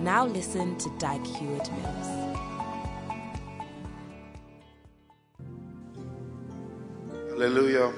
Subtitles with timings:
[0.00, 2.36] Now listen to Dag Heward Mills.
[7.30, 7.92] Hallelujah.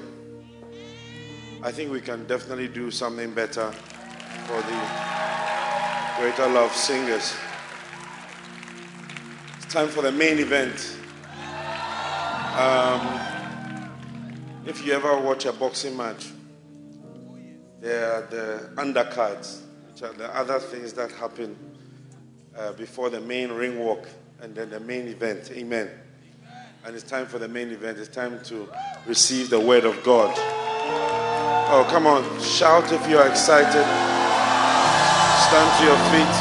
[1.61, 3.71] I think we can definitely do something better
[4.47, 4.81] for the
[6.17, 7.35] Greater Love singers.
[9.57, 10.97] It's time for the main event.
[12.57, 13.19] Um,
[14.65, 16.29] if you ever watch a boxing match,
[17.79, 21.70] there are the undercards, which are the other things that happen
[22.57, 24.07] uh, before the main ring walk
[24.41, 25.51] and then the main event.
[25.51, 25.89] Amen.
[26.83, 27.97] And it's time for the main event.
[27.99, 28.67] It's time to
[29.05, 30.33] receive the word of God.
[31.73, 32.23] Oh, come on.
[32.41, 33.85] Shout if you are excited.
[35.47, 36.35] Stand to your feet.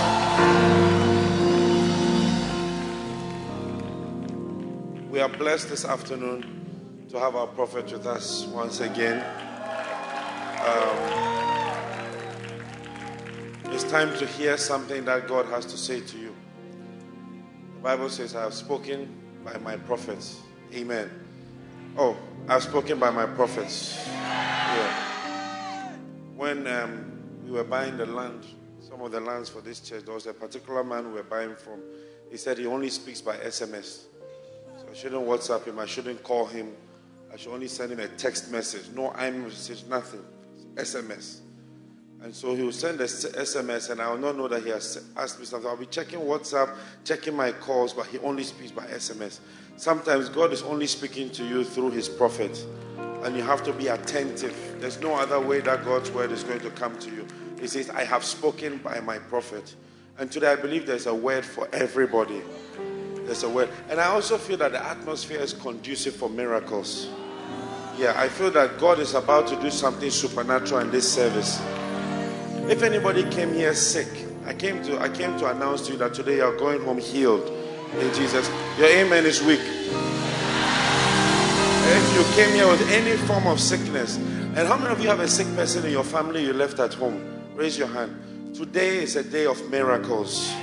[5.10, 9.22] We are blessed this afternoon to have our prophet with us once again.
[10.66, 11.39] Um,
[13.82, 16.34] it's time to hear something that God has to say to you.
[17.76, 19.14] The Bible says, I have spoken
[19.44, 20.40] by my prophets.
[20.74, 21.10] Amen.
[21.96, 22.16] Oh,
[22.48, 23.98] I've spoken by my prophets.
[24.06, 25.06] Yeah
[26.40, 27.04] when um,
[27.44, 28.46] we were buying the land,
[28.80, 31.54] some of the lands for this church, there was a particular man we were buying
[31.54, 31.82] from.
[32.30, 34.04] He said he only speaks by SMS.
[34.78, 36.74] So I shouldn't WhatsApp him, I shouldn't call him,
[37.30, 38.88] I should only send him a text message.
[38.94, 40.24] No iMessage, nothing.
[40.76, 41.40] SMS.
[42.22, 45.02] And so he will send a SMS, and I will not know that he has
[45.16, 45.70] asked me something.
[45.70, 49.40] I'll be checking WhatsApp, checking my calls, but he only speaks by SMS.
[49.76, 52.62] Sometimes God is only speaking to you through his prophet
[53.24, 54.76] and you have to be attentive.
[54.80, 57.26] There's no other way that God's word is going to come to you.
[57.60, 59.74] He says, I have spoken by my prophet.
[60.18, 62.42] And today I believe there's a word for everybody.
[63.24, 63.68] There's a word.
[63.88, 67.08] And I also feel that the atmosphere is conducive for miracles.
[67.98, 71.60] Yeah, I feel that God is about to do something supernatural in this service.
[72.70, 74.06] If anybody came here sick,
[74.46, 77.50] I came to I came to announce to you that today you're going home healed
[77.98, 78.48] in Jesus.
[78.78, 79.58] Your amen is weak.
[81.92, 85.18] If you came here with any form of sickness, and how many of you have
[85.18, 87.20] a sick person in your family you left at home?
[87.56, 88.54] Raise your hand.
[88.54, 90.54] Today is a day of miracles.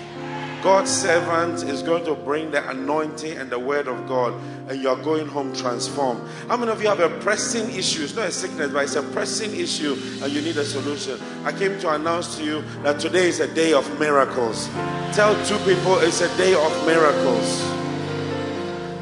[0.63, 4.33] God's servant is going to bring the anointing and the word of God,
[4.67, 6.27] and you are going home transformed.
[6.47, 8.03] How many of you have a pressing issue?
[8.03, 11.19] It's not a sickness, but it's a pressing issue, and you need a solution.
[11.45, 14.67] I came to announce to you that today is a day of miracles.
[15.13, 17.61] Tell two people it's a day of miracles.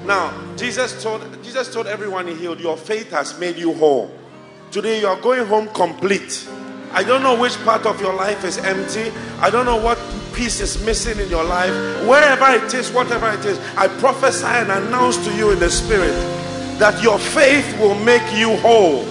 [0.06, 4.12] Now, Jesus told Jesus told everyone he healed, Your faith has made you whole.
[4.72, 6.48] Today you are going home complete.
[6.95, 9.11] I don't know which part of your life is empty.
[9.41, 10.00] I don't know what
[10.33, 11.73] piece is missing in your life.
[12.07, 16.16] Wherever it is, whatever it is, I prophesy and announce to you in the spirit
[16.79, 19.01] that your faith will make you whole.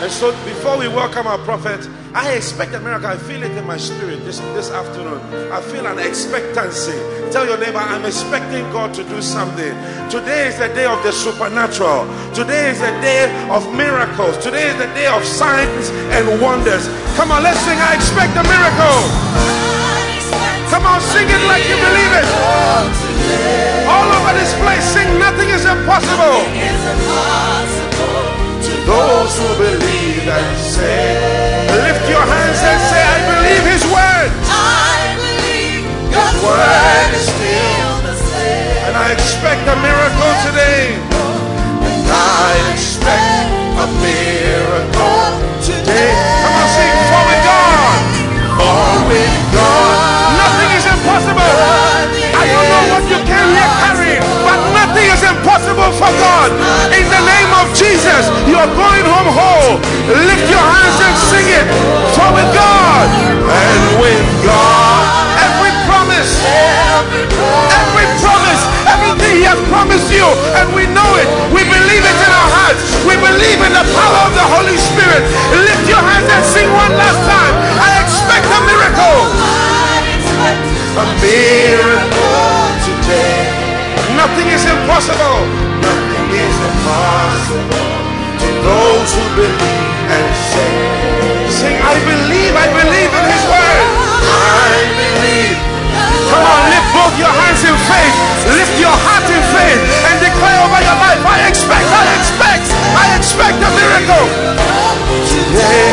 [0.00, 1.80] And so before we welcome our prophet,
[2.14, 3.08] I expect a miracle.
[3.08, 5.18] I feel it in my spirit this, this afternoon.
[5.50, 6.94] I feel an expectancy.
[7.34, 9.74] Tell your neighbor, I'm expecting God to do something.
[10.14, 12.06] Today is the day of the supernatural.
[12.30, 14.38] Today is the day of miracles.
[14.38, 16.86] Today is the day of signs and wonders.
[17.18, 17.82] Come on, let's sing.
[17.82, 18.98] I expect a miracle.
[20.70, 22.28] Come on, sing it like you believe it.
[23.90, 26.46] All over this place, sing nothing is impossible.
[28.84, 34.30] Those who believe and say, Lift your hands and say, I believe His word.
[34.44, 38.84] I believe His word is still the same.
[38.84, 41.00] And I expect a miracle today.
[41.00, 45.32] And I expect a miracle
[45.64, 46.12] today.
[46.44, 46.94] Come on, sing.
[47.08, 47.98] For with God.
[48.60, 50.03] For with God.
[55.54, 56.50] Impossible for God.
[56.90, 59.78] In the name of Jesus, you are going home whole.
[60.10, 61.66] Lift your hands and sing it.
[62.10, 63.06] For with God
[63.46, 65.02] and with God,
[65.38, 66.42] every promise,
[67.70, 70.26] every promise, everything He has promised you,
[70.58, 71.28] and we know it.
[71.54, 72.82] We believe it in our hearts.
[73.06, 75.22] We believe in the power of the Holy Spirit.
[75.54, 77.54] Lift your hands and sing one last time.
[77.78, 79.22] I expect a miracle.
[80.98, 83.63] A miracle today.
[84.14, 85.38] Nothing is impossible.
[85.82, 87.94] Nothing is impossible
[88.38, 90.94] to those who believe and say.
[91.50, 93.86] Sing, I believe, I believe in His word.
[94.22, 95.58] I believe.
[96.30, 98.16] Come on, lift both your hands in faith.
[98.54, 103.04] Lift your heart in faith and declare over your life, I expect, I expect, I
[103.18, 104.26] expect a miracle.
[105.26, 105.90] Today.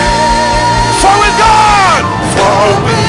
[1.02, 2.04] For with God.
[2.38, 3.01] For with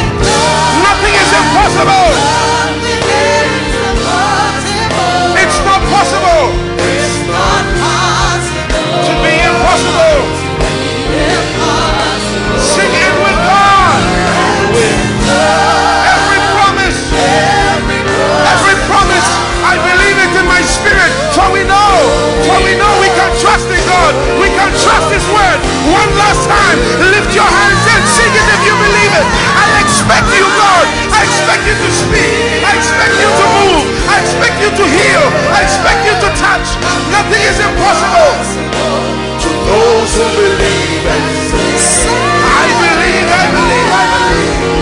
[27.13, 29.27] Lift your hands and sing it if you believe it.
[29.55, 30.87] I expect you, God.
[31.13, 32.35] I expect you to speak.
[32.67, 33.85] I expect you to move.
[34.09, 35.25] I expect you to heal.
[35.55, 36.67] I expect you to touch.
[37.15, 38.33] Nothing is impossible.
[39.43, 41.43] To those who believe and
[42.53, 44.73] I believe, I believe, I believe.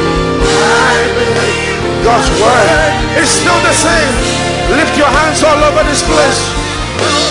[0.60, 2.04] I believe.
[2.04, 4.14] God's word is still the same.
[4.76, 7.29] Lift your hands all over this place.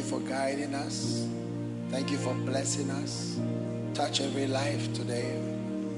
[0.00, 1.28] You for guiding us.
[1.90, 3.38] Thank you for blessing us.
[3.92, 5.38] Touch every life today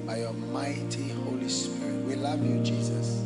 [0.04, 2.04] by your mighty Holy Spirit.
[2.04, 3.22] We love you, Jesus.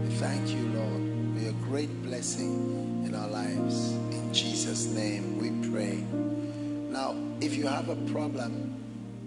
[0.00, 3.92] We thank you, Lord, for your great blessing in our lives.
[4.12, 6.04] In Jesus' name we pray.
[6.92, 8.76] Now, if you have a problem,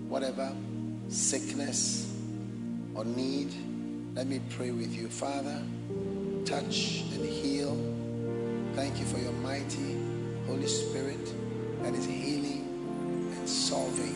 [0.08, 0.50] whatever,
[1.10, 2.10] sickness
[2.94, 3.54] or need,
[4.16, 5.10] let me pray with you.
[5.10, 5.62] Father,
[6.46, 7.76] touch and heal.
[8.76, 10.05] Thank you for your mighty
[10.48, 11.34] Holy Spirit
[11.84, 14.16] that is healing and solving.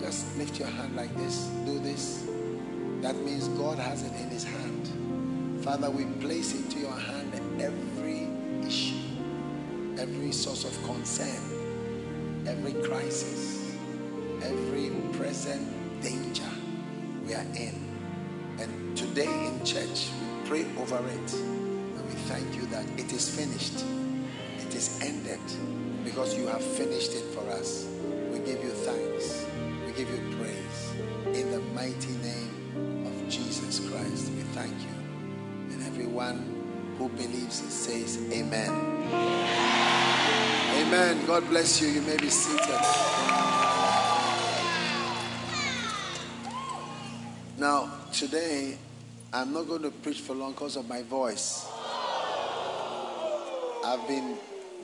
[0.00, 1.46] Just lift your hand like this.
[1.64, 2.26] Do this.
[3.00, 5.62] That means God has it in his hand.
[5.62, 8.28] Father, we place into your hand every
[8.66, 8.96] issue,
[9.98, 13.74] every source of concern, every crisis,
[14.42, 15.66] every present
[16.02, 16.50] danger
[17.26, 17.74] we are in.
[18.58, 21.32] And today in church, we pray over it.
[21.34, 23.84] And we thank you that it is finished.
[24.78, 25.40] Is ended
[26.04, 27.88] because you have finished it for us.
[28.30, 29.44] We give you thanks.
[29.84, 31.36] We give you praise.
[31.36, 35.72] In the mighty name of Jesus Christ, we thank you.
[35.72, 38.70] And everyone who believes says, Amen.
[40.76, 41.26] Amen.
[41.26, 41.88] God bless you.
[41.88, 42.78] You may be seated.
[47.58, 48.78] Now, today,
[49.32, 51.66] I'm not going to preach for long because of my voice.
[53.84, 54.36] I've been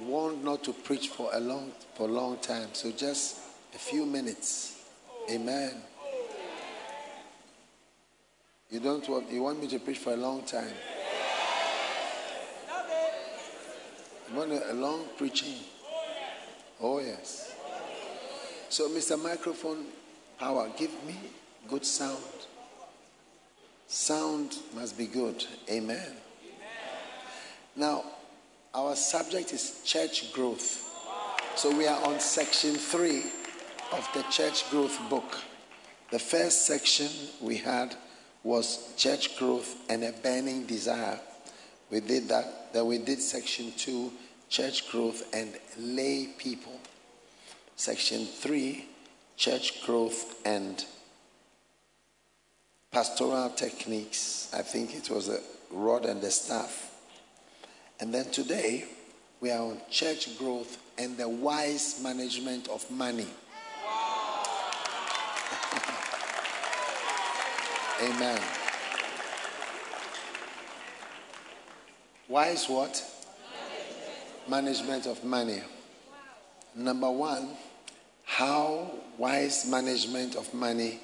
[0.02, 3.38] warned not to preach for a long for a long time, so just
[3.75, 4.85] a few minutes.
[5.31, 5.75] Amen.
[8.70, 10.75] You don't want you want me to preach for a long time.
[14.31, 15.55] You want a, long preaching?
[16.81, 17.55] Oh yes.
[18.69, 19.23] So Mr.
[19.23, 19.85] Microphone
[20.38, 21.14] Power, give me
[21.69, 22.19] good sound.
[23.87, 25.44] Sound must be good.
[25.70, 26.11] Amen.
[27.76, 28.05] Now,
[28.75, 30.81] our subject is church growth.
[31.55, 33.23] So we are on section three
[33.93, 35.38] of the church growth book.
[36.11, 37.09] The first section
[37.41, 37.94] we had
[38.43, 41.20] was church growth and a burning desire.
[41.91, 42.72] We did that.
[42.72, 44.10] Then we did section two,
[44.49, 46.81] church growth and lay people.
[47.77, 48.87] Section three,
[49.37, 50.84] church growth and
[52.91, 54.51] pastoral techniques.
[54.53, 55.39] I think it was a
[55.70, 56.94] rod and the staff.
[58.05, 58.84] And then today,
[59.41, 63.25] we are on church growth and the wise management of money.
[68.03, 68.39] Amen.
[72.29, 73.03] Wise what?
[74.51, 75.63] Management of money.
[76.75, 77.56] Number one,
[78.27, 81.01] how wise management of money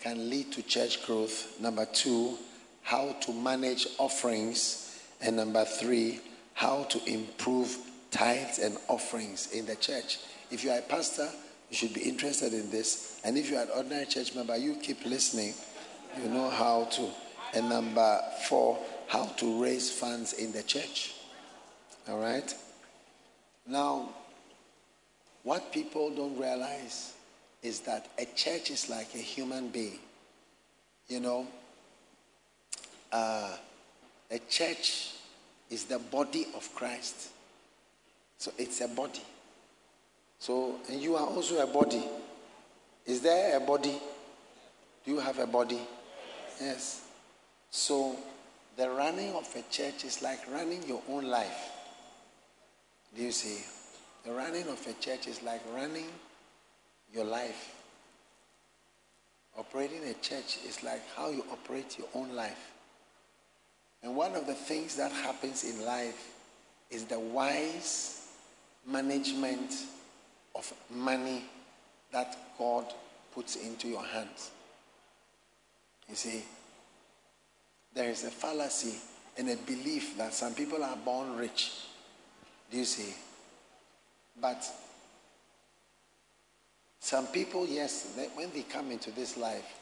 [0.00, 1.60] can lead to church growth.
[1.60, 2.38] Number two,
[2.84, 4.98] how to manage offerings.
[5.20, 6.22] And number three,
[6.58, 7.78] how to improve
[8.10, 10.18] tithes and offerings in the church.
[10.50, 11.28] If you are a pastor,
[11.70, 13.20] you should be interested in this.
[13.22, 15.54] And if you are an ordinary church member, you keep listening.
[16.20, 17.10] You know how to.
[17.54, 21.14] And number four, how to raise funds in the church.
[22.08, 22.52] All right?
[23.64, 24.08] Now,
[25.44, 27.12] what people don't realize
[27.62, 30.00] is that a church is like a human being.
[31.06, 31.46] You know,
[33.12, 33.54] uh,
[34.32, 35.12] a church
[35.70, 37.30] is the body of Christ.
[38.38, 39.22] So it's a body.
[40.38, 42.04] So, you are also a body.
[43.04, 43.98] Is there a body?
[45.04, 45.80] Do you have a body?
[46.60, 47.04] Yes.
[47.70, 48.16] So,
[48.76, 51.70] the running of a church is like running your own life.
[53.16, 53.64] Do you see?
[54.24, 56.06] The running of a church is like running
[57.12, 57.74] your life.
[59.58, 62.72] Operating a church is like how you operate your own life.
[64.02, 66.32] And one of the things that happens in life
[66.90, 68.26] is the wise
[68.86, 69.74] management
[70.54, 71.44] of money
[72.12, 72.86] that God
[73.34, 74.50] puts into your hands.
[76.08, 76.44] You see,
[77.94, 78.98] there is a fallacy
[79.36, 81.72] and a belief that some people are born rich.
[82.70, 83.14] Do you see?
[84.40, 84.64] But
[87.00, 89.78] some people, yes, they, when they come into this life,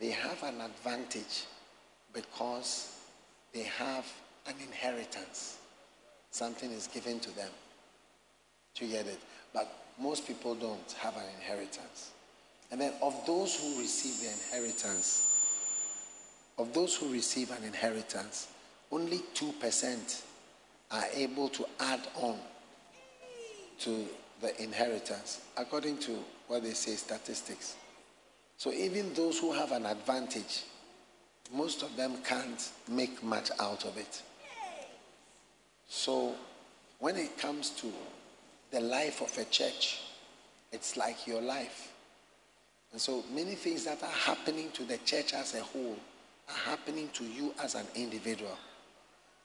[0.00, 1.44] they have an advantage
[2.12, 2.95] because
[3.56, 4.04] they have
[4.46, 5.56] an inheritance.
[6.30, 7.48] Something is given to them.
[8.78, 9.18] You get it?
[9.54, 12.10] But most people don't have an inheritance.
[12.70, 15.32] And then of those who receive the inheritance,
[16.58, 18.48] of those who receive an inheritance,
[18.92, 20.22] only 2%
[20.90, 22.36] are able to add on
[23.80, 24.06] to
[24.42, 27.76] the inheritance, according to what they say statistics.
[28.58, 30.64] So even those who have an advantage,
[31.52, 34.22] most of them can't make much out of it.
[35.88, 36.34] So
[36.98, 37.92] when it comes to
[38.70, 40.00] the life of a church,
[40.72, 41.92] it's like your life.
[42.92, 45.96] And so many things that are happening to the church as a whole
[46.48, 48.56] are happening to you as an individual.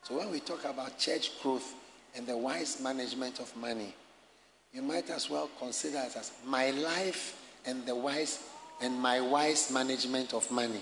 [0.03, 1.73] So when we talk about church growth
[2.15, 3.93] and the wise management of money,
[4.73, 8.39] you might as well consider it as my life and the wise
[8.81, 10.81] and my wise management of money.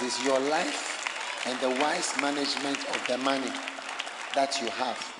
[0.00, 3.50] It is your life and the wise management of the money
[4.36, 5.14] that you have.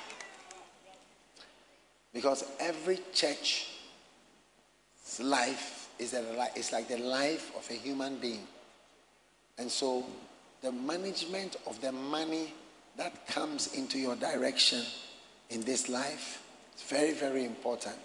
[2.14, 3.66] Because every church's
[5.20, 8.46] life is, a, is like the life of a human being.
[9.58, 10.06] And so
[10.62, 12.54] the management of the money
[12.96, 14.84] that comes into your direction
[15.50, 16.40] in this life
[16.76, 17.98] is very, very important.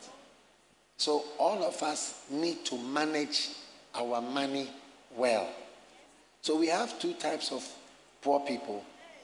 [0.98, 3.50] So all of us need to manage
[3.94, 4.72] our money
[5.16, 5.48] well.
[6.44, 7.66] So we have two types of
[8.22, 8.84] poor people,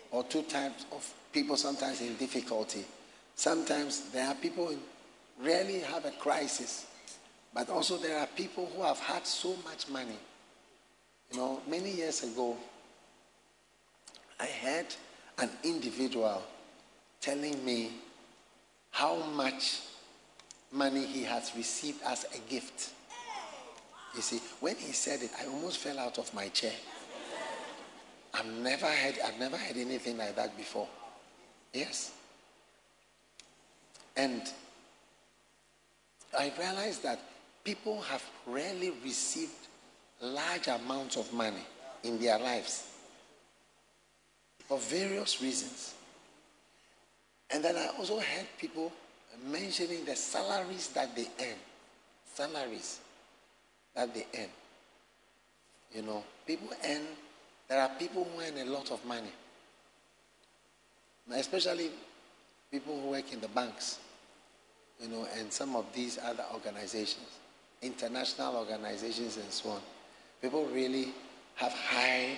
[0.09, 2.85] or two types of people sometimes in difficulty.
[3.35, 4.77] Sometimes there are people who
[5.45, 6.85] rarely have a crisis,
[7.53, 10.17] but also there are people who have had so much money.
[11.31, 12.55] You know, many years ago,
[14.39, 14.85] I had
[15.39, 16.41] an individual
[17.19, 17.91] telling me
[18.91, 19.81] how much
[20.71, 22.91] money he has received as a gift.
[24.15, 26.71] You see, when he said it, I almost fell out of my chair.
[28.33, 30.87] I've never had I've never had anything like that before.
[31.73, 32.11] Yes.
[34.15, 34.41] And
[36.37, 37.19] I realized that
[37.63, 39.53] people have rarely received
[40.21, 41.63] large amounts of money
[42.03, 42.87] in their lives
[44.67, 45.95] for various reasons.
[47.49, 48.91] And then I also heard people
[49.47, 51.57] mentioning the salaries that they earn.
[52.33, 52.99] Salaries
[53.95, 54.49] that they earn.
[55.93, 57.01] You know, people earn,
[57.69, 59.31] there are people who earn a lot of money.
[61.31, 61.91] Especially
[62.71, 63.99] people who work in the banks,
[64.99, 67.27] you know, and some of these other organizations,
[67.81, 69.81] international organizations and so on.
[70.41, 71.13] People really
[71.55, 72.31] have high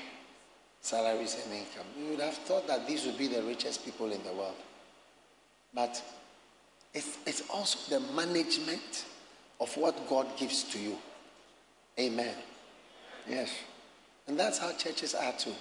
[0.81, 1.85] salaries and income.
[1.97, 4.55] You would have thought that these would be the richest people in the world.
[5.73, 6.01] But
[6.93, 9.05] it's, it's also the management
[9.61, 10.97] of what God gives to you.
[11.97, 12.35] Amen.
[13.29, 13.51] Yes.
[14.27, 15.53] And that's how churches are too.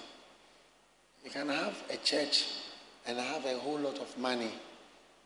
[1.23, 2.45] You can have a church
[3.07, 4.51] and have a whole lot of money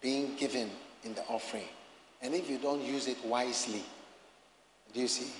[0.02, 0.70] being given
[1.04, 1.68] in the offering.
[2.22, 3.84] And if you don't use it wisely,
[4.94, 5.32] do you see?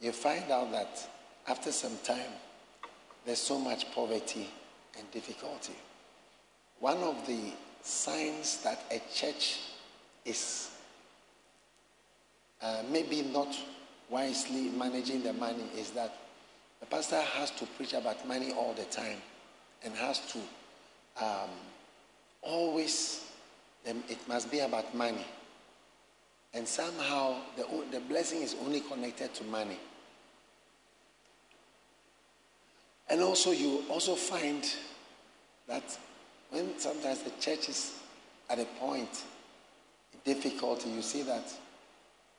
[0.00, 1.08] You find out that
[1.48, 2.32] after some time,
[3.24, 4.48] there's so much poverty
[4.98, 5.74] and difficulty.
[6.80, 7.52] One of the
[7.82, 9.60] signs that a church
[10.24, 10.70] is
[12.62, 13.54] uh, maybe not
[14.08, 16.14] wisely managing the money is that
[16.84, 19.16] the pastor has to preach about money all the time
[19.84, 20.38] and has to
[21.24, 21.48] um,
[22.42, 23.24] always,
[23.88, 25.24] um, it must be about money.
[26.52, 29.78] And somehow the, the blessing is only connected to money.
[33.08, 34.70] And also, you also find
[35.66, 35.98] that
[36.50, 37.98] when sometimes the church is
[38.50, 39.24] at a point
[40.22, 41.50] difficulty, you see that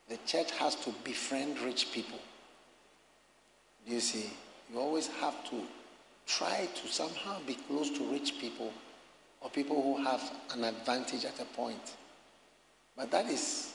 [0.08, 2.20] the church has to befriend rich people.
[3.86, 4.32] You see?
[4.72, 5.62] You always have to
[6.26, 8.74] try to somehow be close to rich people
[9.42, 10.22] or people who have
[10.54, 11.96] an advantage at a point.
[12.98, 13.74] But that is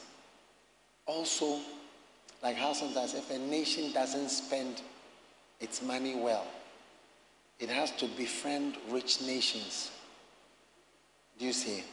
[1.06, 1.60] also
[2.42, 4.82] like how sometimes if a nation doesn't spend
[5.60, 6.46] its money well,
[7.58, 9.90] it has to befriend rich nations.
[11.38, 11.84] Do you see?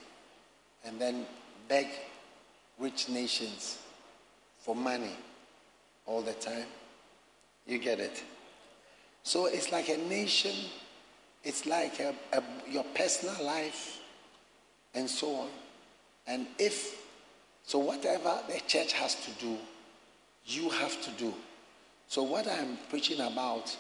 [0.86, 1.26] And then
[1.68, 1.88] beg
[2.80, 3.78] rich nations
[4.60, 5.16] for money
[6.06, 6.66] all the time.
[7.68, 8.24] You get it?
[9.24, 10.56] So it's like a nation,
[11.44, 14.00] it's like a, a, your personal life,
[14.94, 15.50] and so on.
[16.26, 17.06] And if,
[17.64, 19.58] so whatever the church has to do,
[20.46, 21.34] you have to do.
[22.08, 23.76] So, what I'm preaching about,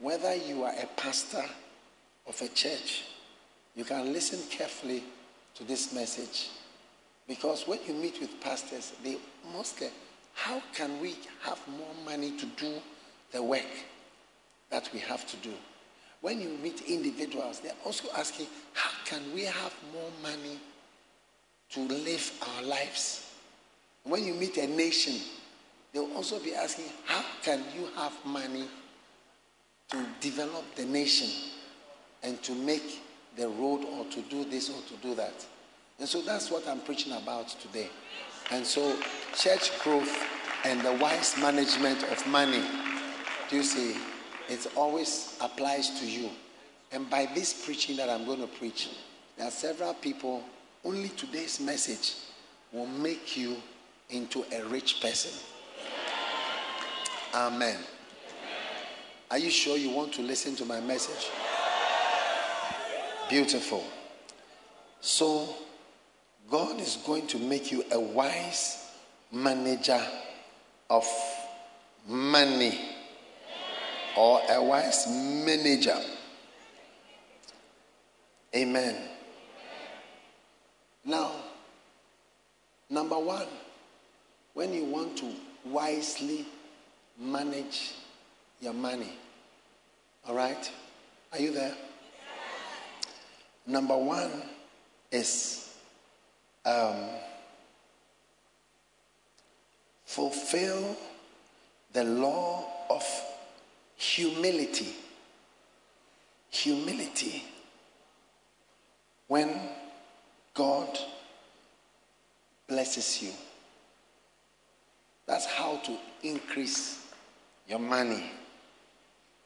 [0.00, 1.44] whether you are a pastor
[2.26, 3.04] of a church,
[3.76, 5.04] you can listen carefully
[5.54, 6.48] to this message
[7.28, 9.18] because when you meet with pastors, they
[9.52, 9.88] mostly,
[10.34, 12.74] how can we have more money to do
[13.32, 13.62] the work
[14.70, 15.54] that we have to do?
[16.20, 20.58] when you meet individuals, they're also asking, how can we have more money
[21.70, 23.32] to live our lives?
[24.04, 25.14] When you meet a nation,
[25.92, 28.66] they'll also be asking, how can you have money
[29.90, 31.28] to develop the nation
[32.22, 33.00] and to make
[33.36, 35.46] the road or to do this or to do that?
[35.98, 37.88] And so that's what I'm preaching about today.
[38.50, 38.96] And so,
[39.36, 40.10] church growth
[40.64, 42.62] and the wise management of money,
[43.50, 43.96] do you see?
[44.48, 46.30] It always applies to you.
[46.92, 48.88] And by this preaching that I'm going to preach,
[49.36, 50.42] there are several people,
[50.84, 52.14] only today's message
[52.72, 53.56] will make you
[54.08, 55.32] into a rich person.
[57.34, 57.78] Amen.
[59.30, 61.28] Are you sure you want to listen to my message?
[63.28, 63.84] Beautiful.
[65.00, 65.54] So,
[66.50, 68.90] God is going to make you a wise
[69.32, 70.00] manager
[70.88, 71.06] of
[72.08, 72.89] money
[74.16, 75.98] or a wise manager.
[78.54, 78.96] Amen.
[81.04, 81.32] Now,
[82.88, 83.46] number one,
[84.54, 85.32] when you want to
[85.64, 86.46] wisely
[87.18, 87.92] manage
[88.60, 89.12] your money,
[90.26, 90.70] all right?
[91.32, 91.74] Are you there?
[93.66, 94.30] Number one
[95.12, 95.74] is
[96.64, 97.08] um,
[100.04, 100.96] fulfill
[101.92, 103.04] the law of
[104.00, 104.94] humility.
[106.50, 107.44] Humility.
[109.28, 109.54] When
[110.54, 110.98] God
[112.66, 113.30] blesses you,
[115.26, 117.06] that's how to increase
[117.68, 118.24] your money.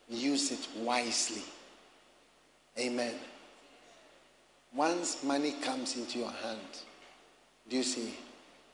[0.09, 1.43] Use it wisely.
[2.79, 3.15] Amen.
[4.75, 6.61] Once money comes into your hand,
[7.69, 8.15] do you see?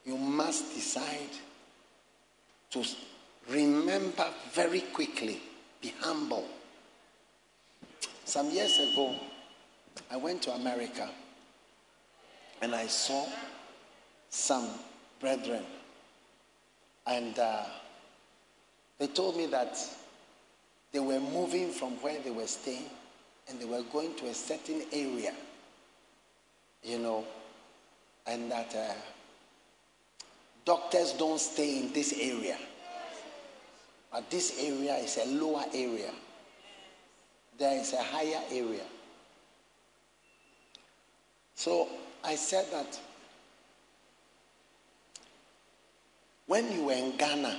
[0.04, 1.36] You must decide
[2.70, 2.84] to
[3.50, 5.40] remember very quickly,
[5.80, 6.46] be humble.
[8.24, 9.14] Some years ago,
[10.10, 11.08] I went to America
[12.62, 13.26] and I saw
[14.28, 14.68] some
[15.18, 15.64] brethren,
[17.06, 17.64] and uh,
[18.98, 19.76] they told me that
[20.92, 22.90] they were moving from where they were staying
[23.48, 25.32] and they were going to a certain area,
[26.84, 27.24] you know,
[28.26, 28.92] and that uh,
[30.64, 32.56] doctors don't stay in this area.
[34.12, 36.10] But this area is a lower area.
[37.58, 38.82] There is a higher area.
[41.54, 41.88] So
[42.24, 42.98] I said that
[46.46, 47.56] when you were in Ghana,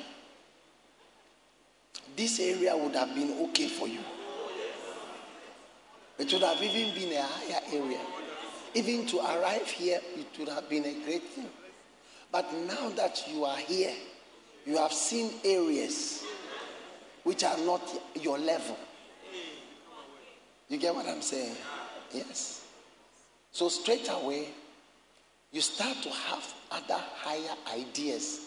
[2.18, 4.00] this area would have been okay for you.
[6.18, 8.00] It would have even been a higher area.
[8.74, 11.48] Even to arrive here, it would have been a great thing.
[12.32, 13.94] But now that you are here,
[14.66, 16.24] you have seen areas
[17.24, 17.82] which are not
[18.20, 18.78] your level.
[20.70, 21.56] You get what I'm saying?
[22.14, 22.66] Yes.
[23.52, 24.50] So straight away,
[25.52, 28.46] you start to have other higher ideas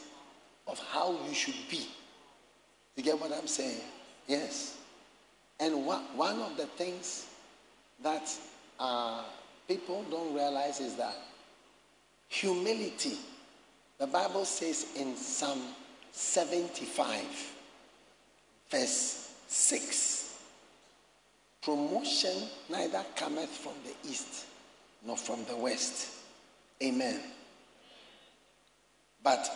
[0.66, 1.86] of how you should be.
[2.96, 3.80] You get what I'm saying?
[4.26, 4.78] Yes.
[5.60, 7.26] And one of the things
[8.02, 8.30] that
[8.80, 9.22] uh,
[9.68, 11.14] people don't realize is that
[12.28, 13.18] humility,
[13.98, 15.60] the Bible says in Psalm
[16.12, 17.53] 75,
[18.74, 20.34] verse 6,
[21.62, 24.46] promotion neither cometh from the east
[25.06, 26.10] nor from the west.
[26.82, 27.20] Amen.
[29.22, 29.48] But,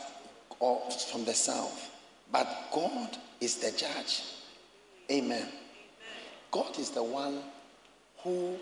[0.61, 1.91] or from the south.
[2.31, 4.23] But God is the judge.
[5.11, 5.49] Amen.
[6.51, 7.41] God is the one
[8.19, 8.57] who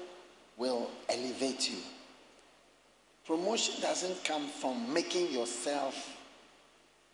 [0.57, 1.79] will elevate you.
[3.27, 6.17] Promotion doesn't come from making yourself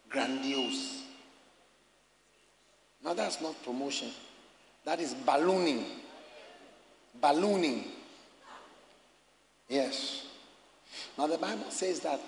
[0.08, 1.02] grandiose.
[3.04, 4.10] Now, that's not promotion,
[4.84, 5.84] that is ballooning.
[7.20, 7.84] Ballooning.
[9.68, 10.26] Yes.
[11.18, 12.20] Now, the Bible says that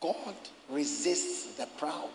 [0.00, 0.34] God
[0.70, 2.10] resists the proud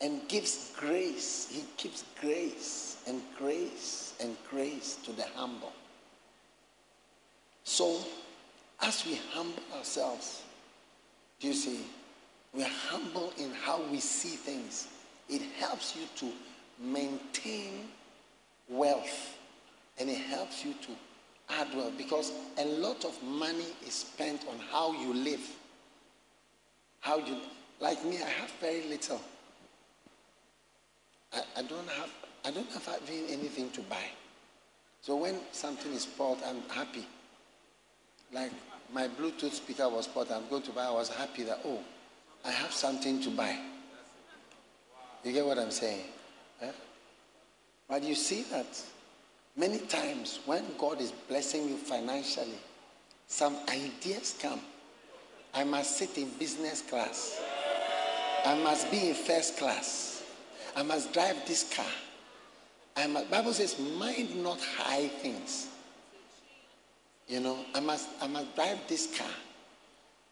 [0.00, 1.48] and gives grace.
[1.50, 5.72] He gives grace and grace and grace to the humble.
[7.64, 7.98] So,
[8.80, 10.42] as we humble ourselves,
[11.40, 11.80] do you see?
[12.52, 14.88] We are humble in how we see things.
[15.28, 16.32] It helps you to
[16.80, 17.88] maintain
[18.68, 19.36] wealth
[19.98, 20.90] and it helps you to
[21.50, 25.40] add wealth because a lot of money is spent on how you live.
[27.00, 27.36] How you,
[27.80, 29.20] like me, I have very little.
[31.32, 32.10] I, I don't have
[32.44, 32.88] I don't have
[33.28, 34.04] anything to buy.
[35.02, 37.06] So when something is bought, I'm happy.
[38.32, 38.52] Like
[38.92, 40.84] my Bluetooth speaker was bought, I'm going to buy.
[40.84, 41.80] I was happy that oh,
[42.44, 43.58] I have something to buy.
[45.24, 46.04] You get what I'm saying?
[47.88, 48.66] But you see that
[49.58, 52.60] Many times when God is blessing you financially,
[53.26, 54.60] some ideas come.
[55.52, 57.42] I must sit in business class.
[58.46, 60.22] I must be in first class.
[60.76, 61.92] I must drive this car.
[62.96, 65.66] I must, Bible says, mind not high things.
[67.26, 69.34] You know, I must, I must drive this car.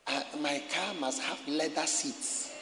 [0.07, 2.53] Uh, my car must have leather seats.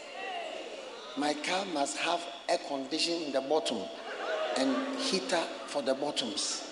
[1.19, 3.83] My car must have air conditioning in the bottom
[4.59, 6.71] and heater for the bottoms.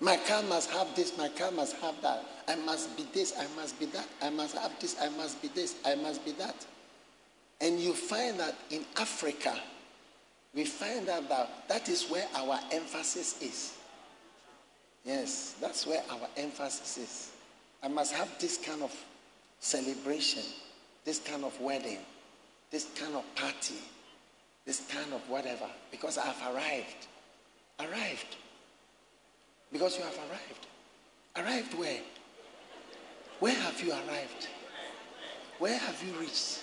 [0.00, 2.22] My car must have this, my car must have that.
[2.48, 4.06] I must be this, I must be that.
[4.22, 6.66] I must have this, I must be this, I must be that.
[7.60, 9.58] And you find that in Africa,
[10.54, 13.76] we find out that that is where our emphasis is.
[15.04, 17.32] Yes, that's where our emphasis is.
[17.82, 18.94] I must have this kind of
[19.60, 20.42] celebration,
[21.04, 21.98] this kind of wedding,
[22.70, 23.76] this kind of party,
[24.66, 27.06] this kind of whatever, because I've arrived.
[27.78, 28.36] Arrived.
[29.72, 30.66] Because you have arrived.
[31.36, 32.00] Arrived where?
[33.38, 34.48] Where have you arrived?
[35.58, 36.62] Where have you reached?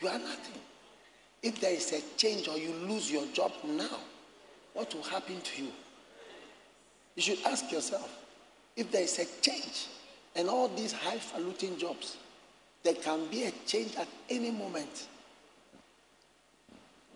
[0.00, 0.60] You are nothing.
[1.42, 3.98] If there is a change or you lose your job now,
[4.74, 5.70] what will happen to you?
[7.16, 8.10] You should ask yourself
[8.76, 9.88] if there is a change
[10.36, 12.16] and all these highfalutin jobs,
[12.82, 15.08] there can be a change at any moment.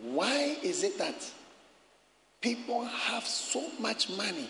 [0.03, 1.15] Why is it that
[2.41, 4.49] people have so much money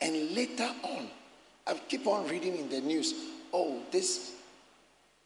[0.00, 1.08] and later on,
[1.66, 3.14] I keep on reading in the news,
[3.52, 4.32] oh, this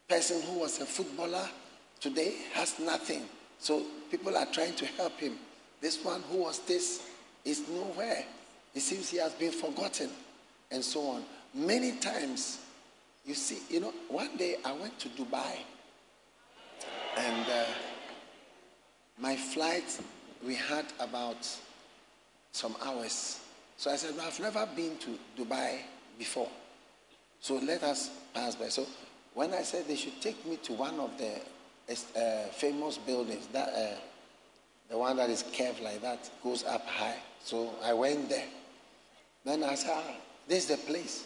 [0.09, 1.49] person who was a footballer
[2.01, 3.23] today has nothing.
[3.59, 5.37] So people are trying to help him.
[5.81, 7.09] This one who was this
[7.45, 8.25] is nowhere.
[8.75, 10.11] It seems he has been forgotten
[10.71, 11.23] and so on.
[11.55, 12.59] Many times,
[13.25, 15.59] you see, you know, one day I went to Dubai
[17.17, 17.65] and uh,
[19.19, 20.01] my flight,
[20.45, 21.49] we had about
[22.53, 23.41] some hours.
[23.77, 25.79] So I said, well, I've never been to Dubai
[26.19, 26.49] before.
[27.41, 28.69] So let us pass by.
[28.69, 28.87] So
[29.35, 31.41] when I said they should take me to one of the
[31.91, 33.97] uh, famous buildings, that uh,
[34.89, 37.19] the one that is curved like that, goes up high.
[37.43, 38.47] So I went there.
[39.45, 40.15] Then I said, ah,
[40.49, 41.25] this is the place.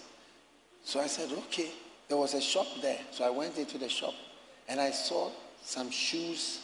[0.84, 1.70] So I said, okay.
[2.08, 2.98] There was a shop there.
[3.10, 4.14] So I went into the shop
[4.66, 5.30] and I saw
[5.62, 6.60] some shoes.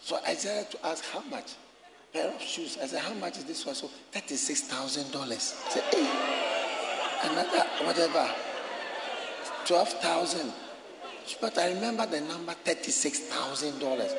[0.00, 1.52] So I said to ask how much?
[2.12, 2.78] Pair of shoes.
[2.82, 3.74] I said, how much is this one?
[3.74, 5.14] So $36,000.
[5.22, 6.08] I said, hey,
[7.30, 8.30] another whatever,
[9.66, 10.52] 12,000.
[11.42, 14.14] But I remember the number $36,000.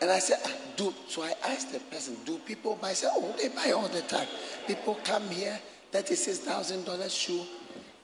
[0.00, 2.88] And I said, ah, do, so I asked the person, do people buy?
[2.90, 4.26] I said, oh, they buy all the time.
[4.66, 5.60] People come here,
[5.92, 7.44] $36,000 shoe.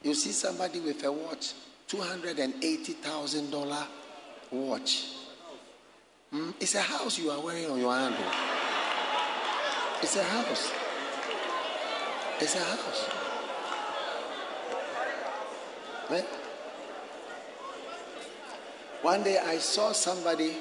[0.02, 1.54] You see somebody with a watch,
[1.88, 3.86] $280,000
[4.50, 5.06] watch.
[6.36, 6.50] Hmm?
[6.60, 8.14] It's a house you are wearing on your hand.
[10.02, 10.70] It's a house.
[12.38, 13.08] It's a house.
[16.10, 16.26] Right?
[19.00, 20.58] One day I saw somebody,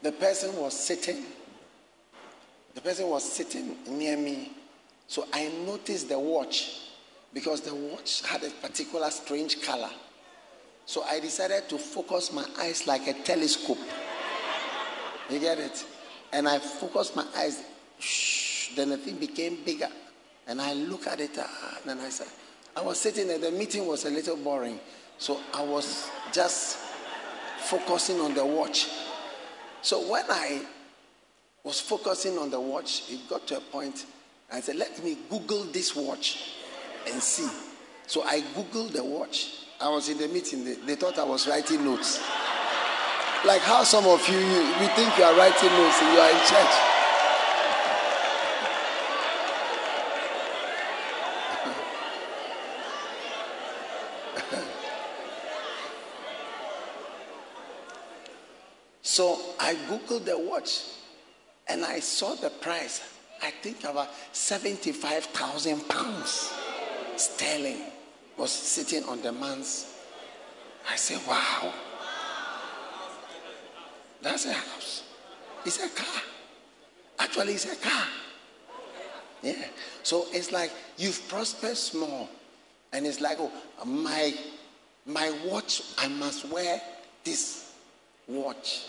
[0.00, 1.22] the person was sitting,
[2.74, 4.52] the person was sitting near me.
[5.06, 6.78] So I noticed the watch
[7.34, 9.90] because the watch had a particular strange color.
[10.86, 13.78] So I decided to focus my eyes like a telescope.
[15.32, 15.84] You get it?
[16.32, 17.62] And I focused my eyes.
[17.98, 19.88] Shh, then the thing became bigger.
[20.46, 21.30] And I look at it.
[21.38, 22.26] Ah, and then I said,
[22.76, 23.38] I was sitting there.
[23.38, 24.78] The meeting was a little boring.
[25.18, 26.76] So I was just
[27.58, 28.88] focusing on the watch.
[29.80, 30.62] So when I
[31.64, 34.04] was focusing on the watch, it got to a point.
[34.52, 36.50] I said, let me Google this watch
[37.10, 37.48] and see.
[38.06, 39.60] So I Googled the watch.
[39.80, 40.64] I was in the meeting.
[40.64, 42.20] They, they thought I was writing notes.
[43.44, 46.30] Like how some of you, you, we think you are writing notes and you are
[46.30, 46.74] in church.
[59.02, 60.84] so I googled the watch
[61.66, 63.02] and I saw the price.
[63.42, 66.52] I think about 75,000 pounds
[67.16, 67.78] sterling
[68.36, 69.92] was sitting on the man's.
[70.88, 71.72] I said, wow.
[74.22, 75.02] That's a house.
[75.64, 76.22] It's a car.
[77.18, 78.06] Actually, it's a car.
[79.42, 79.64] Yeah.
[80.02, 82.28] So it's like you've prospered small.
[82.92, 83.50] And it's like, oh,
[83.84, 84.34] my
[85.04, 86.80] my watch, I must wear
[87.24, 87.72] this
[88.28, 88.86] watch.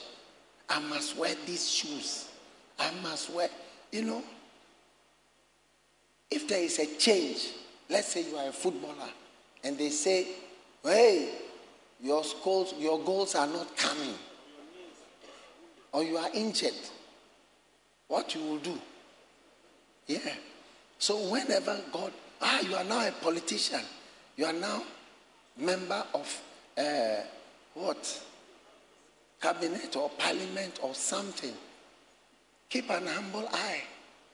[0.69, 2.29] I must wear these shoes.
[2.77, 3.49] I must wear,
[3.91, 4.23] you know.
[6.29, 7.49] If there is a change,
[7.89, 9.09] let's say you are a footballer,
[9.63, 10.27] and they say,
[10.83, 11.29] hey,
[12.01, 14.15] your goals, your goals are not coming
[15.93, 16.73] or you are injured,
[18.07, 18.77] what you will do?
[20.07, 20.19] Yeah.
[20.97, 23.81] So whenever God, ah, you are now a politician,
[24.35, 24.83] you are now
[25.57, 26.41] member of
[26.77, 27.21] uh,
[27.75, 28.23] what?
[29.41, 31.53] Cabinet or parliament or something.
[32.69, 33.83] Keep an humble eye.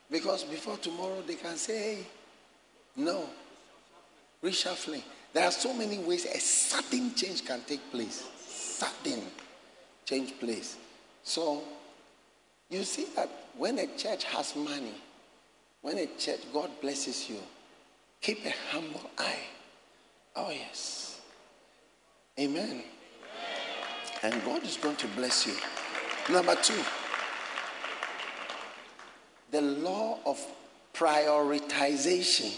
[0.10, 2.06] Because before tomorrow they can say, hey,
[2.96, 3.30] no.
[4.44, 5.04] Reshuffling.
[5.34, 8.28] There are so many ways a sudden change can take place.
[8.48, 9.22] Sudden
[10.06, 10.78] change place.
[11.30, 11.62] So
[12.72, 14.96] you see that when a church has money,
[15.84, 17.38] when a church, God blesses you,
[18.20, 19.44] keep a humble eye.
[20.36, 21.22] Oh, yes.
[22.40, 22.82] Amen.
[24.24, 25.54] And God is going to bless you.
[26.34, 26.82] Number two,
[29.52, 30.44] the law of
[30.96, 32.52] prioritization.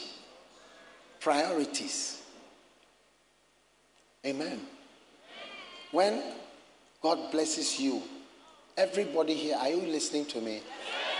[1.19, 2.21] Priorities.
[4.25, 4.61] Amen.
[5.91, 6.23] When
[7.01, 8.01] God blesses you,
[8.77, 10.61] everybody here, are you listening to me?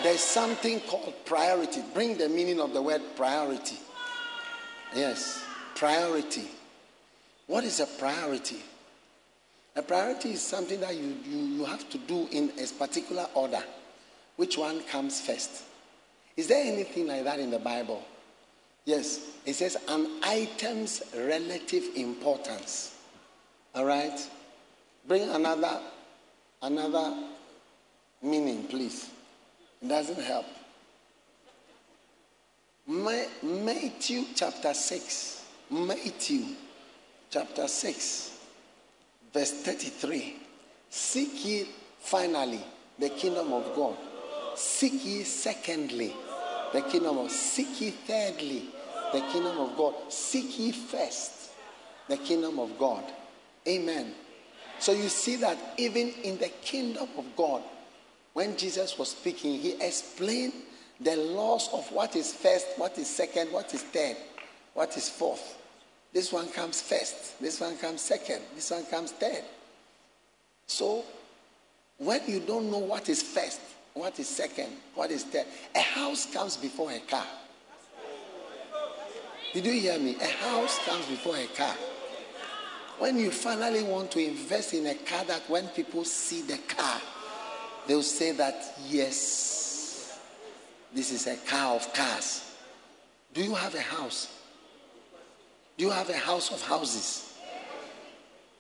[0.04, 1.82] There's something called priority.
[1.94, 3.78] Bring the meaning of the word priority.
[4.96, 5.44] Yes,
[5.76, 6.48] priority.
[7.48, 8.62] What is a priority?
[9.76, 13.64] A priority is something that you, you, you have to do in a particular order.
[14.36, 15.64] Which one comes first?
[16.36, 18.04] Is there anything like that in the Bible?
[18.86, 22.96] Yes, it says an item's relative importance.
[23.76, 24.20] All right?
[25.08, 25.80] Bring another
[26.62, 27.14] another
[28.22, 29.10] meaning, please.
[29.82, 30.46] It doesn't help.
[32.88, 35.46] Matthew chapter 6.
[35.70, 36.46] Matthew
[37.30, 38.38] chapter 6,
[39.34, 40.36] verse 33.
[40.90, 41.68] Seek ye
[42.02, 42.60] finally
[43.00, 43.96] the kingdom of God.
[44.56, 46.14] Seek ye secondly
[46.74, 48.66] the kingdom of seek ye thirdly
[49.14, 49.96] the kingdom of God.
[50.10, 51.52] Seek ye first
[52.10, 53.06] the kingdom of God.
[53.66, 54.14] Amen.
[54.80, 57.62] So you see that even in the kingdom of God,
[58.34, 60.54] when Jesus was speaking, he explained
[61.00, 64.16] the laws of what is first, what is second, what is third,
[64.74, 65.58] what is fourth.
[66.14, 69.44] This one comes first, this one comes second, this one comes third.
[70.68, 71.04] So
[71.98, 73.60] when you don't know what is first,
[73.94, 77.26] what is second, what is third, a house comes before a car.
[79.54, 80.16] Did you hear me?
[80.22, 81.76] A house comes before a car.
[83.00, 87.02] When you finally want to invest in a car that when people see the car,
[87.88, 90.20] they'll say that, yes,
[90.94, 92.56] this is a car of cars.
[93.34, 94.28] Do you have a house?
[95.78, 97.34] Do you have a house of houses?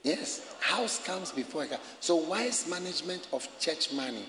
[0.03, 1.79] Yes, house comes before a car.
[1.99, 4.25] So, wise management of church money.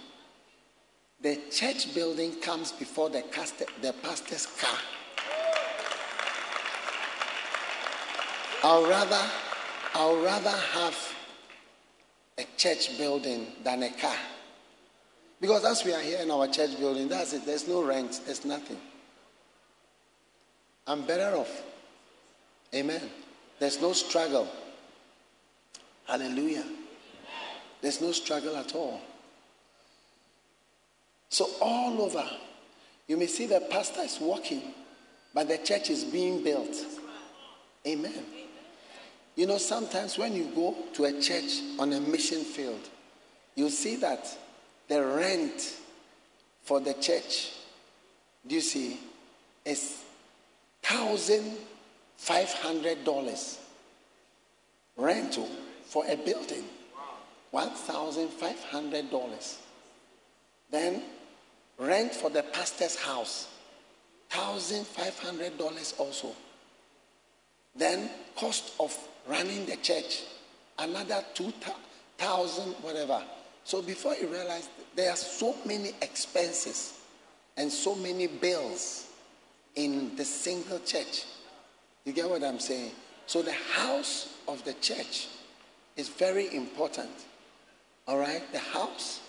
[1.22, 3.22] The church building comes before the,
[3.80, 4.78] the pastor's car.
[8.64, 9.30] I'll rather,
[9.94, 11.14] I'll rather have
[12.38, 14.16] a church building than a car.
[15.42, 17.44] Because as we are here in our church building, that's it.
[17.44, 18.76] There's no rent, there's nothing.
[20.86, 21.62] I'm better off.
[22.72, 23.02] Amen.
[23.58, 24.46] There's no struggle.
[26.06, 26.64] Hallelujah.
[27.80, 29.00] There's no struggle at all.
[31.28, 32.24] So, all over,
[33.08, 34.62] you may see the pastor is walking,
[35.34, 36.76] but the church is being built.
[37.84, 38.24] Amen.
[39.34, 42.88] You know, sometimes when you go to a church on a mission field,
[43.56, 44.24] you see that
[44.88, 45.76] the rent
[46.62, 47.52] for the church,
[48.46, 48.98] do you see,
[49.64, 50.02] is
[50.82, 51.56] thousand
[52.16, 53.58] five hundred dollars
[54.96, 55.48] rental
[55.86, 56.64] for a building.
[57.50, 59.58] One thousand five hundred dollars.
[60.70, 61.02] Then
[61.78, 63.48] rent for the pastor's house,
[64.30, 66.32] thousand five hundred dollars also.
[67.76, 68.96] Then cost of
[69.28, 70.22] running the church,
[70.78, 71.52] another two
[72.18, 73.22] thousand whatever.
[73.64, 77.00] So before you realize, there are so many expenses
[77.56, 79.06] and so many bills
[79.76, 81.24] in the single church.
[82.04, 82.92] You get what I'm saying?
[83.26, 85.28] So the house of the church
[85.96, 87.10] is very important.
[88.08, 88.42] All right?
[88.52, 89.20] The house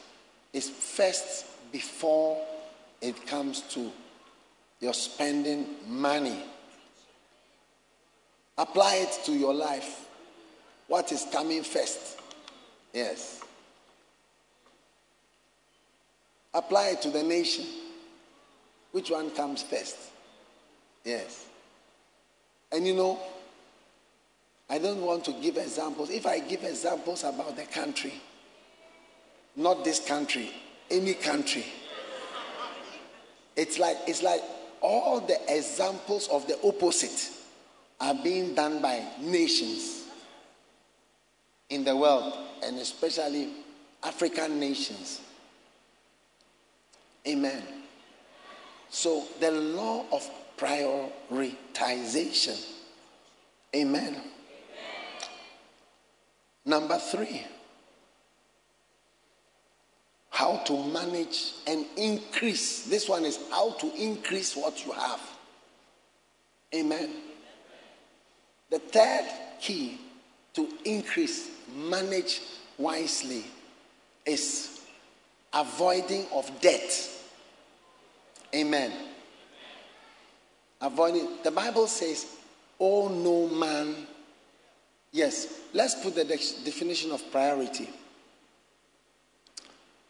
[0.51, 2.43] is first before
[3.01, 3.91] it comes to
[4.79, 6.39] your spending money.
[8.57, 10.07] Apply it to your life.
[10.87, 12.19] What is coming first?
[12.93, 13.41] Yes.
[16.53, 17.65] Apply it to the nation.
[18.91, 19.97] Which one comes first?
[21.03, 21.47] Yes.
[22.71, 23.19] And you know,
[24.69, 26.09] I don't want to give examples.
[26.09, 28.13] If I give examples about the country,
[29.55, 30.51] not this country,
[30.89, 31.65] any country,
[33.55, 34.41] it's like it's like
[34.81, 37.31] all the examples of the opposite
[37.99, 40.03] are being done by nations
[41.69, 43.49] in the world and especially
[44.03, 45.21] African nations.
[47.27, 47.63] Amen.
[48.89, 52.61] So, the law of prioritization.
[53.75, 54.21] Amen.
[56.65, 57.45] Number three,
[60.29, 62.85] how to manage and increase.
[62.85, 65.21] This one is how to increase what you have.
[66.73, 67.09] Amen.
[68.69, 69.25] The third
[69.61, 69.99] key
[70.53, 72.41] to increase, manage
[72.77, 73.43] wisely,
[74.25, 74.72] is
[75.53, 77.09] avoiding of debt.
[78.55, 78.91] Amen.
[80.81, 81.27] Avoiding.
[81.43, 82.25] The Bible says,
[82.79, 84.07] "Oh no man."
[85.11, 85.47] Yes.
[85.73, 87.89] Let's put the de- definition of priority.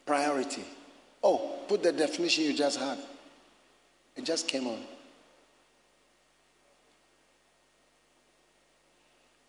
[0.06, 0.64] Priority.
[1.22, 2.98] Oh, put the definition you just had.
[4.16, 4.80] It just came on.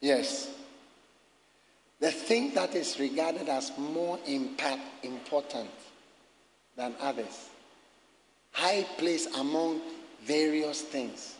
[0.01, 0.49] Yes.
[1.99, 5.69] The thing that is regarded as more impact, important
[6.75, 7.49] than others.
[8.51, 9.81] High place among
[10.23, 11.35] various things.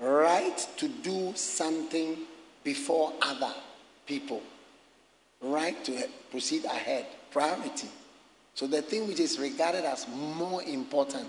[0.00, 2.16] Right to do something
[2.64, 3.52] before other
[4.06, 4.42] people.
[5.40, 7.06] Right to proceed ahead.
[7.30, 7.88] Priority.
[8.54, 11.28] So the thing which is regarded as more important.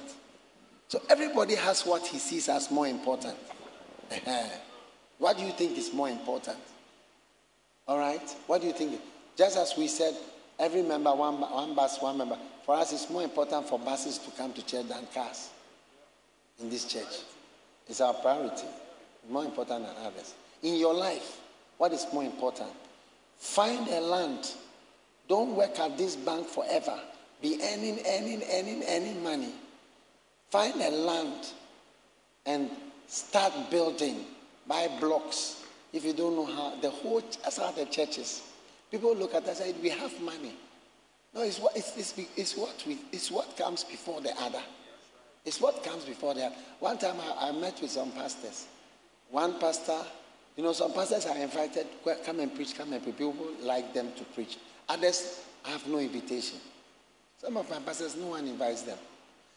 [0.88, 3.36] So everybody has what he sees as more important.
[4.12, 4.44] Uh-huh.
[5.20, 6.58] what do you think is more important?
[7.88, 8.28] All right?
[8.48, 9.00] What do you think?
[9.38, 10.16] Just as we said,
[10.58, 12.38] every member, one, one bus, one member.
[12.70, 15.50] For us, it's more important for buses to come to church than cars
[16.62, 17.24] in this church.
[17.88, 18.68] It's our priority.
[19.28, 20.36] More important than others.
[20.62, 21.40] In your life,
[21.80, 22.70] what is more important?
[23.40, 24.52] Find a land.
[25.28, 27.00] Don't work at this bank forever.
[27.42, 29.54] Be earning, earning, earning, earning money.
[30.52, 31.48] Find a land
[32.46, 32.70] and
[33.08, 34.26] start building.
[34.68, 35.64] Buy blocks.
[35.92, 38.44] If you don't know how, the whole, that's how the churches.
[38.92, 40.54] People look at us and say, we have money.
[41.34, 44.62] No, it's what, it's, it's, it's what, we, it's what comes before the other.
[45.46, 46.56] It's what comes before the other.
[46.80, 48.68] One time I, I met with some pastors.
[49.30, 50.00] One pastor,
[50.58, 51.88] you know, some pastors are invited,
[52.26, 53.18] come and preach, come and preach.
[53.18, 54.58] People like them to preach.
[54.90, 56.60] Others have no invitation.
[57.38, 58.98] Some of my pastors, no one invites them.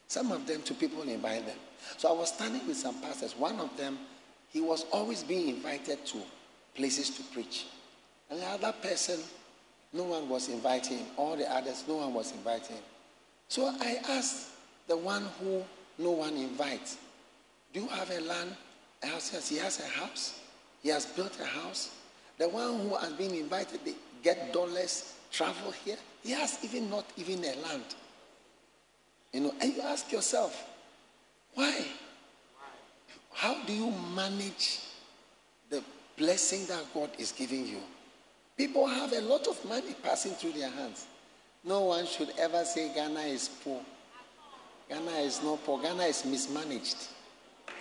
[0.07, 1.57] Some of them, two people invite them.
[1.97, 3.35] So I was standing with some pastors.
[3.37, 3.99] One of them,
[4.51, 6.19] he was always being invited to
[6.75, 7.67] places to preach.
[8.31, 9.19] And the other person,
[9.93, 11.07] no one was inviting him.
[11.17, 12.85] All the others, no one was inviting him.
[13.49, 14.49] So I asked
[14.89, 15.63] the one who
[15.99, 16.97] no one invites,
[17.73, 18.57] Do you have a land?
[19.03, 19.31] A house?
[19.33, 20.41] Yes, he has a house.
[20.83, 21.91] He has built a house.
[22.39, 25.97] The one who has been invited, they get dollars, travel here.
[26.23, 27.85] He has even not even a land.
[29.33, 30.69] You know, and you ask yourself,
[31.55, 31.85] why?
[33.33, 34.81] How do you manage
[35.71, 35.83] the
[36.17, 37.79] blessing that God is giving you?
[38.57, 41.07] People have a lot of money passing through their hands.
[41.65, 43.81] No one should ever say Ghana is poor.
[44.89, 45.81] Ghana is not poor.
[45.81, 46.97] Ghana is mismanaged.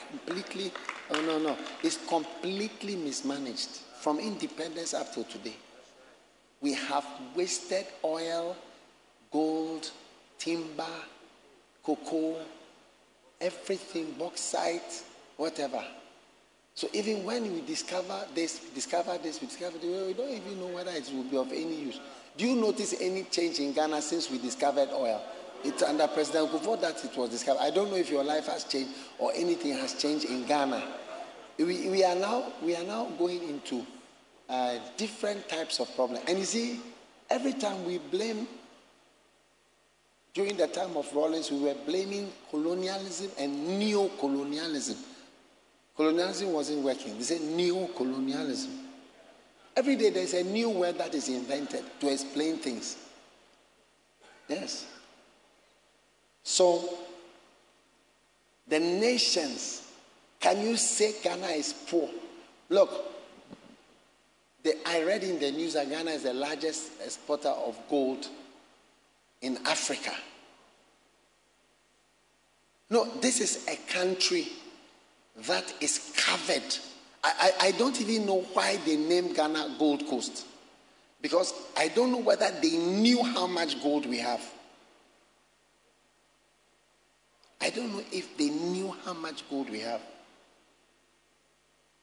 [0.10, 0.71] Completely.
[1.10, 1.57] Oh, no, no.
[1.84, 3.69] It's completely mismanaged
[4.01, 5.55] from independence up to today.
[6.62, 7.05] We have
[7.36, 8.55] wasted oil,
[9.31, 9.89] gold,
[10.38, 10.86] timber,
[11.84, 12.38] cocoa,
[13.39, 15.03] everything, bauxite,
[15.38, 15.84] whatever.
[16.82, 20.65] So even when we discover this, discover this, we discover this, we don't even know
[20.65, 21.99] whether it will be of any use.
[22.36, 25.22] Do you notice any change in Ghana since we discovered oil?
[25.64, 27.60] It's under President before that it was discovered.
[27.62, 28.89] I don't know if your life has changed
[29.20, 30.82] or anything has changed in Ghana.
[31.60, 33.86] We, we are now we are now going into
[34.49, 36.24] uh, different types of problems.
[36.28, 36.80] And you see,
[37.30, 38.47] every time we blame,
[40.34, 44.18] during the time of Rawlings, we were blaming colonialism and neo-colonialism.
[44.18, 45.11] Colonialism
[45.98, 47.18] wasn't working.
[47.18, 48.72] They said neo-colonialism.
[49.76, 52.98] Every day there's a new word that is invented to explain things.
[54.48, 54.86] Yes.
[56.44, 56.98] So,
[58.68, 59.88] the nations,
[60.39, 62.10] can you say Ghana is poor?
[62.70, 62.89] Look,
[64.64, 68.28] the, I read in the news that Ghana is the largest exporter of gold
[69.42, 70.14] in Africa.
[72.89, 74.48] No, this is a country
[75.47, 76.77] that is covered.
[77.23, 80.45] I, I, I don't even know why they named Ghana Gold Coast.
[81.21, 84.41] Because I don't know whether they knew how much gold we have.
[87.61, 90.01] I don't know if they knew how much gold we have.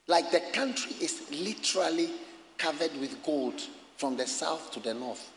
[0.07, 2.09] Like the country is literally
[2.57, 3.61] covered with gold
[3.97, 5.29] from the south to the north.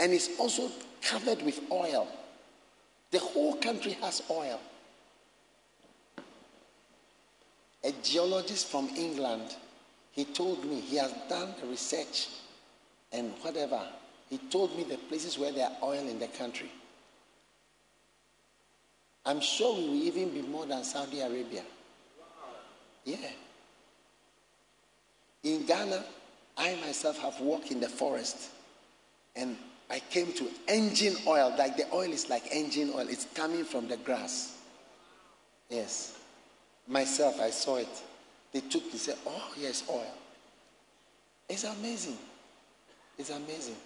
[0.00, 2.08] And it's also covered with oil.
[3.12, 4.60] The whole country has oil.
[7.86, 9.54] A geologist from England,
[10.10, 12.28] he told me he has done the research
[13.12, 13.80] and whatever.
[14.28, 16.68] He told me the places where there are oil in the country.
[19.24, 21.62] I'm sure we will even be more than Saudi Arabia.
[23.04, 23.30] Yeah.
[25.44, 26.04] In Ghana,
[26.56, 28.50] I myself have walked in the forest
[29.36, 29.56] and
[29.88, 31.54] I came to engine oil.
[31.56, 34.58] Like the oil is like engine oil, it's coming from the grass.
[35.70, 36.15] Yes.
[36.86, 38.02] Myself, I saw it.
[38.52, 40.14] They took, they said, Oh, yes, oil.
[41.48, 42.18] It's amazing.
[43.18, 43.76] It's amazing.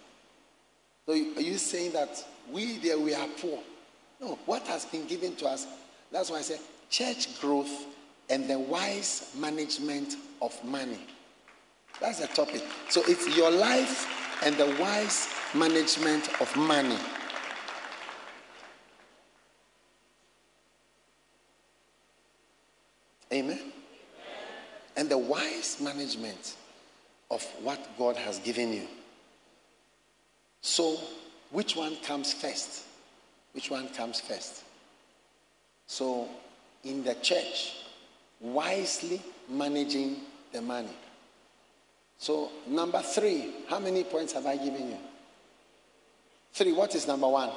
[1.07, 3.59] So, are you saying that we there we are poor?
[4.20, 5.66] No, what has been given to us,
[6.12, 7.86] that's why I said church growth
[8.28, 10.98] and the wise management of money.
[12.01, 12.62] That's the topic.
[12.88, 16.96] So it's your life and the wise management of money.
[23.32, 23.60] Amen.
[24.96, 26.56] And the wise management
[27.30, 28.86] of what God has given you.
[30.62, 30.98] So,
[31.50, 32.84] which one comes first?
[33.52, 34.64] Which one comes first?
[35.86, 36.28] So,
[36.84, 37.76] in the church,
[38.40, 40.16] wisely managing
[40.52, 40.96] the money.
[42.18, 44.98] So, number three, how many points have I given you?
[46.52, 46.72] Three.
[46.72, 47.50] What is number one?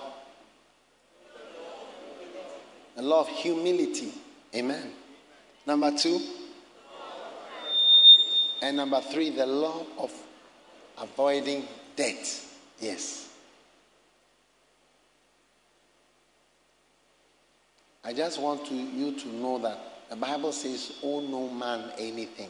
[2.96, 4.14] The law of humility.
[4.56, 4.92] Amen.
[5.66, 6.20] Number two.
[8.62, 10.12] And number three, the law of
[10.98, 12.42] avoiding debt.
[12.80, 13.30] Yes.
[18.04, 22.50] I just want to, you to know that the Bible says, owe no man anything.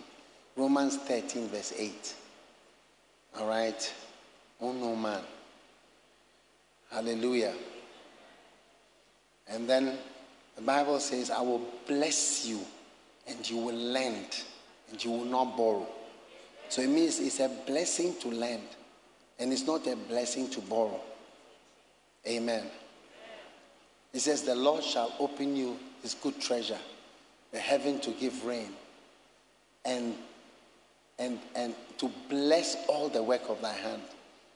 [0.56, 2.16] Romans 13, verse 8.
[3.40, 3.94] All right?
[4.62, 5.22] Owe no man.
[6.92, 7.54] Hallelujah.
[9.48, 9.98] And then
[10.56, 12.60] the Bible says, I will bless you
[13.28, 14.44] and you will lend
[14.90, 15.88] and you will not borrow.
[16.70, 18.64] So it means it's a blessing to lend
[19.40, 21.00] and it's not a blessing to borrow.
[22.28, 22.66] Amen.
[24.14, 26.78] It says, The Lord shall open you his good treasure,
[27.52, 28.70] the heaven to give rain,
[29.86, 30.16] and,
[31.20, 34.04] and, and to bless all the work of thy hand.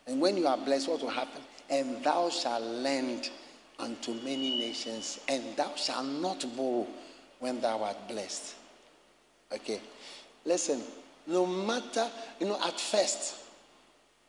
[0.05, 1.41] And when you are blessed, what will happen?
[1.69, 3.29] And thou shalt lend
[3.79, 6.87] unto many nations, and thou shalt not borrow
[7.39, 8.55] when thou art blessed.
[9.51, 9.81] Okay.
[10.45, 10.81] Listen,
[11.27, 13.35] no matter, you know, at first,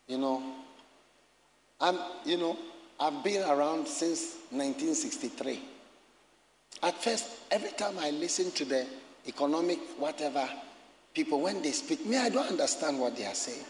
[0.07, 0.43] you know,
[1.81, 2.57] I'm, you know,
[2.99, 5.61] I've been around since 1963.
[6.83, 8.87] At first, every time I listen to the
[9.27, 10.49] economic whatever
[11.14, 13.64] people, when they speak, me, I don't understand what they are saying.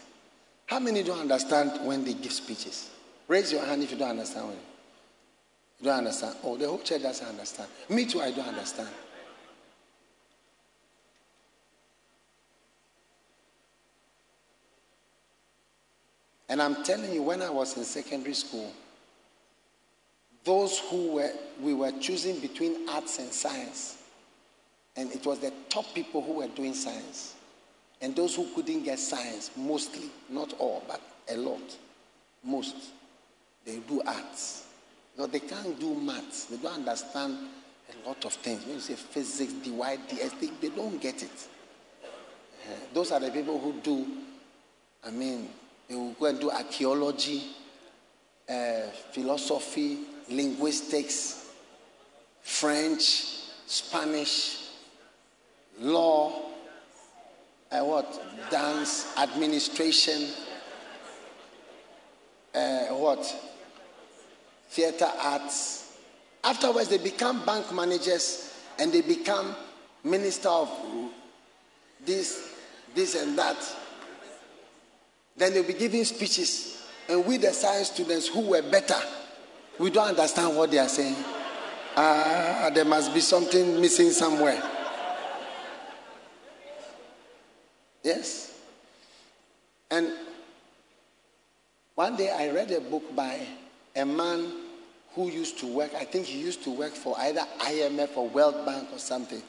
[0.65, 2.89] How many don't understand when they give speeches?
[3.27, 4.47] Raise your hand if you don't understand.
[4.47, 4.57] When
[5.79, 6.35] you don't understand.
[6.43, 7.69] Oh, the whole church doesn't understand.
[7.89, 8.89] Me too, I don't understand.
[16.49, 18.71] And I'm telling you, when I was in secondary school,
[20.43, 21.31] those who were,
[21.61, 24.01] we were choosing between arts and science,
[24.95, 27.35] and it was the top people who were doing science.
[28.01, 31.77] And those who couldn't get science, mostly, not all, but a lot,
[32.43, 32.75] most,
[33.65, 34.65] they do arts.
[35.15, 36.45] Because they can't do maths.
[36.45, 37.37] They don't understand
[37.93, 38.65] a lot of things.
[38.65, 41.47] When you say physics, DY, DS, they, they don't get it.
[42.03, 44.07] Uh, those are the people who do,
[45.05, 45.49] I mean,
[45.89, 47.43] they will go and do archaeology,
[48.47, 48.81] uh,
[49.11, 49.97] philosophy,
[50.29, 51.49] linguistics,
[52.43, 53.01] French,
[53.65, 54.67] Spanish,
[55.79, 56.49] law,
[57.71, 58.49] uh, what?
[58.51, 60.27] Dance, administration,
[62.53, 63.35] uh, what?
[64.69, 65.97] Theater arts.
[66.43, 69.55] Afterwards, they become bank managers and they become
[70.03, 70.69] minister of
[72.05, 72.53] this,
[72.95, 73.57] this and that.
[75.39, 76.85] Then they'll be giving speeches.
[77.07, 78.99] And we, the science students who were better,
[79.79, 81.15] we don't understand what they are saying.
[81.95, 84.61] Ah, there must be something missing somewhere.
[88.03, 88.59] Yes.
[89.89, 90.11] And
[91.95, 93.39] one day I read a book by
[93.95, 94.51] a man
[95.15, 98.65] who used to work, I think he used to work for either IMF or World
[98.65, 99.41] Bank or something.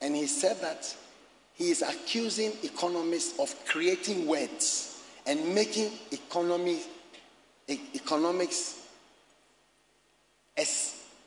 [0.00, 0.94] And he said that
[1.54, 4.89] he is accusing economists of creating words
[5.26, 6.80] and making economy,
[7.68, 8.86] e- economics
[10.56, 10.62] a,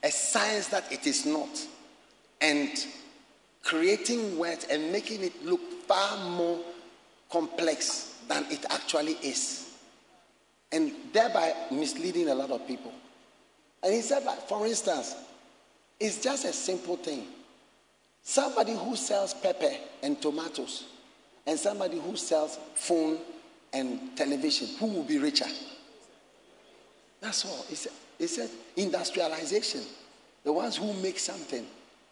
[0.08, 1.50] a science that it is not,
[2.42, 2.86] and
[3.64, 6.60] creating words and making it look far more
[7.32, 9.74] complex than it actually is,
[10.72, 12.92] and thereby misleading a lot of people.
[13.82, 15.16] And he said that, for instance,
[16.00, 17.26] it's just a simple thing.
[18.22, 19.72] Somebody who sells pepper
[20.02, 20.86] and tomatoes,
[21.46, 23.18] and somebody who sells phone
[23.74, 25.48] and television, who will be richer?
[27.22, 27.66] That's all.
[27.68, 29.82] He said, he said industrialization.
[30.44, 31.66] The ones who make something,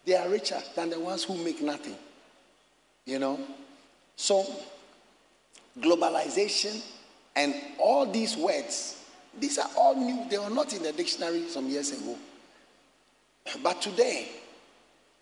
[0.05, 1.95] they are richer than the ones who make nothing.
[3.05, 3.39] You know?
[4.15, 4.45] So,
[5.79, 6.81] globalization
[7.35, 9.03] and all these words,
[9.39, 10.29] these are all new.
[10.29, 12.17] They were not in the dictionary some years ago.
[13.63, 14.29] But today,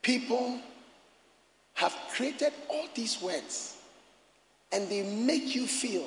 [0.02, 0.60] people
[1.74, 3.78] have created all these words
[4.72, 6.04] and they make you feel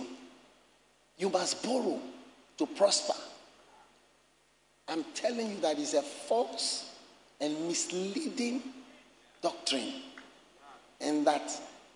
[1.22, 2.00] you must borrow
[2.58, 3.14] to prosper.
[4.88, 6.90] I'm telling you that is a false
[7.40, 8.60] and misleading
[9.40, 9.92] doctrine,
[11.00, 11.48] and that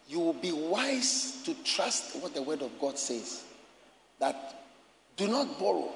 [0.08, 3.42] you will be wise to trust what the Word of God says.
[4.20, 4.62] That
[5.16, 5.90] do not borrow,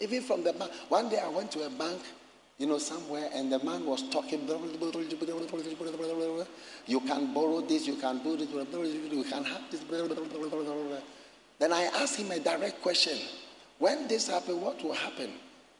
[0.00, 0.72] even from the bank.
[0.88, 2.02] One day I went to a bank,
[2.58, 4.40] you know, somewhere, and the man was talking.
[6.86, 9.82] You can borrow this, you can do this, you can have this.
[11.58, 13.18] Then I asked him a direct question.
[13.78, 15.30] When this happened, what will happen?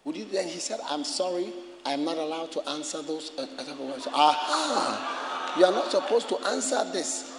[0.05, 0.49] Would you then?
[0.49, 1.53] He said, I'm sorry,
[1.85, 3.47] I'm not allowed to answer those uh,
[3.79, 4.07] words.
[4.09, 5.55] Aha!
[5.59, 7.33] You are not supposed to answer this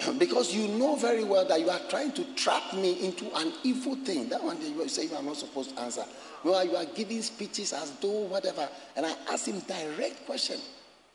[0.18, 3.96] because you know very well that you are trying to trap me into an evil
[3.96, 4.28] thing.
[4.28, 6.04] That one day you say you are not supposed to answer.
[6.44, 8.68] Well, you are giving speeches as though whatever.
[8.96, 10.58] And I asked him direct question.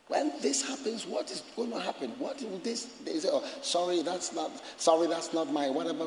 [0.08, 2.12] When this happens, what is going to happen?
[2.20, 2.86] What will this?
[3.04, 6.06] They say, oh, sorry, that's not, sorry, that's not my, whatever.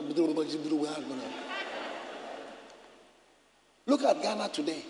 [3.86, 4.84] Look at Ghana today.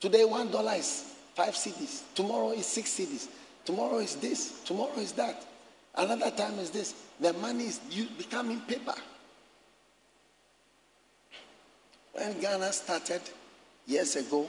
[0.00, 2.02] Today, one dollar is five cedis.
[2.14, 3.28] Tomorrow is six cedis.
[3.64, 4.60] Tomorrow is this.
[4.64, 5.46] Tomorrow is that.
[5.94, 6.94] Another time is this.
[7.20, 7.78] The money is
[8.18, 8.94] becoming paper.
[12.14, 13.20] When Ghana started
[13.86, 14.48] years ago,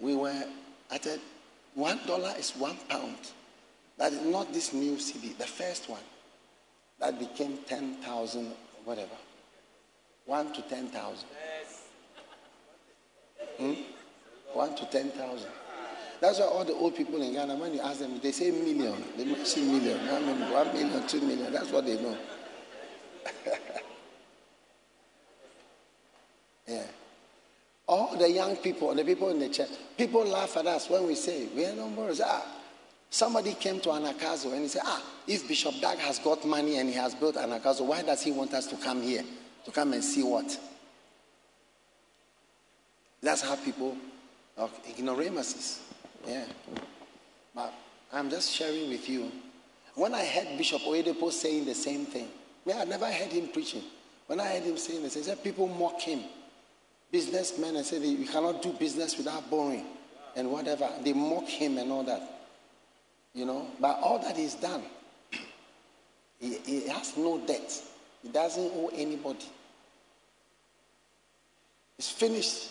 [0.00, 0.44] we were
[0.90, 1.18] at a
[1.74, 3.16] one dollar is one pound.
[3.98, 6.00] That is not this new cedi, the first one.
[6.98, 8.52] That became 10,000,
[8.84, 9.16] whatever.
[10.26, 11.28] One to 10,000.
[13.58, 13.72] Hmm?
[14.52, 15.48] One to 10,000.
[16.20, 19.02] That's why all the old people in Ghana, when you ask them, they say million.
[19.16, 19.98] They mention million.
[20.08, 21.52] I mean, one million, two million.
[21.52, 22.16] That's what they know.
[26.68, 26.84] yeah.
[27.92, 29.68] All the young people, the people in the church,
[29.98, 32.22] people laugh at us when we say, we are numbers.
[32.24, 32.42] Ah,
[33.10, 36.88] somebody came to Anagkazo and he said, ah, if Bishop Dag has got money and
[36.88, 39.22] he has built Anagkazo, why does he want us to come here?
[39.66, 40.58] To come and see what?
[43.20, 43.94] That's how people
[44.56, 45.82] are ignoramuses.
[46.26, 46.46] Yeah.
[47.54, 47.74] But
[48.10, 49.30] I'm just sharing with you.
[49.96, 52.28] When I heard Bishop Oyedepo saying the same thing,
[52.64, 53.82] me, I never heard him preaching.
[54.28, 56.20] When I heard him saying this, he said people mock him.
[57.12, 59.84] Businessmen and say you cannot do business without borrowing
[60.34, 60.88] and whatever.
[61.04, 62.22] They mock him and all that.
[63.34, 64.82] You know, but all that is done.
[66.40, 67.82] he, he has no debt.
[68.22, 69.44] He doesn't owe anybody.
[71.98, 72.70] He's finished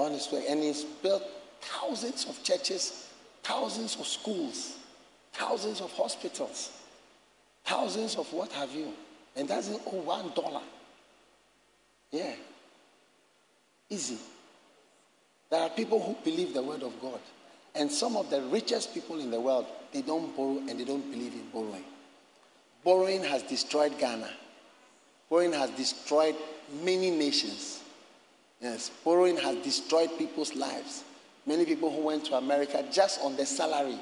[0.00, 0.46] on his way.
[0.48, 1.22] And he's built
[1.60, 3.08] thousands of churches,
[3.42, 4.78] thousands of schools,
[5.32, 6.72] thousands of hospitals,
[7.64, 8.94] thousands of what have you.
[9.36, 10.62] And doesn't owe one dollar.
[12.10, 12.32] Yeah.
[13.90, 14.18] Easy.
[15.50, 17.20] There are people who believe the word of God.
[17.74, 21.10] And some of the richest people in the world, they don't borrow and they don't
[21.10, 21.84] believe in borrowing.
[22.84, 24.30] Borrowing has destroyed Ghana.
[25.30, 26.34] Borrowing has destroyed
[26.82, 27.82] many nations.
[28.60, 31.04] Yes, borrowing has destroyed people's lives.
[31.46, 33.98] Many people who went to America just on the salary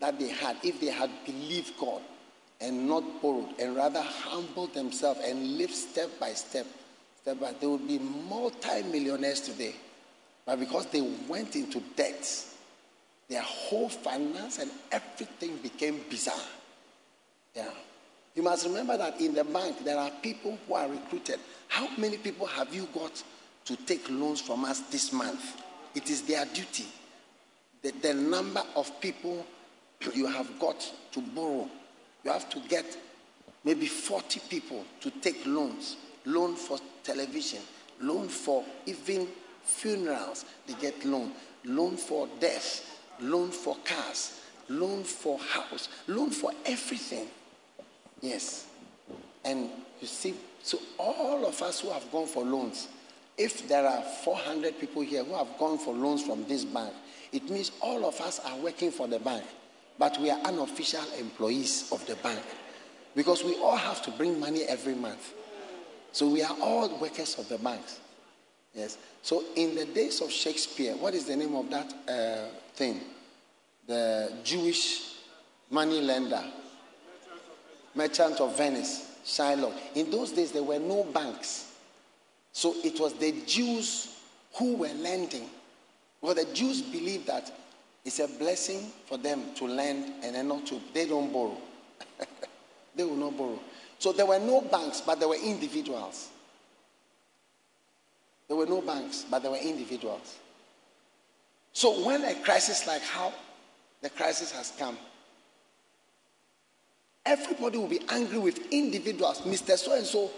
[0.00, 2.02] that they had, if they had believed God
[2.60, 6.66] and not borrowed and rather humbled themselves and lived step by step,
[7.24, 9.74] by, they would be multi-millionaires today.
[10.46, 12.46] But because they went into debt,
[13.28, 16.34] their whole finance and everything became bizarre.
[17.54, 17.70] Yeah.
[18.34, 21.38] You must remember that in the bank there are people who are recruited.
[21.68, 23.22] How many people have you got
[23.70, 25.62] to take loans from us this month.
[25.94, 26.86] It is their duty.
[27.82, 29.46] The, the number of people
[30.14, 31.68] you have got to borrow,
[32.24, 32.84] you have to get
[33.64, 35.96] maybe 40 people to take loans.
[36.30, 37.60] Loan for television,
[38.00, 39.26] loan for even
[39.64, 41.32] funerals, they get loan.
[41.64, 47.26] Loan for death, loan for cars, loan for house, loan for everything.
[48.20, 48.66] Yes.
[49.44, 49.68] And
[50.00, 52.88] you see, so all of us who have gone for loans,
[53.36, 56.92] if there are 400 people here who have gone for loans from this bank,
[57.32, 59.44] it means all of us are working for the bank,
[59.98, 62.40] but we are unofficial employees of the bank
[63.14, 65.34] because we all have to bring money every month.
[66.12, 68.00] So we are all workers of the banks.
[68.74, 68.98] Yes.
[69.22, 73.00] So in the days of Shakespeare, what is the name of that uh, thing?
[73.86, 75.14] The Jewish
[75.70, 76.42] money lender,
[77.94, 79.74] merchant of Venice, Shylock.
[79.94, 81.72] In those days, there were no banks.
[82.52, 84.16] So it was the Jews
[84.54, 85.48] who were lending.
[86.20, 87.50] Well, the Jews believed that
[88.04, 91.56] It's a blessing for them to lend and then not to, they don't borrow.
[92.96, 93.58] they will not borrow.
[94.00, 96.30] So there were no banks, but there were individuals.
[98.48, 100.38] There were no banks, but there were individuals.
[101.74, 103.32] So when a crisis like how
[104.00, 104.96] the crisis has come,
[107.26, 109.42] everybody will be angry with individuals.
[109.42, 109.76] Mr.
[109.76, 110.30] So and so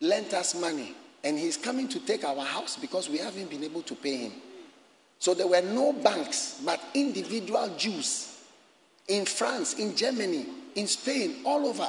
[0.00, 0.94] lent us money,
[1.24, 4.32] and he's coming to take our house because we haven't been able to pay him.
[5.18, 8.34] So there were no banks, but individual Jews
[9.08, 11.88] in France, in Germany, in Spain, all over.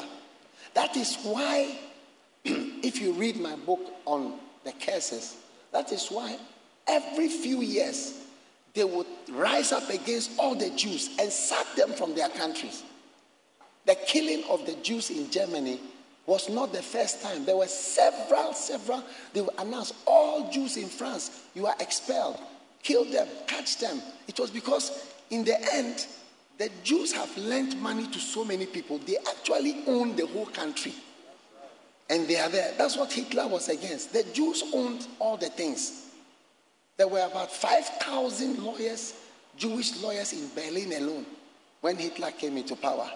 [0.78, 1.76] That is why,
[2.46, 5.36] if you read my book on the curses,
[5.72, 6.38] that is why
[6.88, 8.14] every few years
[8.76, 12.84] they would rise up against all the Jews and sack them from their countries.
[13.88, 15.80] The killing of the Jews in Germany
[16.28, 17.44] was not the first time.
[17.44, 19.04] There were several, several.
[19.34, 22.40] They announced all Jews in France, you are expelled
[22.84, 24.02] kill them, catch them.
[24.28, 24.92] It was because,
[25.30, 26.06] in the end,
[26.58, 30.94] the Jews have lent money to so many people, they actually own the whole country.
[32.10, 32.74] And they are there.
[32.78, 34.14] That's what Hitler was against.
[34.14, 36.06] The Jews owned all the things.
[36.96, 39.14] There were about 5,000 lawyers,
[39.56, 41.26] Jewish lawyers in Berlin alone,
[41.82, 43.10] when Hitler came into power.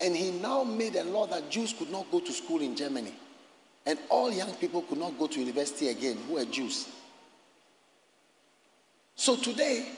[0.00, 3.14] And he now made a law that Jews could not go to school in Germany.
[3.86, 6.88] And all young people could not go to university again who were Jews.
[9.14, 9.88] So today,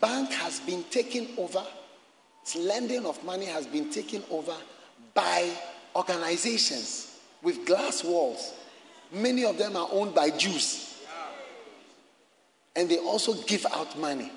[0.00, 1.64] bank has been taken over,
[2.54, 4.54] lending of money has been taken over
[5.14, 5.50] by
[5.96, 8.52] organizations with glass walls.
[9.12, 11.02] Many of them are owned by Jews.
[12.76, 14.32] And they also give out money.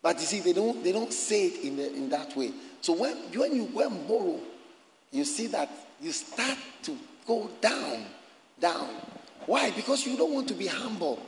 [0.00, 2.52] But you see, they don't, they don't say it in, the, in that way.
[2.80, 4.40] So when, when you go and borrow,
[5.10, 6.96] you see that you start to
[7.26, 8.04] go down,
[8.60, 8.88] down.
[9.46, 9.70] Why?
[9.70, 11.20] Because you don't want to be humble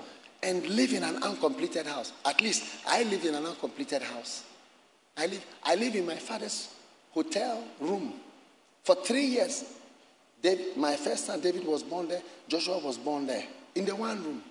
[0.43, 2.13] and live in an uncompleted house.
[2.25, 4.45] At least I live in an uncompleted house.
[5.17, 6.69] I live, I live in my father's
[7.13, 8.15] hotel room
[8.83, 9.65] for three years.
[10.43, 13.45] David, my first son David was born there, Joshua was born there,
[13.75, 14.43] in the one room.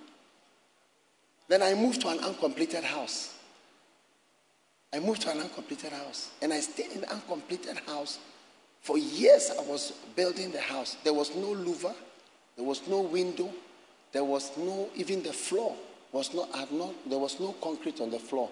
[1.48, 3.36] Then I moved to an uncompleted house.
[4.94, 6.32] I moved to an uncompleted house.
[6.42, 8.20] And I stayed in the uncompleted house.
[8.82, 10.98] For years, I was building the house.
[11.04, 11.94] There was no louver,
[12.56, 13.52] there was no window,
[14.12, 15.76] there was no, even the floor
[16.12, 18.50] was not, not, there was no concrete on the floor.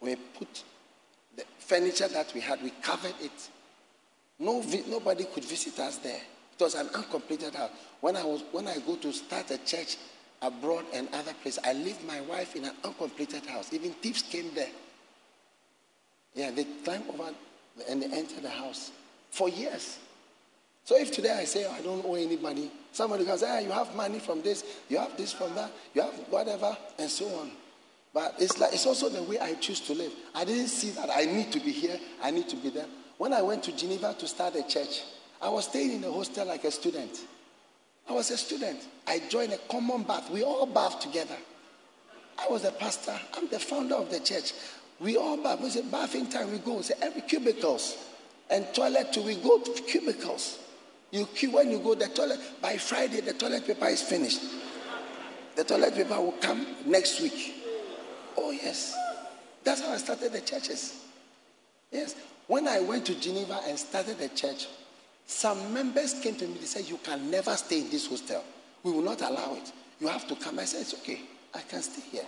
[0.00, 0.64] We put
[1.40, 3.48] the furniture that we had, we covered it.
[4.38, 6.20] No, nobody could visit us there.
[6.58, 7.70] It was an uncompleted house.
[8.00, 9.96] When I, was, when I go to start a church
[10.42, 13.72] abroad and other places, I leave my wife in an uncompleted house.
[13.72, 14.70] Even thieves came there.
[16.34, 17.30] Yeah, they climbed over
[17.88, 18.90] and they entered the house
[19.30, 19.98] for years.
[20.84, 23.94] So if today I say oh, I don't owe anybody, somebody say, ah, you have
[23.94, 27.50] money from this, you have this from that, you have whatever, and so on.
[28.12, 30.12] But it's like it's also the way I choose to live.
[30.34, 32.86] I didn't see that I need to be here, I need to be there.
[33.18, 35.02] When I went to Geneva to start a church,
[35.42, 37.20] I was staying in a hostel like a student.
[38.08, 38.80] I was a student.
[39.06, 40.30] I joined a common bath.
[40.30, 41.36] We all bathed together.
[42.38, 43.18] I was a pastor.
[43.36, 44.52] I'm the founder of the church.
[44.98, 45.60] We all bath.
[45.60, 46.50] We say bathing time.
[46.50, 46.78] We go.
[46.78, 47.96] We say every cubicles
[48.50, 49.22] and toilet too.
[49.22, 50.58] We go to cubicles.
[51.10, 52.40] You queue when you go the toilet.
[52.60, 54.40] By Friday, the toilet paper is finished.
[55.56, 57.59] The toilet paper will come next week.
[58.42, 58.96] Oh, yes.
[59.62, 61.04] That's how I started the churches.
[61.92, 62.14] Yes.
[62.46, 64.66] When I went to Geneva and started the church,
[65.26, 66.54] some members came to me.
[66.54, 68.42] They said, You can never stay in this hostel.
[68.82, 69.70] We will not allow it.
[70.00, 70.58] You have to come.
[70.58, 71.20] I said, It's okay.
[71.54, 72.26] I can stay here.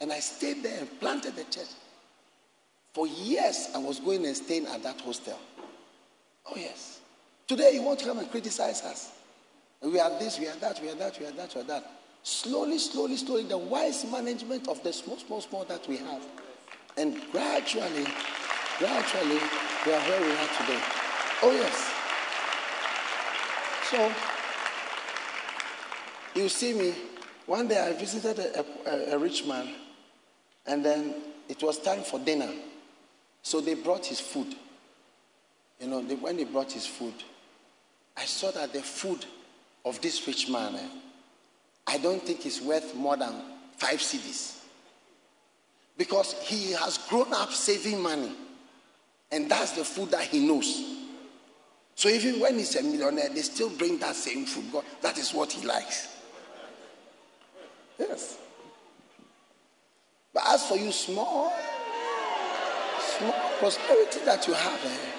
[0.00, 1.68] And I stayed there and planted the church.
[2.94, 5.38] For years, I was going and staying at that hostel.
[6.46, 7.00] Oh, yes.
[7.46, 9.12] Today, you want to come and criticize us.
[9.82, 11.84] We are this, we are that, we are that, we are that, we are that.
[12.26, 16.26] Slowly, slowly, slowly, the wise management of the small, small, small that we have.
[16.96, 18.04] And gradually,
[18.80, 19.38] gradually,
[19.86, 20.80] we are where we are today.
[21.44, 21.92] Oh, yes.
[23.92, 24.12] So,
[26.34, 26.94] you see me,
[27.46, 29.68] one day I visited a, a, a rich man,
[30.66, 31.14] and then
[31.48, 32.50] it was time for dinner.
[33.44, 34.52] So they brought his food.
[35.78, 37.14] You know, they, when they brought his food,
[38.16, 39.24] I saw that the food
[39.84, 40.88] of this rich man, eh,
[41.86, 43.32] I don't think he's worth more than
[43.78, 44.60] five cedis.
[45.96, 48.32] Because he has grown up saving money.
[49.30, 50.96] And that's the food that he knows.
[51.94, 54.70] So even when he's a millionaire, they still bring that same food.
[54.72, 56.14] God, that is what he likes.
[57.98, 58.38] Yes.
[60.34, 61.52] But as for you, small,
[63.00, 65.16] small prosperity that you have, eh,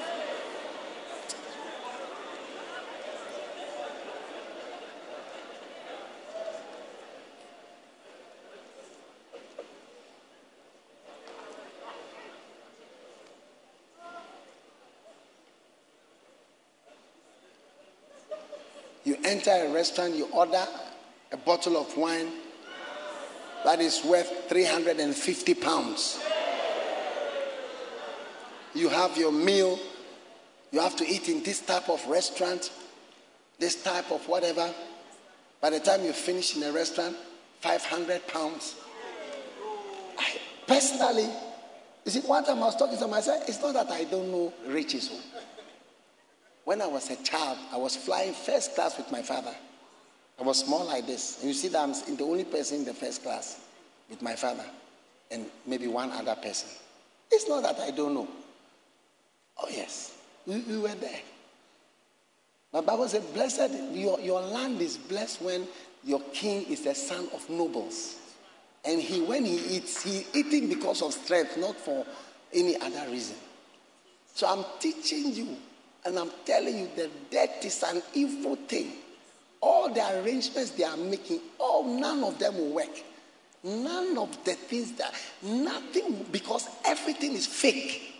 [19.08, 19.16] You
[19.48, 20.66] enter a restaurant, you order
[21.32, 22.32] a bottle of wine
[23.64, 26.20] that is worth 350 pounds.
[28.74, 29.80] You have your meal,
[30.72, 32.72] you have to eat in this type of restaurant,
[33.60, 34.72] this type of whatever.
[35.60, 37.16] By the time you finish in a restaurant,
[37.62, 38.76] 500 pounds.
[40.18, 40.38] I,
[40.68, 41.28] personally,
[42.06, 44.54] you see, one time I was talking to myself, it's not that I don't know
[44.68, 45.12] riches.
[46.68, 49.56] When I was a child, I was flying first class with my father.
[50.38, 51.40] I was small like this.
[51.40, 53.62] And you see that I'm the only person in the first class
[54.10, 54.66] with my father
[55.32, 56.68] and maybe one other person.
[57.32, 58.28] It's not that I don't know.
[59.64, 60.18] Oh, yes.
[60.46, 61.22] We, we were there.
[62.74, 65.66] My Bible said, Blessed, your, your land is blessed when
[66.04, 68.18] your king is the son of nobles.
[68.84, 72.06] And he, when he eats, he eating because of strength, not for
[72.52, 73.38] any other reason.
[74.36, 75.56] So I'm teaching you,
[76.08, 78.94] and I'm telling you that death is an evil thing.
[79.60, 83.04] All the arrangements they are making, all none of them will work.
[83.62, 88.14] None of the things that nothing because everything is fake.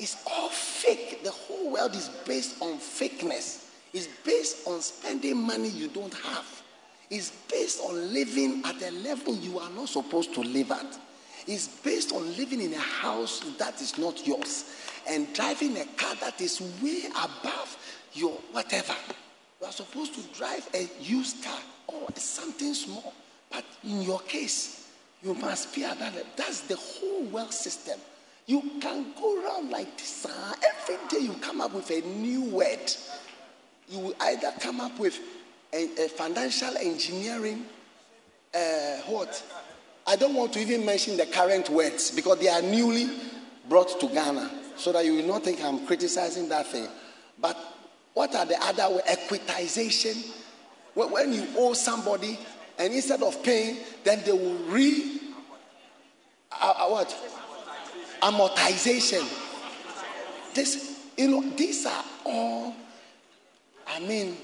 [0.00, 1.22] It's all fake.
[1.22, 3.68] The whole world is based on fakeness.
[3.92, 6.62] It's based on spending money you don't have.
[7.08, 10.98] It's based on living at a level you are not supposed to live at.
[11.46, 14.64] It's based on living in a house that is not yours
[15.08, 17.76] and driving a car that is way above
[18.12, 18.94] your whatever.
[19.60, 23.14] You are supposed to drive a used car or something small.
[23.50, 24.88] But in your case,
[25.22, 26.22] you must be level.
[26.36, 27.98] That's the whole world system.
[28.46, 30.26] You can go around like this.
[30.26, 32.92] Uh, every day you come up with a new word.
[33.88, 35.18] You will either come up with
[35.72, 37.66] a, a financial engineering,
[38.54, 39.42] uh, what?
[40.06, 43.08] I don't want to even mention the current words because they are newly
[43.68, 46.86] brought to Ghana so that you will not think I'm criticizing that thing.
[47.40, 47.56] But
[48.14, 49.08] what are the other words?
[49.08, 50.32] Equitization.
[50.94, 52.38] When you owe somebody
[52.78, 55.20] and instead of paying, then they will re
[56.52, 57.14] uh, uh, what
[58.22, 59.26] amortization.
[60.54, 62.74] This, you know, these are all.
[63.86, 64.36] I mean,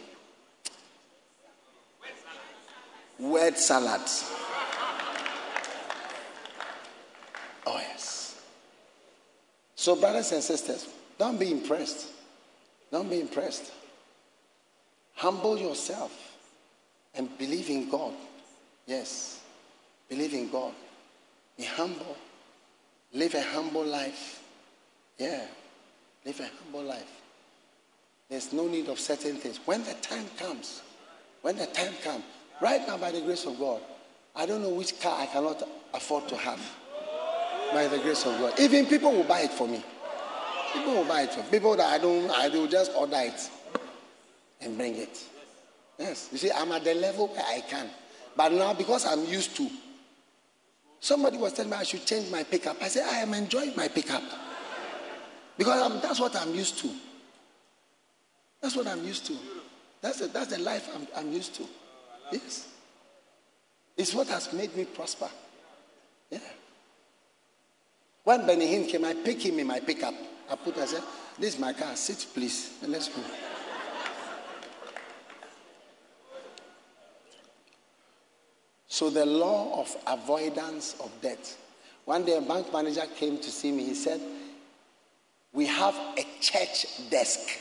[3.18, 4.30] word salads.
[7.66, 8.42] Oh, yes.
[9.82, 10.86] So, brothers and sisters,
[11.18, 12.06] don't be impressed.
[12.92, 13.72] Don't be impressed.
[15.14, 16.12] Humble yourself
[17.16, 18.12] and believe in God.
[18.86, 19.40] Yes.
[20.08, 20.72] Believe in God.
[21.56, 22.16] Be humble.
[23.12, 24.44] Live a humble life.
[25.18, 25.46] Yeah.
[26.24, 27.20] Live a humble life.
[28.30, 29.58] There's no need of certain things.
[29.64, 30.80] When the time comes,
[31.40, 32.22] when the time comes,
[32.60, 33.80] right now, by the grace of God,
[34.36, 35.60] I don't know which car I cannot
[35.92, 36.60] afford to have.
[37.72, 38.58] By the grace of God.
[38.60, 39.82] Even people will buy it for me.
[40.74, 41.46] People will buy it for me.
[41.50, 43.50] People that I don't, I will just order it
[44.60, 45.24] and bring it.
[45.98, 46.28] Yes.
[46.32, 47.88] You see, I'm at the level where I can.
[48.36, 49.68] But now, because I'm used to,
[51.00, 52.76] somebody was telling me I should change my pickup.
[52.82, 54.22] I said, I am enjoying my pickup.
[55.56, 56.90] Because I'm, that's what I'm used to.
[58.60, 59.36] That's what I'm used to.
[60.00, 61.64] That's the, that's the life I'm, I'm used to.
[62.32, 62.68] Yes.
[63.96, 65.28] It's what has made me prosper.
[66.30, 66.38] Yeah.
[68.24, 70.14] When Benny Hinn came, I picked him in my pickup.
[70.50, 71.02] I put, I said,
[71.38, 71.96] This is my car.
[71.96, 72.78] Sit, please.
[72.82, 73.20] And let's go.
[78.86, 81.56] So the law of avoidance of debt.
[82.04, 83.84] One day a bank manager came to see me.
[83.84, 84.20] He said,
[85.52, 87.58] We have a church desk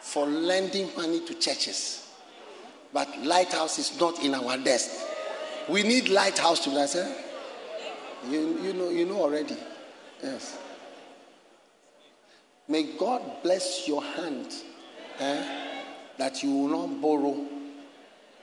[0.00, 2.06] for lending money to churches.
[2.92, 4.90] But lighthouse is not in our desk.
[5.68, 7.16] We need lighthouse to I said,
[8.30, 9.56] you, you know you know already.
[10.22, 10.58] Yes.
[12.68, 14.52] May God bless your hand
[15.18, 15.44] eh,
[16.16, 17.46] that you will not borrow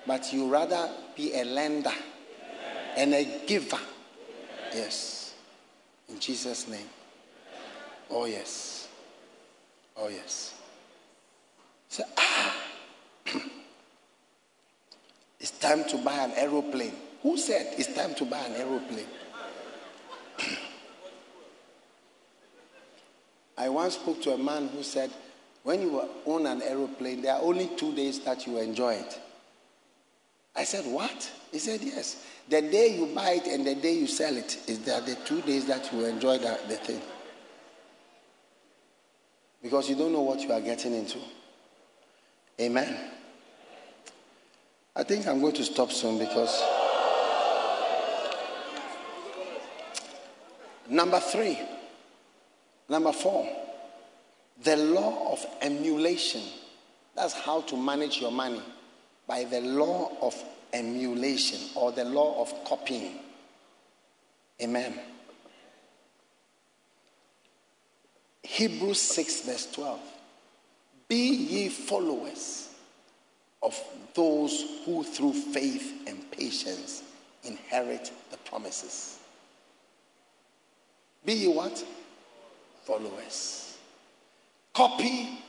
[0.05, 1.93] but you rather be a lender
[2.97, 3.79] and a giver.
[4.73, 5.34] Yes.
[6.09, 6.88] In Jesus' name.
[8.09, 8.88] Oh, yes.
[9.95, 10.55] Oh, yes.
[11.88, 12.55] So, ah,
[15.39, 16.93] it's time to buy an aeroplane.
[17.21, 19.05] Who said it's time to buy an aeroplane?
[23.58, 25.12] I once spoke to a man who said,
[25.64, 29.20] when you own an aeroplane, there are only two days that you enjoy it.
[30.56, 31.32] I said, What?
[31.52, 32.26] He said, Yes.
[32.49, 35.41] The day you buy it and the day you sell it is that the two
[35.41, 37.02] days that you enjoy the, the thing.
[39.62, 41.20] Because you don't know what you are getting into.
[42.60, 43.12] Amen.
[44.95, 46.62] I think I'm going to stop soon because.
[50.89, 51.58] Number three.
[52.91, 53.47] Number four.
[54.63, 56.41] The law of emulation
[57.15, 58.61] That's how to manage your money
[59.27, 60.35] by the law of
[60.73, 63.19] emulation or the law of copying.
[64.61, 64.99] Amen.
[68.43, 69.99] Hebrews 6, verse 12.
[71.07, 72.69] Be ye followers
[73.63, 73.79] of
[74.13, 77.03] those who through faith and patience
[77.43, 79.17] inherit the promises.
[81.25, 81.83] Be ye what?
[82.84, 83.77] Followers.
[84.73, 85.39] Copy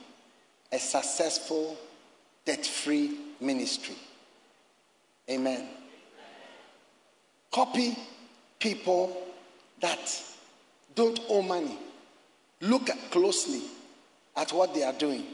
[0.71, 1.77] a successful,
[2.45, 3.95] debt free ministry.
[5.29, 5.67] Amen.
[7.51, 7.95] Copy
[8.59, 9.15] people
[9.79, 10.23] that
[10.95, 11.77] don't owe money.
[12.61, 13.61] Look closely
[14.35, 15.25] at what they are doing.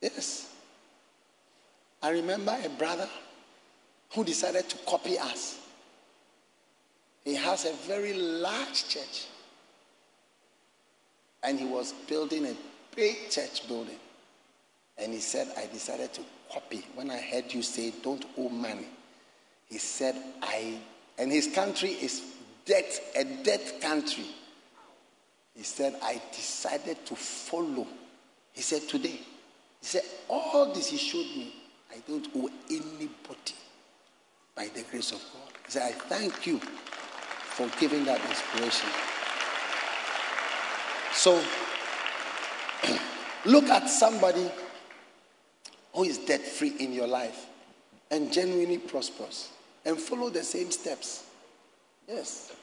[0.00, 0.50] Yes.
[2.02, 3.08] I remember a brother
[4.14, 5.58] who decided to copy us.
[7.24, 9.26] He has a very large church.
[11.42, 12.54] And he was building a
[12.94, 13.98] big church building.
[14.98, 16.84] And he said, I decided to copy.
[16.94, 18.86] When I heard you say, don't owe money,
[19.68, 20.78] he said, I,
[21.18, 22.22] and his country is
[22.66, 24.26] debt, a debt country.
[25.56, 27.86] He said, I decided to follow.
[28.52, 29.20] He said, today.
[29.80, 31.54] He said, all this he showed me,
[31.90, 33.54] I don't owe anybody
[34.54, 35.52] by the grace of God.
[35.64, 36.60] He said, I thank you
[37.60, 38.88] for giving that inspiration.
[41.12, 41.42] So,
[43.44, 44.50] look at somebody
[45.92, 47.46] who is debt free in your life
[48.10, 49.50] and genuinely prosperous
[49.84, 51.24] and follow the same steps.
[52.08, 52.54] Yes.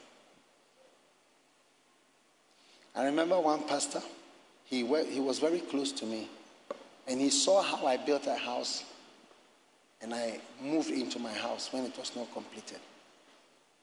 [2.96, 4.02] I remember one pastor,
[4.64, 6.28] he, he was very close to me,
[7.06, 8.82] and he saw how I built a house,
[10.02, 12.80] and I moved into my house when it was not completed.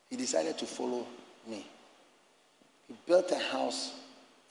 [0.09, 1.05] He decided to follow
[1.47, 1.65] me.
[2.87, 3.93] He built a house,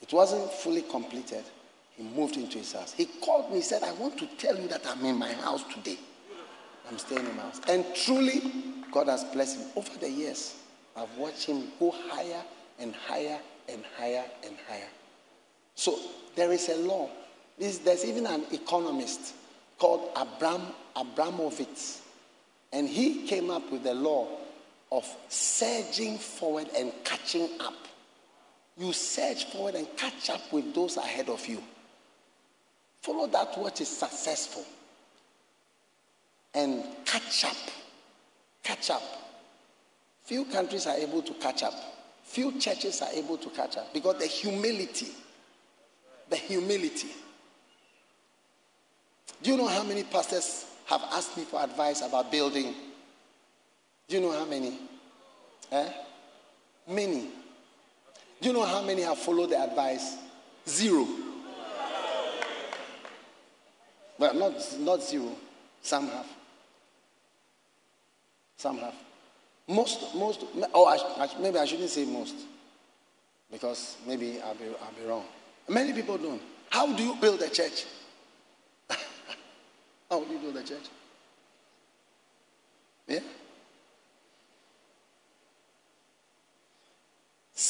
[0.01, 1.43] it wasn't fully completed.
[1.95, 2.93] He moved into his house.
[2.93, 5.63] He called me, he said, I want to tell you that I'm in my house
[5.73, 5.97] today.
[6.89, 7.61] I'm staying in my house.
[7.69, 8.41] And truly,
[8.91, 9.67] God has blessed him.
[9.77, 10.55] Over the years,
[10.95, 12.41] I've watched him go higher
[12.79, 13.39] and higher
[13.69, 14.89] and higher and higher.
[15.75, 15.97] So
[16.35, 17.09] there is a law.
[17.57, 19.33] This, there's even an economist
[19.77, 20.61] called Abram
[20.95, 22.01] Abramovitz,
[22.71, 24.27] and he came up with a law
[24.95, 27.73] of surging forward and catching up.
[28.77, 31.61] You surge forward and catch up with those ahead of you.
[33.01, 34.65] Follow that which is successful
[36.53, 37.57] and catch up.
[38.63, 39.03] Catch up.
[40.23, 41.73] Few countries are able to catch up.
[42.23, 45.09] Few churches are able to catch up because the humility,
[46.29, 47.09] the humility.
[49.43, 52.73] Do you know how many pastors have asked me for advice about building?
[54.07, 54.79] Do you know how many?
[55.71, 55.89] Eh?
[56.87, 57.29] Many.
[58.41, 60.17] Do you know how many have followed the advice?
[60.67, 61.07] Zero.
[64.17, 65.31] Well, not, not zero.
[65.81, 66.27] Some have.
[68.57, 68.93] Some have.
[69.67, 72.35] Most, most, oh, I, maybe I shouldn't say most.
[73.51, 75.25] Because maybe I'll be, I'll be wrong.
[75.67, 76.41] Many people don't.
[76.69, 77.85] How do you build a church?
[80.09, 80.89] How do you build a church?
[83.07, 83.19] Yeah?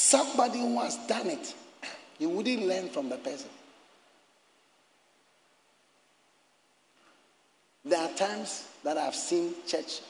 [0.06, 1.56] Somebody who has done it,
[2.20, 3.50] you wouldn't learn from the person.
[7.84, 10.02] There are times that I've seen church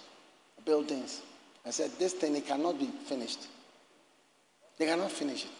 [0.65, 1.21] buildings.
[1.65, 3.47] I said, this thing it cannot be finished.
[4.77, 5.51] They cannot finish it.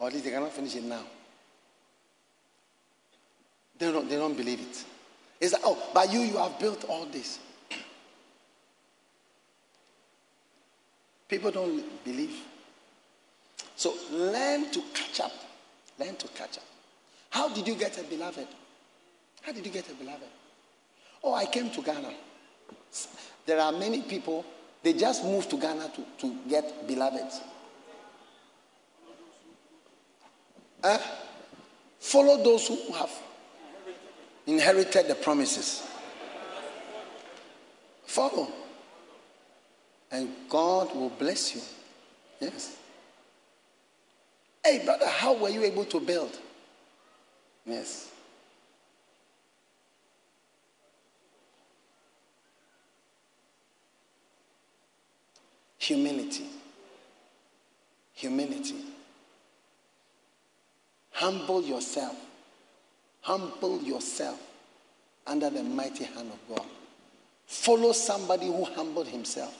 [0.00, 1.04] Or at least they cannot finish it now.
[3.78, 4.84] They don't, they don't believe it.
[5.40, 7.38] It's like, oh, but you, you have built all this.
[11.28, 12.36] People don't believe.
[13.76, 15.32] So learn to catch up.
[15.98, 16.64] Learn to catch up.
[17.30, 18.48] How did you get a beloved?
[19.42, 20.28] How did you get a beloved?
[21.22, 22.10] Oh, I came to Ghana.
[23.44, 24.44] There are many people,
[24.82, 27.40] they just moved to Ghana to, to get beloveds.
[30.82, 30.98] Uh,
[32.00, 33.10] follow those who have
[34.46, 35.86] inherited the promises.
[38.04, 38.48] Follow.
[40.10, 41.60] And God will bless you.
[42.40, 42.76] Yes.
[44.66, 46.36] Hey, brother, how were you able to build?
[47.64, 48.10] Yes.
[55.78, 56.46] Humility.
[58.14, 58.84] Humility.
[61.12, 62.16] Humble yourself.
[63.20, 64.40] Humble yourself
[65.28, 66.66] under the mighty hand of God.
[67.46, 69.56] Follow somebody who humbled himself.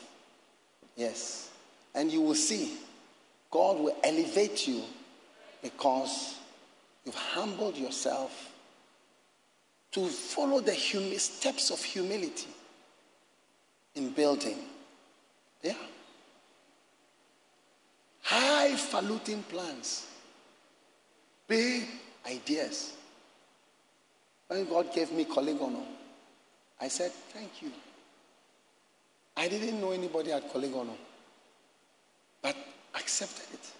[0.96, 1.48] Yes.
[1.94, 2.76] And you will see
[3.52, 4.82] God will elevate you
[5.66, 6.36] because
[7.06, 8.52] You've humbled yourself
[9.92, 12.48] to follow the humi- steps of humility
[13.94, 14.58] in building.
[15.62, 15.74] Yeah.
[18.22, 20.06] Highfalutin plans,
[21.46, 21.84] big
[22.28, 22.94] ideas.
[24.48, 25.84] When God gave me Korle Gonno,
[26.80, 27.70] I said, Thank you.
[29.36, 30.96] I didn't know anybody at Korle Gonno,
[32.42, 32.56] but
[32.96, 33.72] accepted it.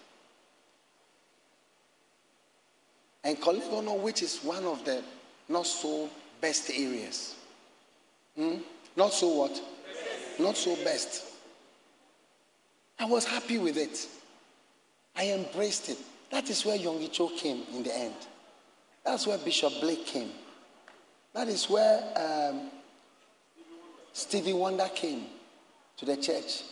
[3.27, 5.03] And Korle Gonno, which is one of the
[5.49, 6.09] not so
[6.39, 7.35] best areas.
[8.37, 8.59] Hmm?
[8.95, 9.61] Not so what?
[10.39, 11.25] Not so best.
[12.97, 14.07] I was happy with it.
[15.13, 15.97] I embraced it.
[16.31, 18.15] That is where Yonggi Cho came in the end.
[19.03, 20.31] That's where Bishop Blake came.
[21.33, 22.71] That is where um,
[24.13, 25.25] Stevie Wonder came
[25.97, 26.63] to the church.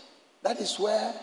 [0.42, 1.14] That is where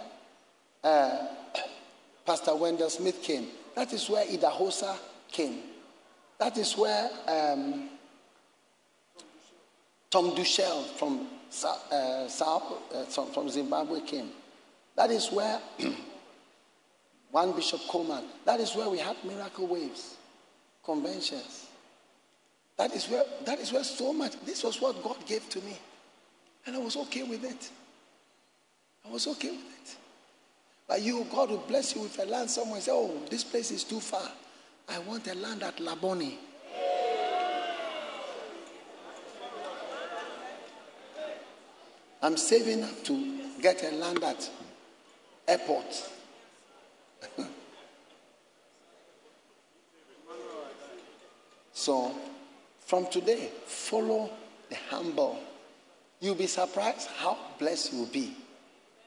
[0.85, 1.27] uh,
[2.27, 3.47] Pastor Wendell Smith came.
[3.75, 4.95] That is where Idahosa
[5.33, 5.59] came.
[6.39, 7.89] That is where um,
[10.11, 11.27] Tom Deuschle from,
[11.65, 12.63] uh, South,
[12.95, 14.31] uh, from Zimbabwe came.
[14.97, 15.61] That is where
[17.31, 20.17] one Bishop Coleman, that is where we had miracle waves,
[20.85, 21.67] conventions.
[22.77, 25.79] That is where that is where so much this was what God gave to me.
[26.67, 27.71] And I was okay with it.
[29.07, 29.97] I was okay with it.
[30.89, 33.71] But you, God will bless you with a land somewhere and say, Oh, this place
[33.71, 34.29] is too far.
[34.89, 36.39] I want a land at Labone.
[42.23, 44.49] I'm saving up to get a land at
[45.49, 46.11] airport.
[51.73, 52.15] so,
[52.81, 54.31] from today, follow
[54.69, 55.39] the humble.
[56.21, 58.37] You'll be surprised how blessed you'll be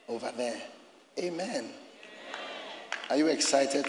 [0.10, 0.62] over there.
[1.18, 1.70] Amen.
[3.10, 3.86] Are you excited?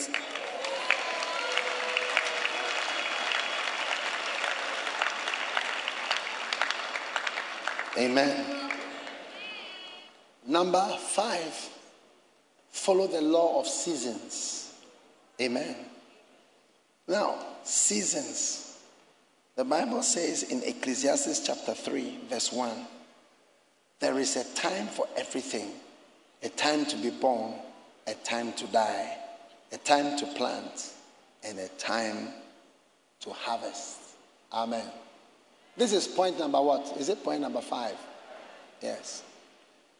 [7.98, 8.44] Amen.
[10.46, 11.70] Number five,
[12.70, 14.74] follow the law of seasons.
[15.40, 15.74] Amen.
[17.08, 18.78] Now, seasons.
[19.56, 22.86] The Bible says in Ecclesiastes chapter 3, verse 1
[23.98, 25.70] there is a time for everything
[26.42, 27.54] a time to be born,
[28.06, 29.16] a time to die,
[29.72, 30.92] a time to plant,
[31.42, 32.28] and a time
[33.20, 33.98] to harvest.
[34.52, 34.84] Amen.
[35.76, 36.96] This is point number what?
[36.98, 37.96] Is it point number five?
[38.80, 39.22] Yes.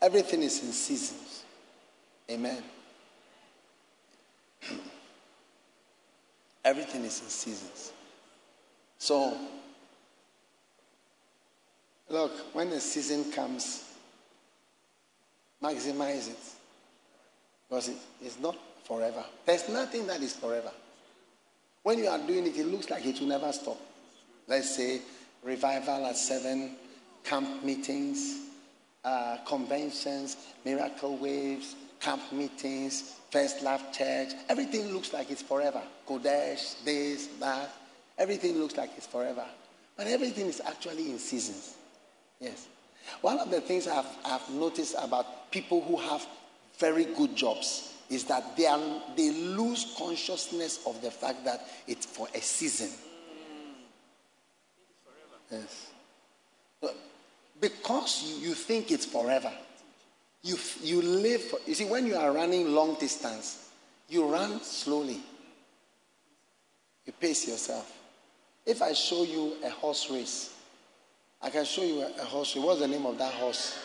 [0.00, 1.44] Everything is in seasons.
[2.30, 2.62] Amen.
[6.64, 7.92] Everything is in seasons.
[8.98, 9.36] So,
[12.08, 13.84] look, when the season comes,
[15.62, 16.38] maximize it.
[17.68, 19.24] Because it, it's not forever.
[19.44, 20.70] There's nothing that is forever.
[21.82, 23.80] When you are doing it, it looks like it will never stop.
[24.48, 25.00] Let's say
[25.46, 26.72] revival at seven,
[27.24, 28.48] camp meetings,
[29.04, 34.32] uh, conventions, miracle waves, camp meetings, First Love Church.
[34.48, 35.82] Everything looks like it's forever.
[36.06, 37.72] Kodesh, this, that.
[38.18, 39.44] Everything looks like it's forever.
[39.96, 41.76] But everything is actually in seasons.
[42.40, 42.66] Yes.
[43.20, 46.26] One of the things I've, I've noticed about people who have
[46.78, 48.80] very good jobs is that they, are,
[49.16, 52.90] they lose consciousness of the fact that it's for a season.
[55.50, 55.90] Yes.
[57.60, 59.52] Because you, you think it's forever,
[60.42, 63.70] you, you live, for, you see, when you are running long distance,
[64.08, 65.20] you run slowly.
[67.04, 67.92] You pace yourself.
[68.64, 70.54] If I show you a horse race,
[71.40, 72.64] I can show you a, a horse race.
[72.64, 73.78] What's the name of that horse?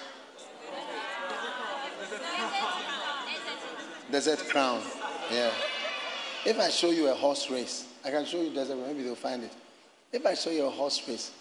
[4.11, 4.81] Desert Crown.
[5.31, 5.51] Yeah.
[6.45, 9.43] If I show you a horse race, I can show you Desert Maybe they'll find
[9.43, 9.51] it.
[10.11, 11.31] If I show you a horse race,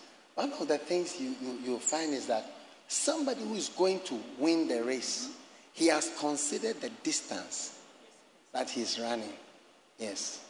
[0.41, 2.51] one of the things you, you, you'll find is that
[2.89, 5.29] somebody who is going to win the race,
[5.75, 7.79] he has considered the distance
[8.55, 9.35] that he's running.
[9.99, 10.43] Yes.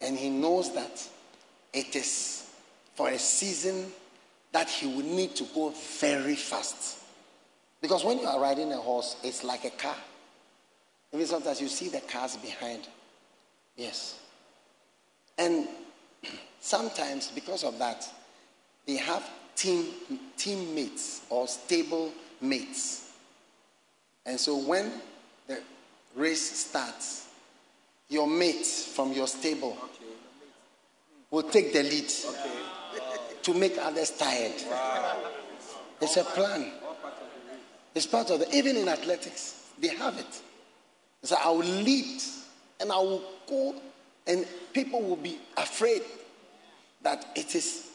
[0.00, 1.04] And he knows that
[1.72, 2.48] it is
[2.94, 3.90] for a season
[4.52, 7.00] that he will need to go very fast.
[7.80, 9.96] Because when you are riding a horse, it's like a car.
[11.12, 12.86] Even sometimes you see the cars behind.
[13.76, 14.20] Yes.
[15.36, 15.66] And
[16.60, 18.08] sometimes because of that,
[18.88, 19.22] they have
[19.54, 19.86] team
[20.36, 23.12] teammates or stable mates.
[24.26, 24.90] And so when
[25.46, 25.60] the
[26.16, 27.28] race starts,
[28.08, 29.78] your mate from your stable
[31.30, 32.10] will take the lead
[33.42, 34.54] to make others tired.
[36.00, 36.72] It's a plan.
[37.94, 40.42] It's part of the even in athletics, they have it.
[41.22, 42.22] So I will lead
[42.80, 43.74] and I will go
[44.28, 46.02] And people will be afraid
[47.02, 47.87] that it is,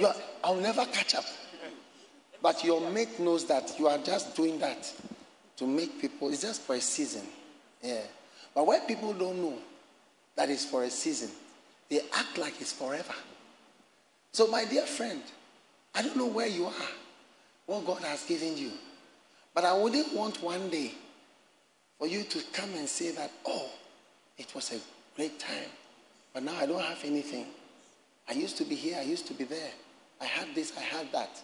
[0.00, 1.24] are, I'll never catch up.
[2.40, 4.92] But your mate knows that you are just doing that
[5.56, 7.22] to make people, it's just for a season.
[7.82, 8.00] Yeah.
[8.54, 9.58] But when people don't know
[10.36, 11.30] that it's for a season,
[11.88, 13.14] they act like it's forever.
[14.32, 15.22] So, my dear friend,
[15.94, 16.88] I don't know where you are,
[17.66, 18.70] what God has given you.
[19.54, 20.92] But I wouldn't want one day
[21.98, 23.68] for you to come and say that, oh,
[24.38, 24.80] it was a
[25.14, 25.68] great time,
[26.32, 27.46] but now I don't have anything.
[28.28, 29.70] I used to be here, I used to be there.
[30.22, 31.42] I had this, I had that.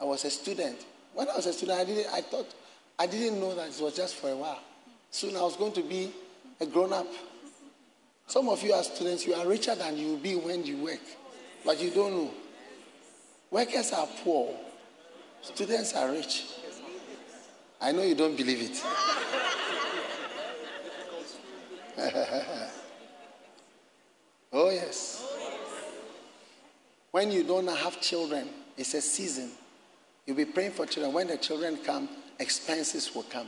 [0.00, 0.86] I was a student.
[1.14, 2.54] When I was a student, I didn't I thought
[2.96, 4.60] I didn't know that it was just for a while.
[5.10, 6.12] Soon I was going to be
[6.60, 7.08] a grown up.
[8.28, 11.00] Some of you are students, you are richer than you will be when you work.
[11.64, 12.30] But you don't know.
[13.50, 14.54] Workers are poor.
[15.42, 16.44] Students are rich.
[17.80, 18.82] I know you don't believe it.
[24.52, 25.33] oh, yes.
[27.14, 29.52] When you don't have children, it's a season.
[30.26, 31.14] You'll be praying for children.
[31.14, 32.08] When the children come,
[32.40, 33.46] expenses will come.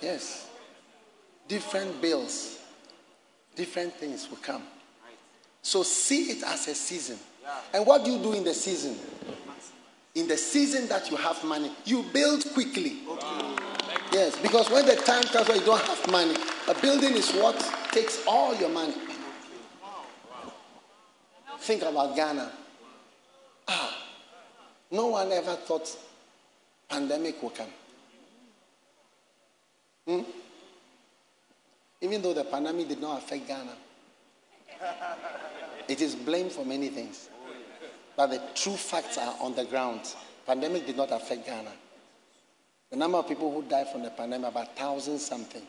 [0.00, 0.48] Yes.
[1.48, 2.60] Different bills,
[3.56, 4.62] different things will come.
[5.62, 7.18] So see it as a season.
[7.72, 8.98] And what do you do in the season?
[10.14, 12.98] In the season that you have money, you build quickly.
[14.12, 16.36] Yes, because when the time comes you don't have money,
[16.68, 17.58] a building is what
[17.90, 18.94] takes all your money.
[21.60, 22.50] Think about Ghana.
[23.68, 23.96] Ah,
[24.90, 25.96] no one ever thought
[26.88, 27.70] pandemic will come.
[30.06, 30.20] Hmm?
[32.00, 33.72] Even though the pandemic did not affect Ghana,
[35.88, 37.30] it is blamed for many things.
[38.16, 40.02] But the true facts are on the ground.
[40.46, 41.72] Pandemic did not affect Ghana.
[42.90, 45.62] The number of people who died from the pandemic, about thousand something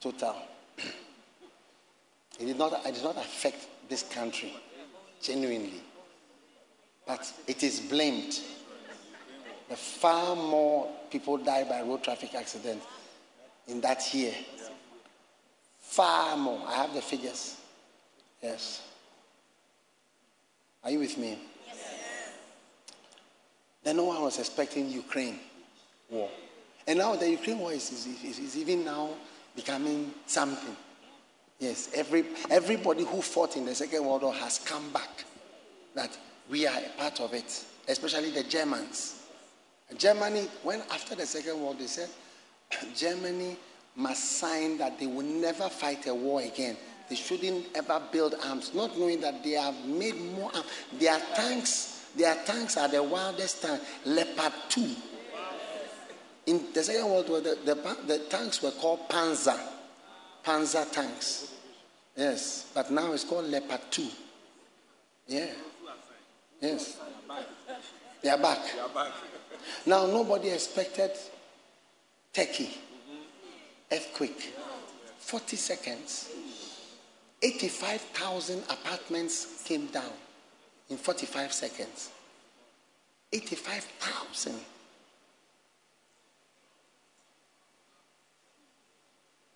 [0.00, 0.36] total.
[2.38, 4.54] it did not, it did not affect this country
[5.22, 5.80] genuinely.
[7.06, 8.40] But it is blamed.
[9.68, 12.82] The far more people die by road traffic accident
[13.68, 14.34] in that year.
[15.78, 16.60] Far more.
[16.66, 17.56] I have the figures.
[18.42, 18.82] Yes.
[20.84, 21.38] Are you with me?
[21.66, 21.78] Yes.
[23.82, 25.38] Then no one was expecting Ukraine
[26.10, 26.28] war.
[26.86, 29.10] And now the Ukraine war is, is, is, is even now
[29.54, 30.76] becoming something.
[31.58, 35.24] Yes, every, everybody who fought in the Second World War has come back.
[35.94, 36.16] That
[36.50, 39.22] we are a part of it, especially the Germans.
[39.96, 42.10] Germany, when after the Second World, they said
[42.94, 43.56] Germany
[43.94, 46.76] must sign that they will never fight a war again.
[47.08, 50.66] They shouldn't ever build arms, not knowing that they have made more arms.
[50.98, 53.84] Their tanks, their tanks are the wildest tanks.
[54.04, 54.96] Leopard 2.
[56.46, 59.58] In the Second World War, the, the, the tanks were called Panzer.
[60.44, 61.55] Panzer tanks.
[62.16, 64.08] Yes, but now it's called Leopard 2.
[65.28, 65.46] Yeah.
[66.60, 66.96] Yes.
[68.22, 68.58] They are back.
[68.72, 69.12] They are back.
[69.84, 71.10] Now, nobody expected
[72.32, 72.70] Turkey
[73.92, 74.54] earthquake.
[75.18, 76.30] 40 seconds.
[77.42, 80.12] 85,000 apartments came down
[80.88, 82.10] in 45 seconds.
[83.32, 84.54] 85,000.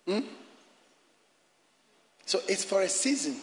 [0.07, 0.19] Hmm?
[2.25, 3.35] So it's for a season.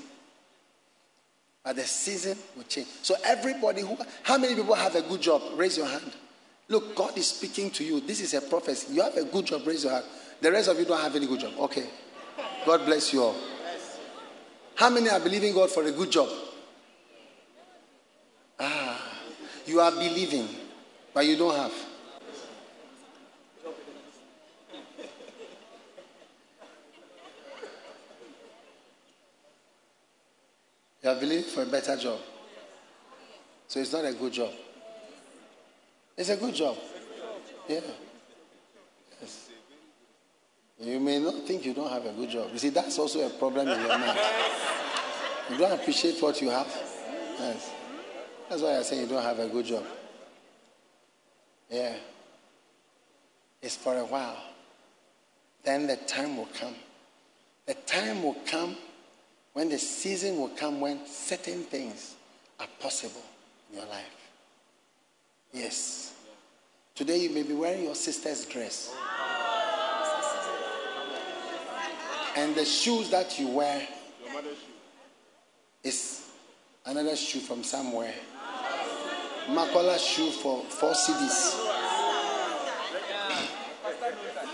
[1.65, 2.89] But the season will change.
[3.03, 5.43] So everybody who how many people have a good job?
[5.57, 6.13] Raise your hand.
[6.69, 8.01] Look, God is speaking to you.
[8.01, 8.95] This is a prophecy.
[8.95, 10.05] You have a good job, raise your hand.
[10.41, 11.53] The rest of you don't have any good job.
[11.59, 11.87] Okay.
[12.65, 13.37] God bless you all.
[14.75, 16.29] How many are believing God for a good job?
[18.61, 19.01] Ah,
[19.67, 20.49] you are believing,
[21.13, 21.73] but you don't have.
[31.09, 32.18] You are believing for a better job.
[33.66, 34.52] So it's not a good job.
[36.14, 36.76] It's a good job.
[37.66, 37.80] Yeah.
[39.18, 39.48] Yes.
[40.78, 42.51] You may not think you don't have a good job.
[42.52, 44.18] You see, that's also a problem in your mind.
[45.48, 46.66] You don't appreciate what you have.
[47.40, 47.70] Yes.
[48.51, 49.86] That's why I say you don't have a good job.
[51.70, 51.94] Yeah.
[53.62, 54.36] It's for a while.
[55.64, 56.74] Then the time will come.
[57.64, 58.76] The time will come
[59.59, 62.14] when the season will come when certain things
[62.60, 63.24] are possible
[63.68, 64.30] in your life.
[65.52, 66.14] Yes.
[66.94, 68.94] Today you may be wearing your sister's dress.
[72.36, 73.82] And the shoes that you wear
[75.82, 76.30] is
[76.86, 78.14] another shoe from somewhere.
[79.48, 81.59] Makola shoe for four cedis.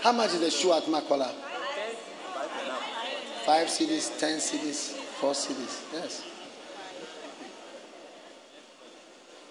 [0.01, 1.54] How much is the shoe at Makola?
[3.45, 4.93] Five cedis, ten cedis.
[5.21, 6.23] Four cedis, yes.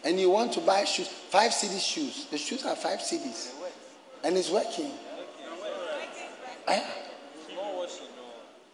[0.05, 2.27] And you want to buy shoes, five cedis shoes.
[2.27, 3.53] The shoes are five cedis.
[4.25, 4.91] And it's working.
[6.67, 6.85] Eh?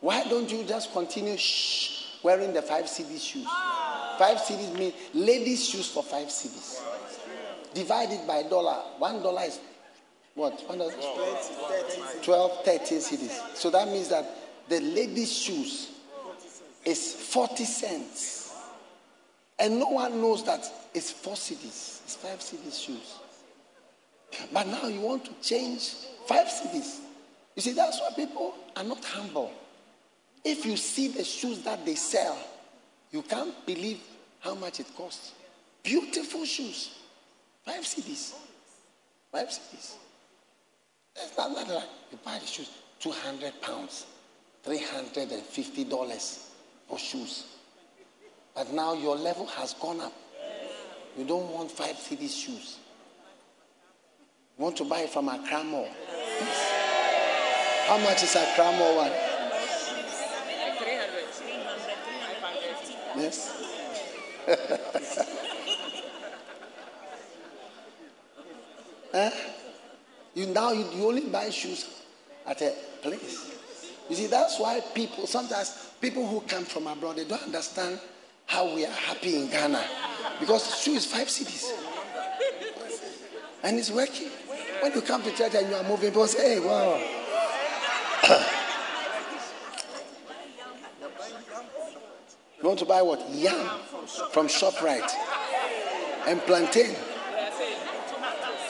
[0.01, 3.47] Why don't you just continue shh, wearing the five cedis shoes?
[4.19, 6.81] Five cedis means ladies' shoes for five cedis.
[7.75, 8.77] Divided by dollar.
[8.97, 9.61] One dollar is
[10.35, 10.67] what?
[10.67, 10.93] One dollar?
[12.23, 13.57] 12, 13 cedis.
[13.57, 14.25] So that means that
[14.71, 15.91] the lady's shoes
[16.85, 18.55] is 40 cents.
[19.59, 20.65] And no one knows that
[20.95, 23.17] it's four cedis, It's five cedis shoes.
[24.53, 25.93] But now you want to change
[26.27, 27.01] five cedis.
[27.57, 29.53] You see, that's why people are not humble.
[30.45, 32.39] If you see the shoes that they sell,
[33.11, 34.01] you can't believe
[34.39, 35.33] how much it costs.
[35.83, 36.97] Beautiful shoes.
[37.67, 38.35] Five cedis.
[39.33, 39.97] Five cedis.
[41.17, 42.71] It's not, not like you buy the shoes,
[43.01, 44.07] 200 pounds,
[44.65, 46.39] $350
[46.89, 47.45] for shoes.
[48.55, 50.13] But now your level has gone up.
[51.17, 52.79] You don't want five cedi shoes.
[54.59, 55.89] You want to buy it from Accra Mall.
[56.09, 56.73] Yes.
[57.87, 59.13] How much is Accra Mall one?
[63.17, 63.57] Yes.
[69.13, 69.31] huh?
[70.35, 72.03] You now you, you only buy shoes
[72.47, 72.73] at a
[73.03, 73.60] place.
[74.11, 78.01] You see, that's why people sometimes people who come from abroad they don't understand
[78.47, 79.85] how we are happy in Ghana.
[80.41, 81.71] Because shoe is five cedis.
[83.63, 84.29] And it's working.
[84.81, 86.97] When you come to church and you are moving, people say, hey, wow.
[92.61, 93.25] you want to buy what?
[93.31, 93.69] Yam
[94.33, 95.13] from ShopRite.
[96.27, 96.97] And plantain.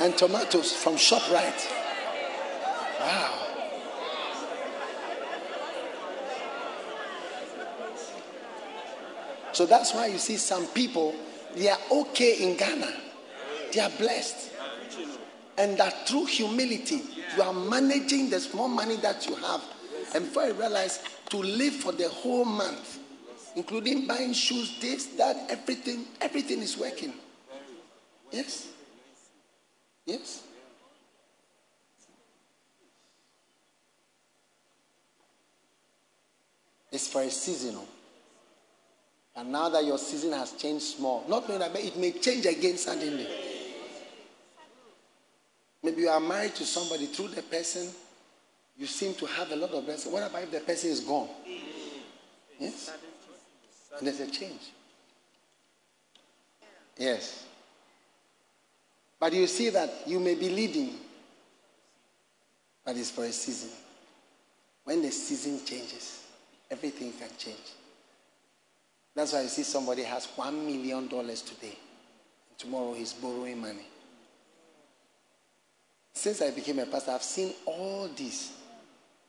[0.00, 1.70] And tomatoes from ShopRite.
[3.00, 3.39] Wow.
[9.60, 11.14] So that's why you see some people,
[11.54, 12.94] they are okay in Ghana.
[13.70, 14.52] They are blessed.
[15.58, 17.02] And that through humility,
[17.36, 19.62] you are managing the small money that you have.
[20.14, 23.00] And before you realize, to live for the whole month,
[23.54, 27.12] including buying shoes, this, that, everything, everything is working.
[28.32, 28.66] Yes?
[30.06, 30.42] Yes?
[36.90, 37.86] It's for a seasonal.
[37.86, 37.99] Oh.
[39.36, 42.76] And now that your season has changed small, not knowing that it may change again
[42.76, 43.26] suddenly.
[45.82, 47.88] Maybe you are married to somebody through the person,
[48.76, 50.12] you seem to have a lot of blessings.
[50.12, 51.28] What about if the person is gone?
[52.58, 52.92] Yes?
[53.98, 54.60] And there's a change.
[56.98, 57.46] Yes.
[59.18, 60.94] But you see that you may be leading,
[62.84, 63.70] but it's for a season.
[64.84, 66.24] When the season changes,
[66.70, 67.56] everything can change.
[69.20, 71.76] That's why you see somebody has one million dollars today.
[72.56, 73.86] Tomorrow he's borrowing money.
[76.14, 78.54] Since I became a pastor, I've seen all this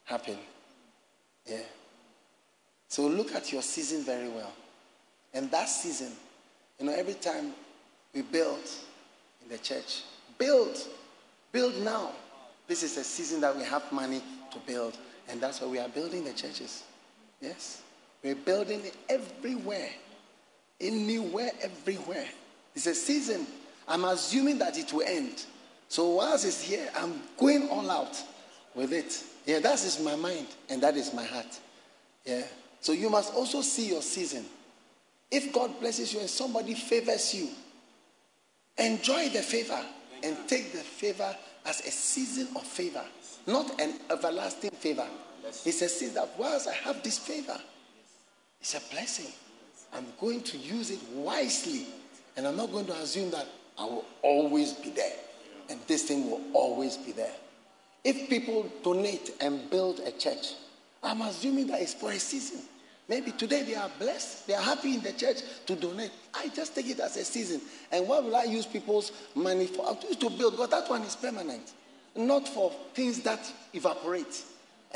[0.05, 0.37] happen.
[1.45, 1.57] Yeah.
[2.87, 4.53] So look at your season very well.
[5.33, 6.13] And that season,
[6.79, 7.51] you know, every time
[8.15, 8.63] we build
[9.43, 10.03] in the church,
[10.37, 10.87] build,
[11.51, 12.11] build now.
[12.65, 14.21] This is a season that we have money
[14.53, 14.97] to build.
[15.27, 16.83] And that's why we are building the churches.
[17.41, 17.81] Yes.
[18.23, 19.89] We're building everywhere.
[20.79, 22.27] Anywhere, everywhere.
[22.75, 23.45] It's a season.
[23.87, 25.45] I'm assuming that it will end.
[25.87, 28.15] So once it's here, I'm going all out
[28.75, 29.23] with it.
[29.45, 31.59] Yeah, that is my mind and that is my heart.
[32.25, 32.43] Yeah.
[32.79, 34.45] So you must also see your season.
[35.29, 37.49] If God blesses you and somebody favors you,
[38.77, 39.79] enjoy the favor
[40.23, 41.35] and take the favor
[41.65, 43.03] as a season of favor,
[43.47, 45.07] not an everlasting favor.
[45.65, 47.59] It's a season that whilst I have this favor,
[48.61, 49.31] it's a blessing.
[49.93, 51.87] I'm going to use it wisely.
[52.37, 53.47] And I'm not going to assume that
[53.77, 55.13] I will always be there.
[55.69, 57.33] And this thing will always be there.
[58.03, 60.53] If people donate and build a church,
[61.03, 62.61] I'm assuming that it's for a season.
[63.09, 66.11] Maybe today they are blessed, they are happy in the church to donate.
[66.33, 67.59] I just take it as a season.
[67.91, 69.85] And why will I use people's money for?
[69.85, 71.73] I use to build, because that one is permanent.
[72.15, 74.43] Not for things that evaporate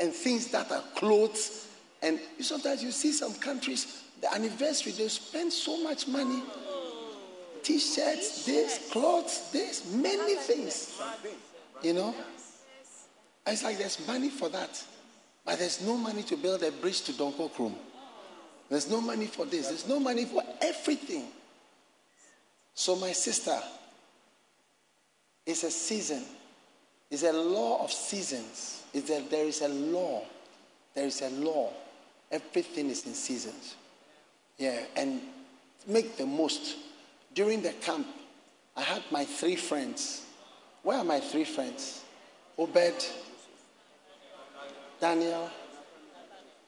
[0.00, 1.65] and things that are clothes
[2.06, 6.40] and sometimes you see some countries, the anniversary, they spend so much money.
[7.64, 11.00] T shirts, this, clothes, this, many things.
[11.82, 12.14] You know?
[13.44, 14.80] It's like there's money for that.
[15.44, 17.72] But there's no money to build a bridge to Donko
[18.68, 19.66] There's no money for this.
[19.66, 21.24] There's no money for everything.
[22.72, 23.58] So, my sister,
[25.44, 26.22] it's a season.
[27.10, 28.84] It's a law of seasons.
[28.94, 30.22] It's a, there is a law.
[30.94, 31.72] There is a law
[32.30, 33.76] Everything is in seasons.
[34.58, 35.20] Yeah, and
[35.86, 36.76] make the most.
[37.34, 38.06] During the camp,
[38.76, 40.24] I had my three friends.
[40.82, 42.02] Where are my three friends?
[42.58, 43.06] Obed,
[45.00, 45.50] Daniel,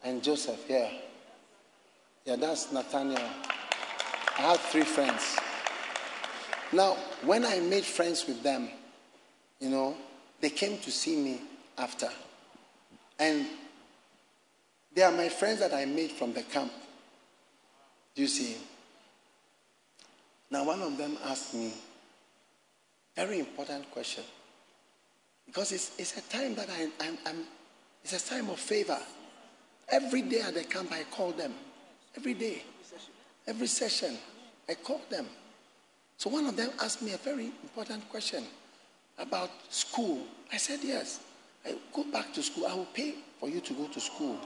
[0.05, 0.61] and Joseph.
[0.69, 0.91] Yeah.
[2.25, 3.23] Yeah, that's Nathaniel.
[4.39, 5.37] I had three friends.
[6.73, 8.69] Now, when I made friends with them,
[9.61, 9.97] you know,
[10.41, 11.41] they came to see me
[11.79, 12.11] after.
[13.19, 13.47] And
[14.95, 16.73] they are my friends that I made from the camp.
[18.15, 18.57] Do you see?
[20.51, 21.73] Now, one of them asked me,
[23.17, 24.25] a very important question.
[25.47, 27.45] Because it's, it's a time that I, I'm, I'm,
[28.03, 28.99] it's a time of favor.
[29.89, 31.55] Every day at the camp, I call them.
[32.17, 32.63] Every day.
[33.47, 34.17] Every session,
[34.69, 35.27] I call them.
[36.17, 38.45] So one of them asked me a very important question
[39.19, 40.23] about school.
[40.53, 41.21] I said, Yes.
[41.65, 42.67] I go back to school.
[42.67, 44.39] I will pay for you to go to school.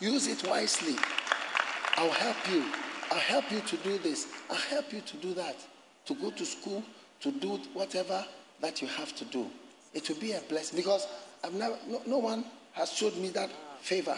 [0.00, 0.96] Use it wisely.
[1.96, 2.64] I'll help you.
[3.10, 4.28] I'll help you to do this.
[4.48, 5.56] I'll help you to do that.
[6.06, 6.82] To go to school,
[7.20, 8.24] to do whatever
[8.60, 9.46] that you have to do.
[9.92, 11.06] It will be a blessing because
[11.44, 13.50] I've never, no, no one has showed me that
[13.80, 14.16] favor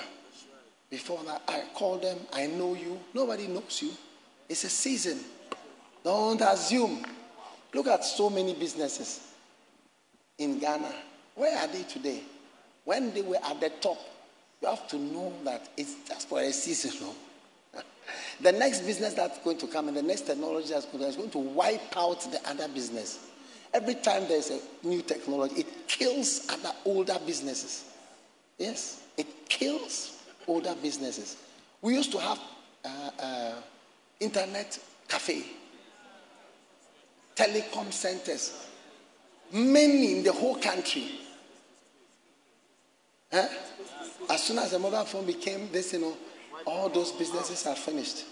[0.88, 1.42] before that.
[1.48, 3.00] I call them, I know you.
[3.14, 3.90] Nobody knows you.
[4.48, 5.18] It's a season.
[6.04, 7.04] Don't assume.
[7.74, 9.32] Look at so many businesses
[10.38, 10.92] in Ghana.
[11.34, 12.22] Where are they today?
[12.84, 13.98] When they were at the top,
[14.62, 16.93] you have to know that it's just for a season.
[17.74, 17.82] No?
[18.40, 21.16] the next business that's going to come and the next technology that's going to, is
[21.16, 23.28] going to wipe out the other business.
[23.74, 27.90] Every time there's a new technology, it kills other older businesses.
[28.59, 31.36] Yes, it kills older businesses.
[31.80, 32.40] We used to have
[32.84, 33.55] uh, uh,
[34.20, 34.78] internet
[35.09, 35.44] cafe,
[37.34, 38.68] telecom centers,
[39.52, 41.22] many in the whole country.
[43.32, 43.48] Huh?
[44.30, 46.16] As soon as the mobile phone became this, you know,
[46.66, 48.24] all those businesses are finished.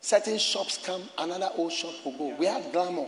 [0.00, 2.36] Certain shops come, another old shop will go.
[2.38, 3.06] We had Glamour.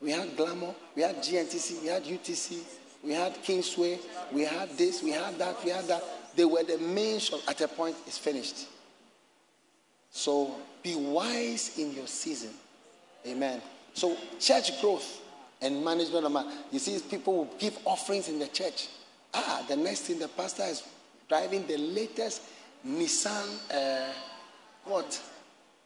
[0.00, 0.74] We had Glamour.
[0.96, 1.82] We had GNTC.
[1.82, 2.58] We had UTC.
[3.02, 3.98] We had Kingsway.
[4.32, 5.02] We had this.
[5.02, 5.62] We had that.
[5.64, 6.02] We had that.
[6.36, 7.40] They were the main shop.
[7.46, 8.66] At a point, it's finished.
[10.10, 12.50] So be wise in your season.
[13.26, 13.60] Amen.
[13.94, 15.20] So church growth
[15.60, 16.46] and management of man.
[16.70, 18.88] You see, people will give offerings in the church.
[19.34, 20.82] Ah, the next thing the pastor is
[21.28, 22.42] driving the latest
[22.86, 24.12] Nissan, uh,
[24.84, 25.20] what?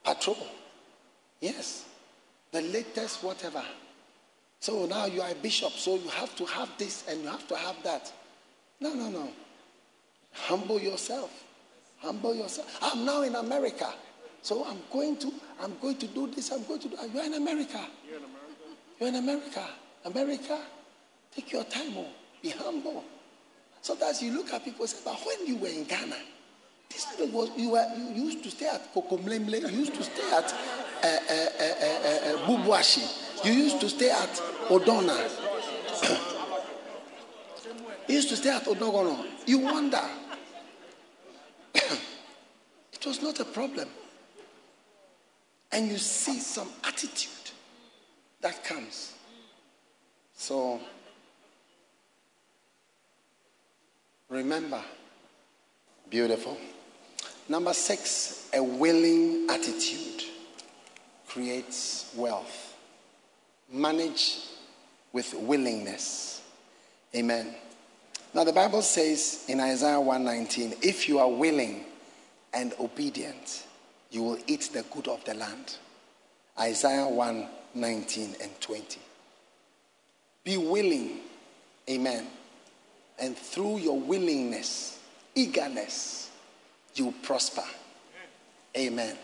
[0.04, 0.36] Patrol.
[1.40, 1.84] Yes.
[2.50, 3.62] The latest whatever.
[4.60, 7.46] So now you are a bishop, so you have to have this and you have
[7.48, 8.12] to have that.
[8.80, 9.28] No, no, no.
[10.32, 11.30] Humble yourself.
[11.98, 12.78] Humble yourself.
[12.82, 13.92] I'm now in America.
[14.42, 17.34] So I'm going to, I'm going to do this, I'm going to do You're in
[17.34, 17.80] America.
[18.06, 18.64] You're in America.
[18.98, 19.66] You're in America.
[20.04, 20.58] America,
[21.34, 22.06] take your time, oh,
[22.40, 23.04] be humble.
[23.82, 26.16] Sometimes you look at people and say, but when you were in Ghana,
[26.90, 30.52] this was you were you used to stay at Kokomlemle, you used to stay at
[31.02, 34.30] uh, uh, uh, uh, Bubuashi, you used to stay at
[34.68, 35.16] Odona.
[38.08, 39.24] you used to stay at Odogono.
[39.46, 40.00] You wonder.
[41.74, 43.88] it was not a problem.
[45.70, 47.50] And you see some attitude
[48.40, 49.12] that comes.
[50.34, 50.80] So
[54.28, 54.82] remember,
[56.10, 56.56] beautiful.
[57.48, 60.24] Number six, a willing attitude
[61.26, 62.76] creates wealth.
[63.72, 64.38] Manage
[65.12, 66.42] with willingness.
[67.14, 67.54] Amen.
[68.34, 71.84] Now the Bible says in Isaiah 119, if you are willing
[72.52, 73.64] and obedient,
[74.10, 75.76] you will eat the good of the land.
[76.58, 79.00] Isaiah 1 19 and 20.
[80.44, 81.18] Be willing,
[81.88, 82.26] amen.
[83.18, 84.98] And through your willingness,
[85.34, 86.30] eagerness,
[86.94, 87.64] you prosper.
[88.76, 89.16] Amen.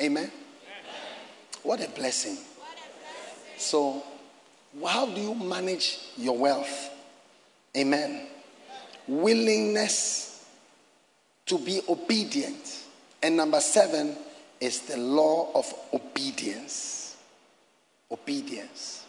[0.00, 0.30] Amen.
[1.62, 2.38] What a blessing.
[3.56, 4.02] So,
[4.84, 6.90] how do you manage your wealth?
[7.76, 8.26] Amen.
[9.06, 10.44] Willingness
[11.46, 12.84] to be obedient.
[13.22, 14.16] And number seven
[14.60, 17.16] is the law of obedience.
[18.10, 19.04] Obedience.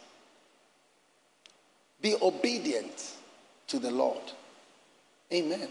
[2.02, 3.16] Be obedient
[3.70, 4.22] to the Lord.
[5.32, 5.70] Amen.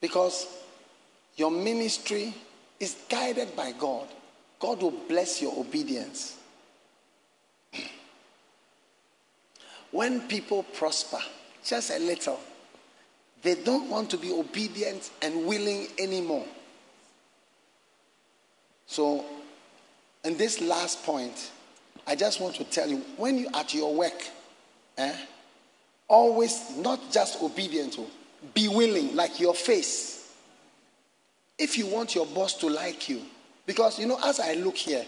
[0.00, 0.46] Because
[1.36, 2.34] your ministry
[2.78, 4.06] is guided by God.
[4.60, 6.36] God will bless your obedience.
[9.90, 11.20] When people prosper,
[11.64, 12.38] just a little,
[13.42, 16.46] they don't want to be obedient and willing anymore.
[18.86, 19.24] So,
[20.24, 21.50] in this last point,
[22.06, 24.24] I just want to tell you when you are at your work,
[24.98, 25.14] eh,
[26.08, 28.06] always not just obedient, oh,
[28.52, 30.34] be willing, like your face.
[31.58, 33.22] If you want your boss to like you,
[33.66, 35.04] Because, you know, as I look here,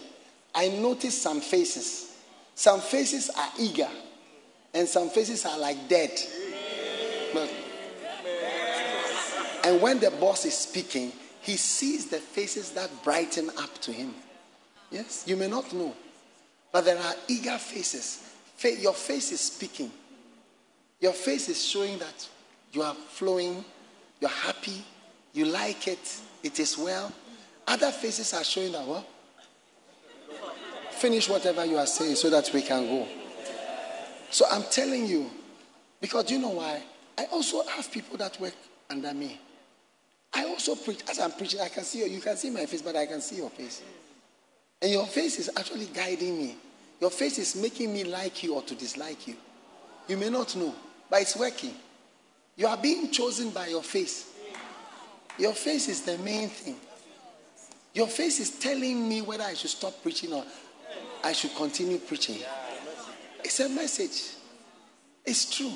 [0.53, 2.15] I notice some faces.
[2.55, 3.89] Some faces are eager,
[4.73, 6.11] and some faces are like dead.
[7.33, 7.53] But,
[9.63, 11.11] and when the boss is speaking,
[11.41, 14.15] he sees the faces that brighten up to him.
[14.89, 15.93] Yes, you may not know,
[16.71, 18.23] but there are eager faces.
[18.79, 19.91] Your face is speaking.
[20.99, 22.27] Your face is showing that
[22.71, 23.63] you are flowing,
[24.19, 24.83] you're happy,
[25.33, 27.11] you like it, it is well.
[27.67, 29.05] Other faces are showing that, well,
[30.91, 33.07] finish whatever you are saying so that we can go.
[34.29, 35.29] So I'm telling you,
[36.01, 36.81] because you know why?
[37.17, 38.55] I also have people that work
[38.89, 39.39] under me.
[40.33, 40.99] I also preach.
[41.09, 42.05] As I'm preaching, I can see you.
[42.05, 43.81] You can see my face, but I can see your face.
[44.81, 46.55] And your face is actually guiding me.
[46.99, 49.35] Your face is making me like you or to dislike you.
[50.07, 50.73] You may not know,
[51.09, 51.73] but it's working.
[52.55, 54.31] You are being chosen by your face.
[55.37, 56.75] Your face is the main thing.
[57.93, 60.43] Your face is telling me whether I should stop preaching or
[61.23, 62.37] I should continue preaching.
[63.43, 64.35] It's a message.
[65.25, 65.73] It's true.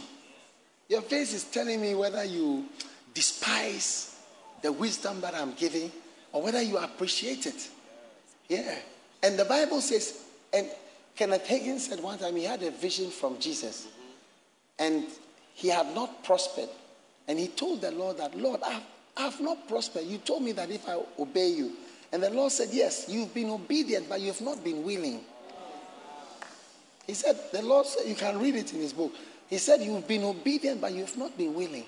[0.90, 2.66] Your face is telling me whether you
[3.14, 4.20] despise
[4.62, 5.92] the wisdom that I'm giving
[6.32, 7.70] or whether you appreciate it.
[8.50, 8.76] Yeah.
[9.24, 10.68] And the Bible says, and
[11.16, 13.88] Kenneth Hagin said one time he had a vision from Jesus
[14.82, 15.06] and
[15.54, 16.70] he had not prospered.
[17.28, 18.84] And he told the Lord that, Lord, I have,
[19.16, 20.06] I have not prospered.
[20.06, 21.74] You told me that if I obey you.
[22.12, 25.22] And the Lord said, Yes, you've been obedient, but you have not been willing.
[27.06, 29.14] He said, The Lord said, you can read it in his book.
[29.48, 31.86] He said, You've been obedient, but you have not been willing.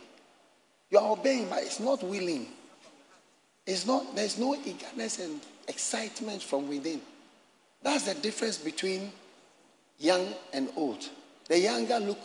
[0.91, 2.45] You are obeying, but it's not willing.
[3.65, 7.01] It's not, there's no eagerness and excitement from within.
[7.81, 9.11] That's the difference between
[9.97, 11.09] young and old.
[11.47, 12.19] The younger look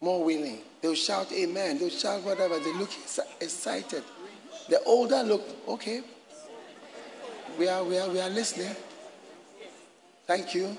[0.00, 0.60] more willing.
[0.80, 1.78] They'll shout amen.
[1.78, 2.58] They'll shout whatever.
[2.58, 2.90] They look
[3.40, 4.02] excited.
[4.68, 6.02] The older look, okay.
[7.58, 8.74] We are, we are, we are listening.
[10.26, 10.76] Thank you.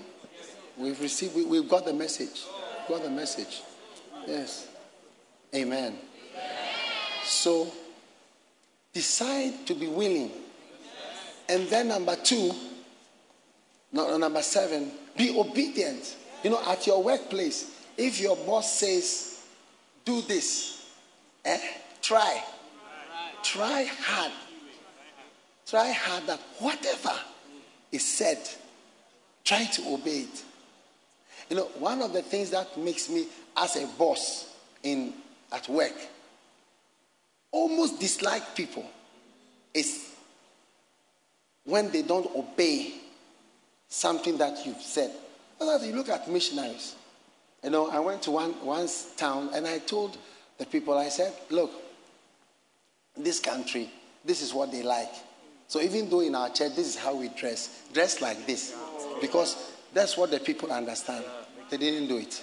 [0.77, 2.45] We've received, we, have got the message.
[2.87, 3.61] Got the message.
[4.25, 4.67] Yes.
[5.53, 5.95] Amen.
[7.23, 7.67] So
[8.93, 10.31] decide to be willing.
[11.49, 12.51] And then number two,
[13.91, 16.15] no, number seven, be obedient.
[16.43, 19.39] You know, at your workplace, if your boss says,
[20.05, 20.85] do this,
[21.45, 21.59] eh,
[22.01, 22.43] try.
[23.43, 24.31] Try hard.
[25.65, 27.13] Try hard that whatever
[27.91, 28.39] is said,
[29.43, 30.43] try to obey it.
[31.49, 33.25] You know, one of the things that makes me,
[33.57, 34.53] as a boss
[34.83, 35.13] in
[35.51, 35.93] at work,
[37.51, 38.85] almost dislike people
[39.73, 40.11] is
[41.65, 42.93] when they don't obey
[43.87, 45.11] something that you've said.
[45.59, 46.95] You look at missionaries.
[47.63, 50.17] You know, I went to one, one town and I told
[50.57, 51.71] the people, I said, look,
[53.15, 53.89] this country,
[54.25, 55.11] this is what they like.
[55.67, 58.75] So even though in our church, this is how we dress, dress like this.
[59.21, 61.23] Because that's what the people understand.
[61.69, 62.41] They didn't do it.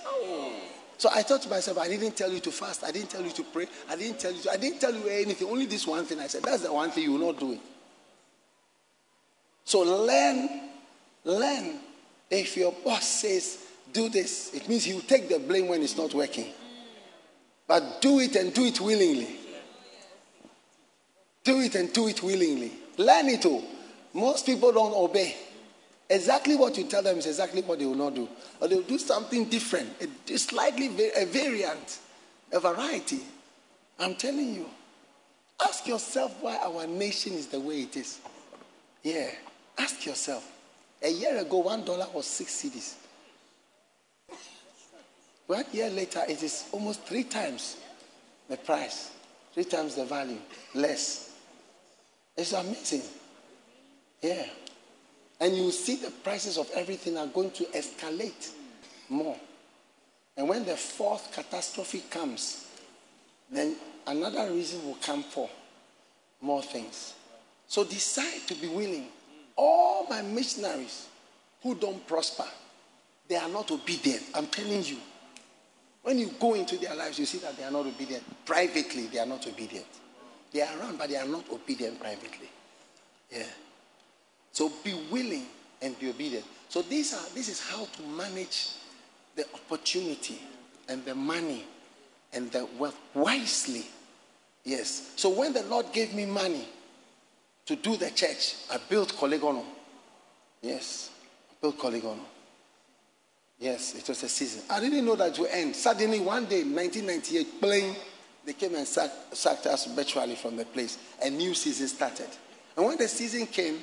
[0.97, 2.85] So I thought to myself, I didn't tell you to fast.
[2.85, 3.67] I didn't tell you to pray.
[3.89, 5.49] I didn't tell you to, I didn't tell you anything.
[5.49, 6.19] Only this one thing.
[6.21, 7.61] I said, that's the one thing you will not do it.
[9.65, 10.49] So learn,
[11.25, 11.81] learn.
[12.31, 13.59] If your boss says,
[13.93, 14.55] do this.
[14.55, 16.47] It means you take the blame when it's not working.
[17.67, 19.29] But do it and do it willingly.
[21.45, 22.73] Do it and do it willingly.
[22.97, 23.63] Learn it all.
[24.15, 25.37] Most people don't obey.
[26.11, 28.29] Exactly what you tell them is exactly what they will not do.
[28.61, 30.87] Or they'll do something different, a slightly
[31.17, 31.99] a variant,
[32.53, 33.21] a variety.
[33.99, 34.67] I'm telling you.
[35.61, 38.21] Ask yourself why our nation is the way it is.
[39.03, 39.29] Yeah.
[39.77, 40.51] Ask yourself.
[41.03, 42.95] A year ago, one dollar was six cedis.
[45.49, 47.79] One year later, it is almost three times
[48.51, 49.11] the price,
[49.55, 50.37] three times the value,
[50.75, 51.33] less.
[52.37, 53.03] It's amazing.
[54.21, 54.45] Yeah.
[55.41, 58.53] And you see the prices of everything are going to escalate
[59.09, 59.39] more.
[60.37, 62.67] And when the fourth catastrophe comes,
[63.51, 63.75] then
[64.07, 65.49] another reason will come for
[66.43, 67.15] more things.
[67.69, 69.07] So decide to be willing.
[69.57, 71.09] All my missionaries
[71.63, 72.47] who don't prosper,
[73.29, 74.25] they are not obedient.
[74.35, 74.99] I'm telling you.
[76.09, 78.25] When you go into their lives, you see that they are not obedient.
[78.47, 79.85] Privately, they are not obedient.
[80.51, 82.49] They are around, but they are not obedient privately.
[83.31, 83.43] Yeah.
[84.51, 85.45] So be willing
[85.83, 86.47] and be obedient.
[86.71, 88.71] So these are this is how to manage
[89.37, 90.41] the opportunity
[90.89, 91.67] and the money
[92.33, 93.85] and the wealth wisely.
[94.65, 95.13] Yes.
[95.17, 96.67] So when the Lord gave me money
[97.67, 99.65] to do the church, I built Korle Gonno.
[100.63, 101.11] Yes.
[101.51, 102.38] I built Korle Gonno.
[103.59, 104.63] Yes, it was a season.
[104.71, 105.75] I didn't know that it would end.
[105.75, 107.97] Suddenly, one day, 1998, playing,
[108.45, 110.99] they came and sacked, sacked us virtually from the place.
[111.23, 112.29] A new season started.
[112.77, 113.83] And when the season came,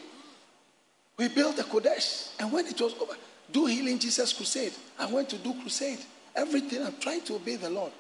[1.18, 3.14] We built the Kodesh, and when it was over,
[3.52, 4.74] do healing Jesus crusade.
[5.00, 6.00] I went to do crusade.
[6.36, 7.92] Everything I'm trying to obey the Lord.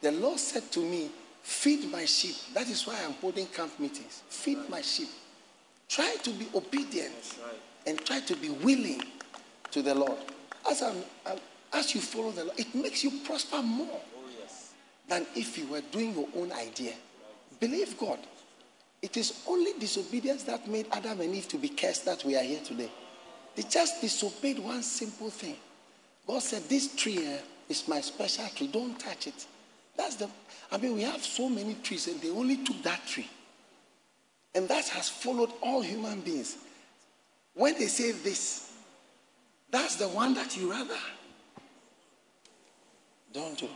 [0.00, 1.10] The Lord said to me,
[1.42, 2.36] Feed my sheep.
[2.54, 4.22] That is why I'm holding camp meetings.
[4.28, 5.10] Feed my sheep.
[5.88, 7.38] Try to be obedient
[7.86, 9.02] and try to be willing
[9.70, 10.18] to the Lord.
[10.68, 10.96] As, I'm,
[11.26, 11.38] I'm,
[11.72, 14.24] as you follow the Lord, it makes you prosper more oh,
[15.08, 16.92] than if you were doing your own idea.
[17.60, 18.18] Believe God.
[19.02, 22.42] It is only disobedience that made Adam and Eve to be cursed that we are
[22.42, 22.90] here today.
[23.54, 25.56] They just disobeyed one simple thing.
[26.26, 28.68] God said, This tree here is my special tree.
[28.68, 29.46] Don't touch it.
[29.96, 30.28] That's the,
[30.72, 33.28] I mean, we have so many trees and they only took that tree.
[34.54, 36.56] And that has followed all human beings.
[37.54, 38.72] When they say this,
[39.74, 40.94] that's the one that you rather
[43.32, 43.68] don't do.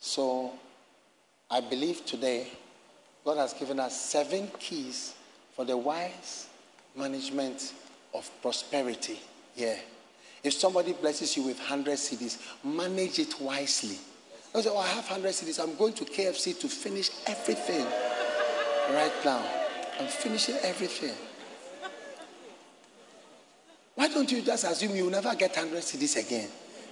[0.00, 0.52] So
[1.48, 2.48] I believe today
[3.24, 5.14] God has given us seven keys
[5.54, 6.48] for the wise
[6.96, 7.74] management
[8.12, 9.20] of prosperity.
[9.54, 9.76] Yeah.
[10.42, 13.98] If somebody blesses you with 100 cedis, manage it wisely.
[14.52, 15.62] I say, oh, I have 100 cedis.
[15.62, 17.84] I'm going to KFC to finish everything
[18.90, 19.44] right now.
[20.00, 21.14] I'm finishing everything.
[23.96, 26.48] Why don't you just assume you'll never get 100 cedis again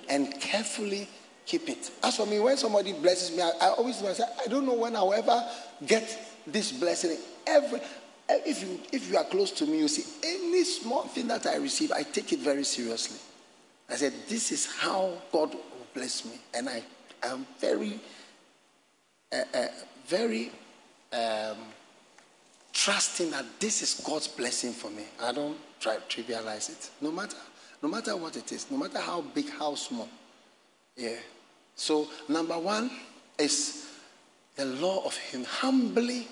[0.09, 1.07] and carefully
[1.47, 1.91] keep it?
[2.03, 4.97] As for me, when somebody blesses me, I, I always say, I don't know when
[4.97, 5.47] I'll ever
[5.87, 7.17] get this blessing.
[7.47, 7.81] Every
[8.29, 11.57] if you if you are close to me, you see any small thing that I
[11.57, 13.19] receive, I take it very seriously.
[13.89, 16.33] I said, This is how God will bless me.
[16.55, 16.83] And I
[17.23, 18.01] am very,
[19.31, 19.67] uh, uh,
[20.07, 20.51] very
[21.13, 21.59] um,
[22.75, 25.05] trusting that this is God's blessing for me.
[25.23, 26.91] I don't try to trivialize it.
[27.01, 27.37] No matter,
[27.83, 30.09] no matter what it is, no matter how big, how small.
[30.97, 31.17] Yeah.
[31.77, 32.91] So number one
[33.39, 33.89] is
[34.57, 35.45] the law of him.
[35.45, 36.27] Humbly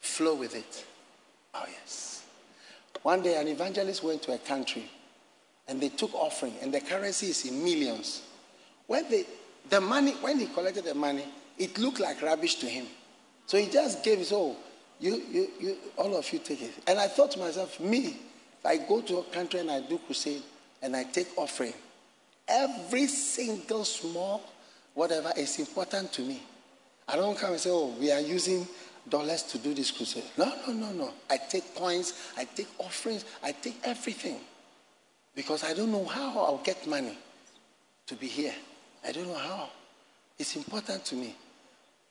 [0.00, 0.84] flow with it.
[1.54, 2.24] Oh yes.
[3.02, 4.90] One day an evangelist went to a country
[5.68, 8.22] and they took offering and the currency is in millions.
[8.86, 9.24] When they
[9.70, 11.24] the money when he collected the money,
[11.58, 12.86] it looked like rubbish to him.
[13.46, 14.56] So he just gave oh,
[15.00, 16.72] you, you, you, all of you take it.
[16.86, 18.16] And I thought to myself, me,
[18.64, 20.42] I go to a country and I do crusade
[20.82, 21.74] and I take offering,
[22.48, 24.42] every single small
[24.94, 26.42] whatever is important to me.
[27.06, 28.66] I don't come and say, oh, we are using
[29.08, 30.24] dollars to do this crusade.
[30.38, 31.10] No, no, no, no.
[31.28, 34.38] I take coins, I take offerings, I take everything.
[35.34, 37.18] Because I don't know how I'll get money
[38.06, 38.54] to be here.
[39.06, 39.68] I don't know how.
[40.38, 41.34] It's important to me.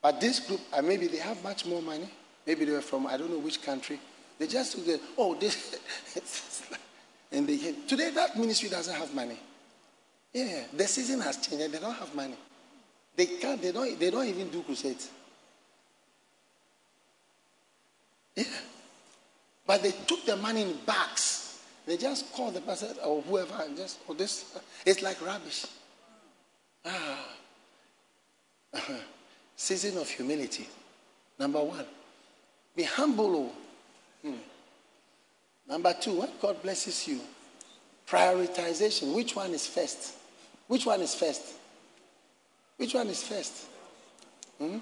[0.04, 2.10] But this group, uh, maybe they have much more money.
[2.46, 4.00] Maybe they were from I don't know which country.
[4.38, 5.80] They just took the, oh, this.
[7.32, 7.74] and they.
[7.88, 9.40] Today, that ministry doesn't have money.
[10.34, 12.36] Yeah, the season has changed and they don't have money.
[13.16, 15.10] They can't, they don't, they don't even do crusades.
[18.36, 18.44] Yeah.
[19.66, 21.62] But they took the money in bags.
[21.86, 25.66] They just called the person or whoever and just, oh, this, it's like rubbish.
[26.86, 27.20] Ah.
[29.64, 30.68] Season of humility.
[31.40, 31.86] Number one,
[32.76, 33.34] be humble.
[33.34, 34.28] Oh.
[34.28, 34.36] Hmm.
[35.70, 37.22] Number two, when God blesses you,
[38.06, 39.16] prioritization.
[39.16, 40.16] Which one is first?
[40.68, 41.44] Which one is first?
[42.76, 43.68] Which one is first?
[44.58, 44.80] Hmm?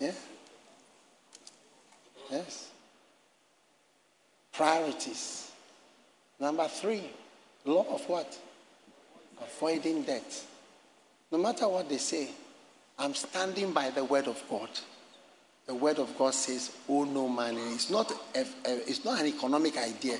[0.00, 0.10] Yeah?
[2.32, 2.68] Yes.
[4.52, 5.52] Priorities.
[6.40, 7.04] Number three,
[7.64, 8.36] law of what?
[9.40, 10.42] Avoiding debt.
[11.30, 12.30] No matter what they say,
[12.98, 14.68] I'm standing by the word of God.
[15.66, 18.12] The word of God says, "Oh no money." It's not.
[18.34, 18.44] A, a,
[18.88, 20.18] it's not an economic idea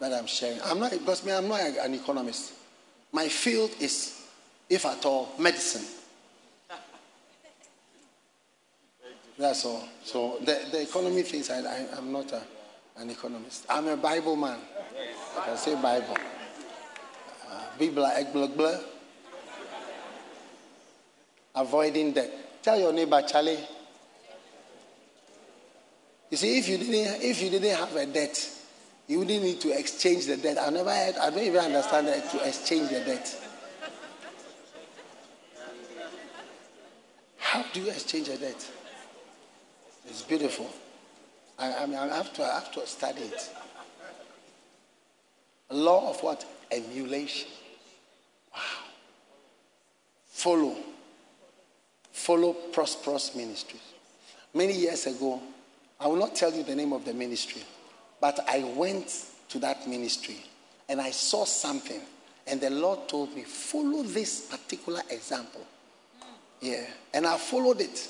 [0.00, 0.60] that I'm sharing.
[0.62, 1.32] I'm not because me.
[1.32, 2.52] I'm not an economist.
[3.12, 4.26] My field is,
[4.68, 5.84] if at all, medicine.
[9.38, 9.86] That's all.
[10.02, 12.42] So the, the economy things, I, I, am not a,
[12.96, 13.66] an economist.
[13.68, 14.58] I'm a Bible man.
[15.38, 16.16] I can say Bible.
[17.50, 17.62] Uh,
[21.56, 22.62] Avoiding debt.
[22.62, 23.58] Tell your neighbor, Charlie.
[26.30, 28.50] You see, if you didn't, if you didn't have a debt,
[29.06, 30.58] you wouldn't need to exchange the debt.
[30.60, 33.42] I never had, I don't even understand that to exchange the debt.
[37.38, 38.70] How do you exchange a debt?
[40.06, 40.68] It's beautiful.
[41.58, 43.50] I, I mean, I have to, I have to study it.
[45.70, 46.44] Law of what?
[46.70, 47.48] Emulation.
[48.52, 48.60] Wow.
[50.26, 50.76] Follow.
[52.16, 53.82] Follow prosperous ministries.
[54.54, 55.38] Many years ago,
[56.00, 57.62] I will not tell you the name of the ministry,
[58.22, 60.38] but I went to that ministry
[60.88, 62.00] and I saw something,
[62.46, 65.60] and the Lord told me, follow this particular example.
[66.62, 66.86] Yeah.
[67.12, 68.08] And I followed it.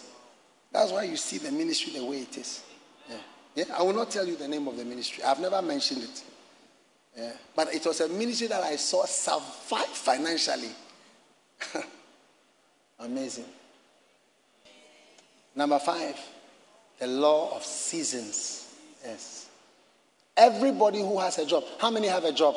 [0.70, 2.62] That's why you see the ministry the way it is.
[3.10, 3.16] Yeah.
[3.56, 5.24] Yeah, I will not tell you the name of the ministry.
[5.24, 6.22] I've never mentioned it.
[7.18, 10.70] Yeah, but it was a ministry that I saw survive financially.
[13.00, 13.46] Amazing.
[15.56, 16.16] Number five,
[16.98, 18.74] the law of seasons.
[19.02, 19.48] Yes.
[20.36, 21.64] Everybody who has a job.
[21.78, 22.54] How many have a job?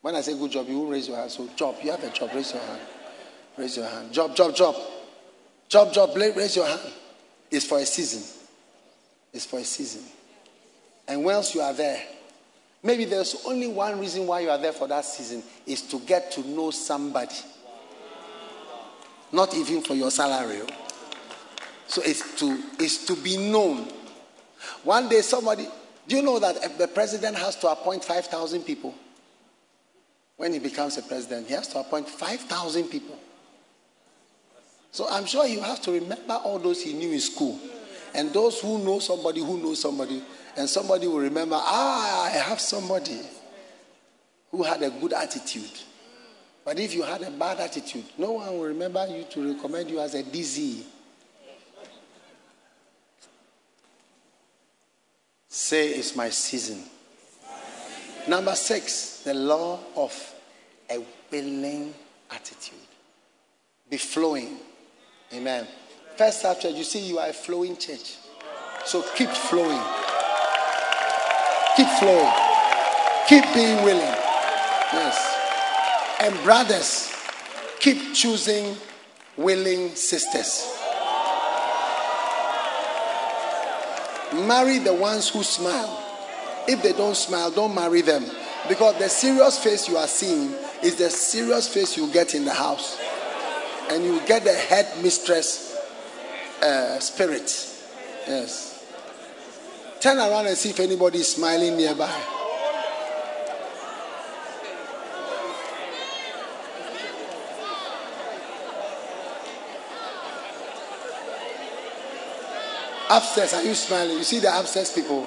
[0.00, 1.30] When I say good job, you will raise your hand.
[1.30, 2.80] So, job, you have a job, raise your hand.
[3.58, 4.12] Raise your hand.
[4.12, 4.74] Job, job, job.
[5.68, 6.80] Job, job, raise your hand.
[7.50, 8.22] It's for a season.
[9.32, 10.02] It's for a season.
[11.06, 12.02] And once you are there,
[12.82, 16.32] maybe there's only one reason why you are there for that season is to get
[16.32, 17.34] to know somebody.
[19.32, 20.62] Not even for your salary.
[20.62, 20.89] Oh.
[21.90, 23.88] So it's to it's to be known.
[24.84, 25.66] One day somebody
[26.06, 28.94] do you know that the president has to appoint 5,000 people?
[30.36, 33.16] When he becomes a president, he has to appoint 5,000 people.
[34.90, 37.60] So I'm sure you have to remember all those he knew in school.
[38.12, 40.20] And those who know somebody who knows somebody.
[40.56, 43.20] And somebody will remember, ah, I have somebody
[44.50, 45.70] who had a good attitude.
[46.64, 50.00] But if you had a bad attitude, no one will remember you to recommend you
[50.00, 50.82] as a DZ.
[55.52, 56.80] Say, it's my season.
[58.28, 60.34] Number six, the law of
[60.88, 61.92] a willing
[62.30, 62.78] attitude.
[63.90, 64.58] Be flowing.
[65.34, 65.66] Amen.
[66.16, 68.14] First church, you see, you are a flowing church.
[68.84, 69.82] So keep flowing.
[71.76, 72.32] Keep flowing.
[73.26, 74.14] Keep being willing.
[74.92, 75.36] Yes.
[76.20, 77.12] And brothers,
[77.80, 78.76] keep choosing
[79.36, 80.79] willing sisters.
[84.32, 86.06] Marry the ones who smile.
[86.68, 88.24] If they don't smile, don't marry them.
[88.68, 90.52] Because the serious face you are seeing
[90.82, 93.00] is the serious face you get in the house
[93.90, 95.76] and you get the head mistress
[96.62, 97.42] uh, spirit.
[98.26, 98.84] Yes.
[100.00, 102.39] Turn around and see if anybody is smiling nearby.
[113.12, 114.18] Upstairs, are you smiling?
[114.18, 115.26] You see the upstairs people?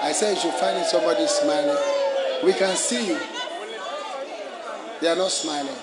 [0.00, 1.76] I said you should find somebody smiling.
[2.44, 3.18] We can see you.
[5.00, 5.74] They are not smiling.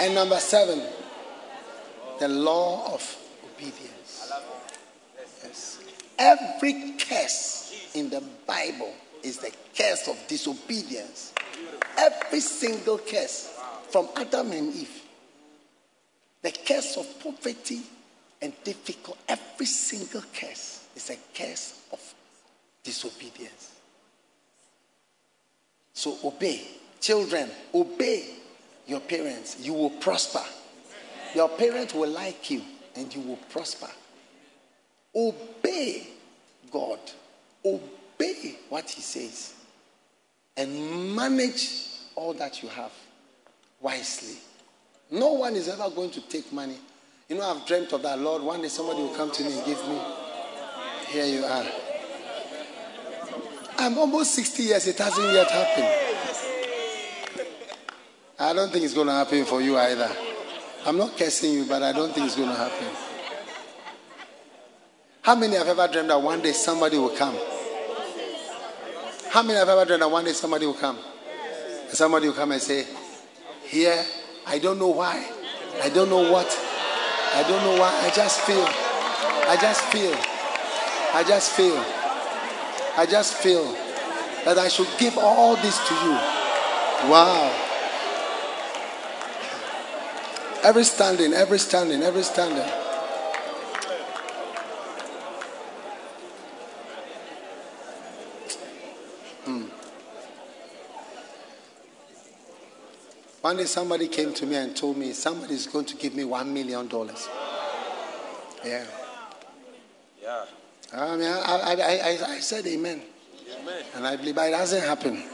[0.00, 0.82] And number seven,
[2.18, 3.16] the law of
[3.54, 4.32] obedience.
[5.44, 5.78] Yes.
[6.18, 11.34] Every curse in the Bible is the curse of disobedience.
[11.98, 13.54] Every single curse
[13.90, 15.02] from Adam and Eve.
[16.40, 17.82] The curse of poverty
[18.42, 22.14] and difficult, every single curse is a curse of
[22.82, 23.70] disobedience.
[25.94, 26.66] So obey.
[27.00, 28.24] Children, obey
[28.86, 30.42] your parents, you will prosper.
[31.34, 32.62] Your parents will like you
[32.94, 33.88] and you will prosper.
[35.14, 36.08] Obey
[36.70, 36.98] God.
[37.64, 39.54] Obey what He says.
[40.56, 42.92] And manage all that you have
[43.80, 44.36] wisely.
[45.10, 46.78] No one is ever going to take money.
[47.32, 48.18] You know, I've dreamt of that.
[48.18, 49.98] Lord, one day somebody will come to me and give me.
[51.06, 51.64] Here you are.
[53.78, 57.46] I'm almost 60 years, it hasn't yet happened.
[58.38, 60.10] I don't think it's going to happen for you either.
[60.84, 62.88] I'm not cursing you, but I don't think it's going to happen.
[65.22, 67.38] How many have ever dreamed that one day somebody will come?
[69.30, 70.98] How many have ever dreamed that one day somebody will come?
[71.88, 72.84] And somebody will come and say,
[73.64, 74.04] Here,
[74.46, 75.26] I don't know why.
[75.82, 76.71] I don't know what.
[77.34, 77.90] I don't know why.
[78.02, 78.66] I just feel.
[79.48, 80.14] I just feel.
[81.14, 81.84] I just feel.
[82.96, 83.64] I just feel
[84.44, 86.12] that I should give all this to you.
[87.10, 87.50] Wow.
[90.62, 92.70] Every standing, every standing, every standing.
[103.42, 106.24] One day somebody came to me and told me somebody is going to give me
[106.24, 107.28] one million dollars.
[108.64, 108.86] Yeah.
[110.22, 110.44] Yeah.
[110.92, 113.02] I mean, I, I, I, I said amen.
[113.60, 113.84] amen.
[113.96, 115.24] And I believe, but it hasn't happened.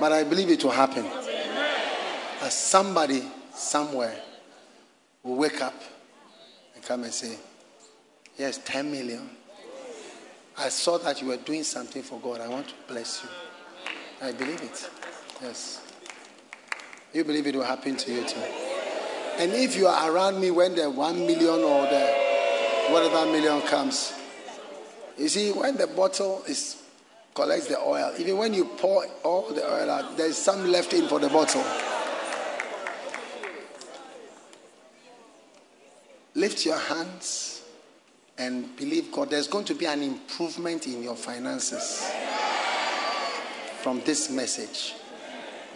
[0.00, 1.06] But I believe it will happen.
[2.42, 3.22] As somebody
[3.54, 4.20] somewhere
[5.22, 5.80] will wake up
[6.74, 7.36] and come and say,
[8.36, 9.30] Yes, 10 million.
[10.58, 12.40] I saw that you were doing something for God.
[12.40, 13.28] I want to bless you.
[14.20, 14.90] I believe it.
[15.40, 15.83] Yes.
[17.14, 18.40] You believe it will happen to you too.
[19.38, 22.12] And if you are around me when the one million or the
[22.90, 24.12] whatever million comes,
[25.16, 26.82] you see, when the bottle is
[27.32, 31.06] collects the oil, even when you pour all the oil out, there's some left in
[31.06, 31.64] for the bottle.
[36.34, 37.62] Lift your hands
[38.38, 42.04] and believe God, there's going to be an improvement in your finances
[43.82, 44.94] from this message.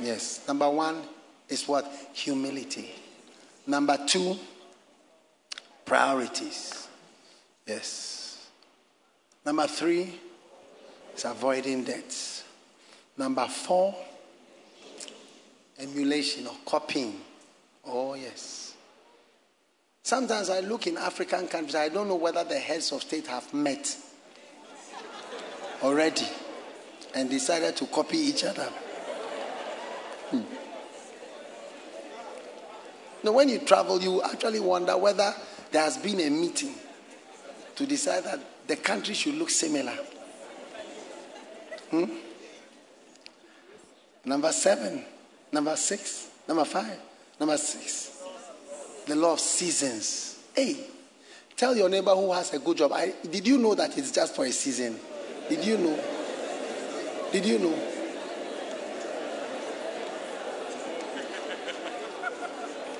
[0.00, 0.44] Yes.
[0.48, 1.02] Number one
[1.48, 1.90] is what?
[2.12, 2.90] Humility.
[3.66, 4.36] Number two,
[5.84, 6.88] priorities.
[7.66, 8.48] Yes.
[9.44, 10.14] Number three
[11.14, 12.44] is avoiding debts.
[13.16, 13.94] Number four,
[15.78, 17.20] emulation or copying.
[17.86, 18.74] Oh, yes.
[20.02, 23.52] Sometimes I look in African countries, I don't know whether the heads of state have
[23.52, 23.94] met
[25.82, 26.26] already
[27.14, 28.68] and decided to copy each other.
[30.30, 30.42] Hmm.
[33.22, 35.34] Now, when you travel, you actually wonder whether
[35.70, 36.74] there has been a meeting
[37.76, 39.96] to decide that the country should look similar.
[41.90, 42.04] Hmm?
[44.24, 45.04] Number seven,
[45.52, 46.98] number six, number five,
[47.40, 48.22] number six.
[49.06, 50.38] The law of seasons.
[50.54, 50.76] Hey,
[51.56, 52.92] tell your neighbor who has a good job.
[52.92, 54.98] I, did you know that it's just for a season?
[55.48, 55.98] Did you know?
[57.32, 57.97] Did you know?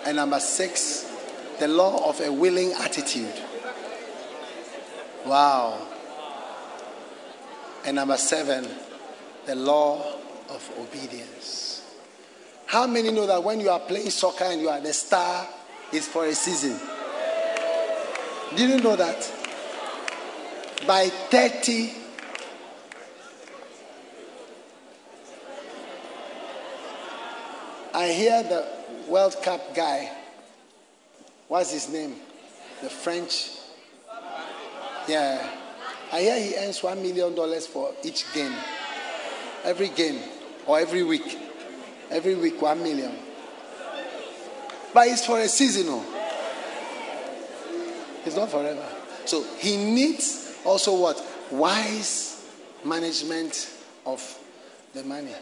[0.09, 1.06] And number six,
[1.59, 3.35] the law of a willing attitude.
[5.26, 5.86] Wow.
[7.85, 8.66] And number seven,
[9.44, 10.14] the law
[10.48, 11.94] of obedience.
[12.64, 15.47] How many know that when you are playing soccer and you are the star,
[15.93, 16.80] it's for a season?
[18.56, 19.30] Did you know that?
[20.86, 21.93] By 30,
[27.93, 28.77] I hear the
[29.09, 30.10] World Cup guy.
[31.48, 32.16] What's his name?
[32.82, 33.51] The French.
[35.09, 35.48] Yeah.
[36.12, 38.55] I hear he earns $1 million for each game.
[39.64, 40.20] Every game
[40.66, 41.39] or every week.
[42.10, 43.12] Every week, 1 million.
[44.94, 46.02] But it's for a seasonal.
[46.05, 46.14] Oh.
[48.24, 48.86] It's not forever.
[49.26, 51.22] So he needs also what?
[51.51, 52.47] Wise
[52.85, 53.70] management
[54.06, 54.39] of
[54.94, 55.32] the money.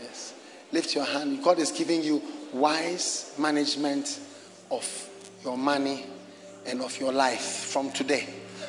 [0.00, 0.34] Yes.
[0.72, 1.42] Lift your hand.
[1.42, 2.22] God is giving you
[2.54, 4.20] wise management
[4.70, 5.10] of
[5.42, 6.06] your money
[6.66, 8.26] and of your life from today.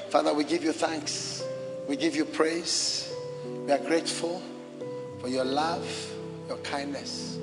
[0.09, 1.43] Father, we give you thanks.
[1.87, 3.13] We give you praise.
[3.65, 4.41] We are grateful
[5.21, 5.87] for your love,
[6.47, 7.37] your kindness.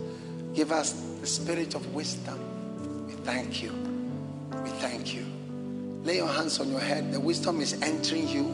[0.52, 3.06] Give us the spirit of wisdom.
[3.06, 3.72] We thank you.
[4.64, 5.24] We thank you.
[6.02, 7.12] Lay your hands on your head.
[7.12, 8.46] The wisdom is entering you.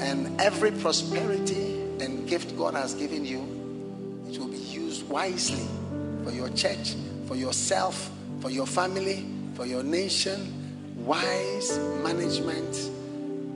[0.00, 3.40] And every prosperity and gift God has given you,
[4.30, 5.66] it will be used wisely
[6.24, 6.94] for your church,
[7.26, 10.58] for yourself, for your family, for your nation.
[11.04, 12.90] Wise management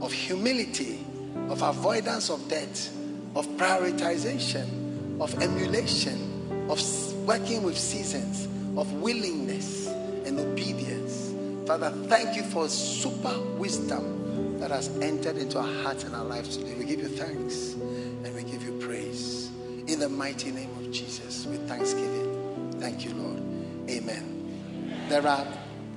[0.00, 1.04] of humility,
[1.48, 2.90] of avoidance of debt,
[3.36, 6.80] of prioritization, of emulation, of
[7.26, 9.86] working with seasons, of willingness
[10.24, 11.32] and obedience.
[11.66, 16.56] Father, thank you for super wisdom that has entered into our hearts and our lives
[16.56, 16.74] today.
[16.74, 19.50] We give you thanks and we give you praise.
[19.86, 22.35] In the mighty name of Jesus, with thanksgiving.
[22.86, 23.42] Thank you, Lord.
[23.90, 25.06] Amen.
[25.08, 25.44] There are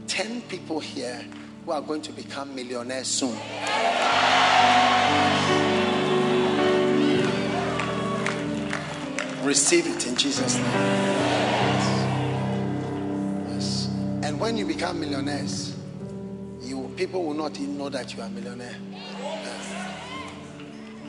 [0.08, 1.24] 10 people here
[1.64, 3.38] who are going to become millionaires soon.
[9.44, 10.66] Receive it in Jesus' name.
[13.52, 13.88] Yes.
[14.24, 15.78] And when you become millionaires,
[16.60, 18.78] you people will not even know that you are a millionaire.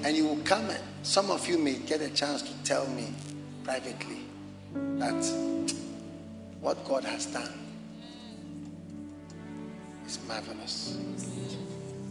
[0.04, 3.14] And you will come and some of you may get a chance to tell me
[3.64, 4.19] privately
[4.74, 5.34] that
[6.60, 7.52] what God has done
[10.06, 10.96] is marvelous.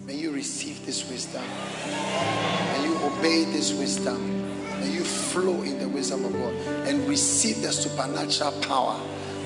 [0.05, 1.43] May you receive this wisdom.
[1.85, 4.79] May you obey this wisdom.
[4.79, 6.53] May you flow in the wisdom of God
[6.87, 8.99] and receive the supernatural power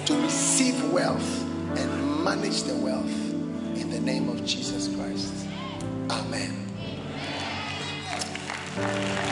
[0.06, 1.42] to receive wealth
[1.78, 3.12] and manage the wealth
[3.76, 5.34] in the name of Jesus Christ.
[6.10, 6.68] Amen.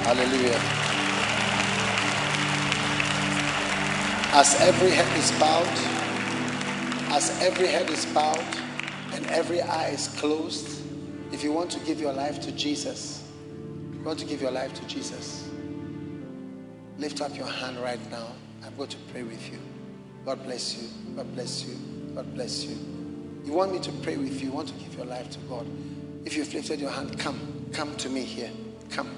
[0.04, 1.01] Hallelujah.
[4.34, 5.68] As every head is bowed,
[7.12, 8.40] as every head is bowed
[9.14, 10.84] and every eye is closed,
[11.34, 13.30] if you want to give your life to Jesus,
[13.94, 15.50] you want to give your life to Jesus,
[16.98, 18.28] lift up your hand right now.
[18.66, 19.60] I'm going to pray with you.
[20.26, 20.88] God bless you.
[21.16, 21.76] God bless you.
[22.16, 22.78] God bless you.
[23.44, 24.48] You want me to pray with you?
[24.48, 25.68] You want to give your life to God?
[26.24, 27.66] If you've lifted your hand, come.
[27.74, 28.52] Come to me here.
[28.92, 29.10] Come.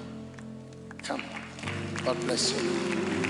[1.04, 1.22] Come.
[2.04, 3.23] God bless you.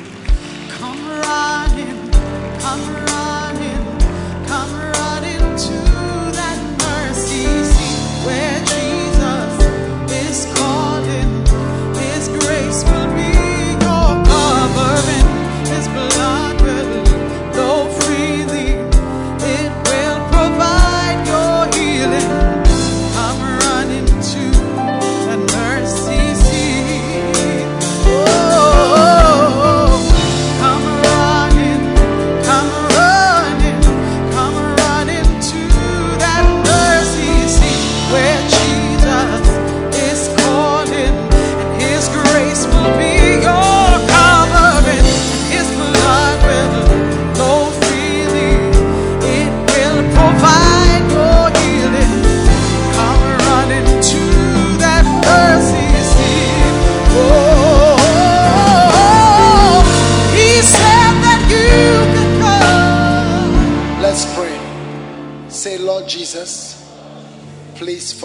[0.78, 2.10] Come running,
[2.58, 3.33] come running,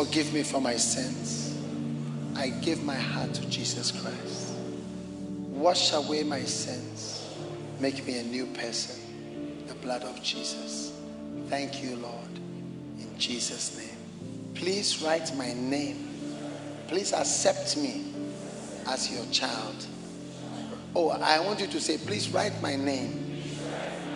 [0.06, 1.60] forgive me for my sins.
[2.34, 4.54] I give my heart to Jesus Christ.
[5.50, 7.36] Wash away my sins.
[7.82, 8.96] Make me a new person.
[9.68, 10.94] The blood of Jesus.
[11.50, 12.34] Thank you, Lord.
[12.98, 14.54] In Jesus' name.
[14.56, 16.08] Please write my name.
[16.88, 18.06] Please accept me
[18.88, 19.86] as your child.
[20.96, 23.44] Oh, I want you to say, please write my name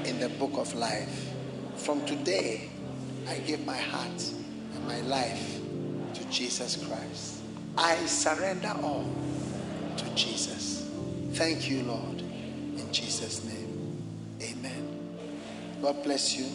[0.05, 1.34] in the book of life.
[1.76, 2.69] From today,
[3.27, 4.31] I give my heart
[4.76, 5.60] and my life
[6.34, 7.41] Jesus Christ.
[7.77, 9.05] I surrender all
[9.97, 10.89] to Jesus.
[11.34, 12.22] Thank you, Lord.
[12.22, 14.03] In Jesus' name.
[14.41, 14.99] Amen.
[15.80, 16.47] God bless you.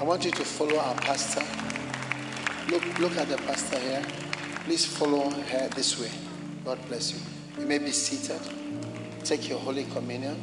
[0.00, 1.44] I want you to follow our pastor.
[2.68, 4.04] Look, look at the pastor here.
[4.64, 6.10] Please follow her this way.
[6.64, 7.20] God bless you.
[7.60, 8.40] You may be seated.
[9.22, 10.42] Take your Holy Communion.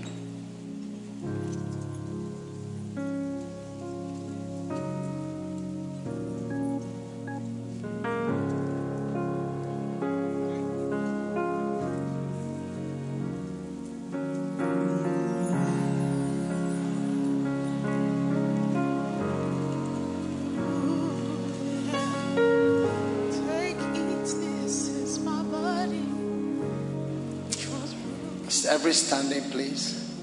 [28.92, 30.14] Every standing, please?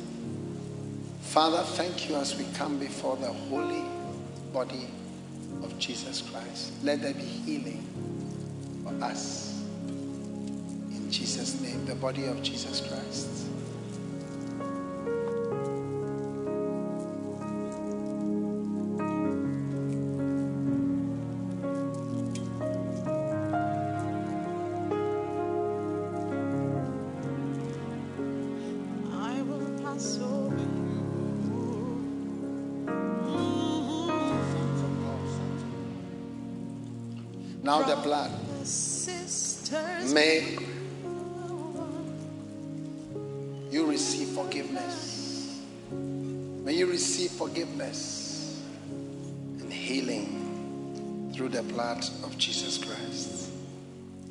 [1.23, 3.83] Father, thank you as we come before the holy
[4.53, 4.87] body
[5.63, 6.75] of Jesus Christ.
[6.83, 7.83] Let there be healing
[8.85, 9.65] for us.
[9.89, 13.49] In Jesus' name, the body of Jesus Christ.
[38.09, 38.31] Blood.
[40.15, 40.57] May
[43.71, 45.63] you receive forgiveness.
[45.91, 48.63] May you receive forgiveness
[49.61, 53.51] and healing through the blood of Jesus Christ.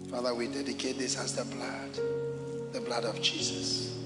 [0.10, 3.97] Father, we dedicate this as the blood, the blood of Jesus.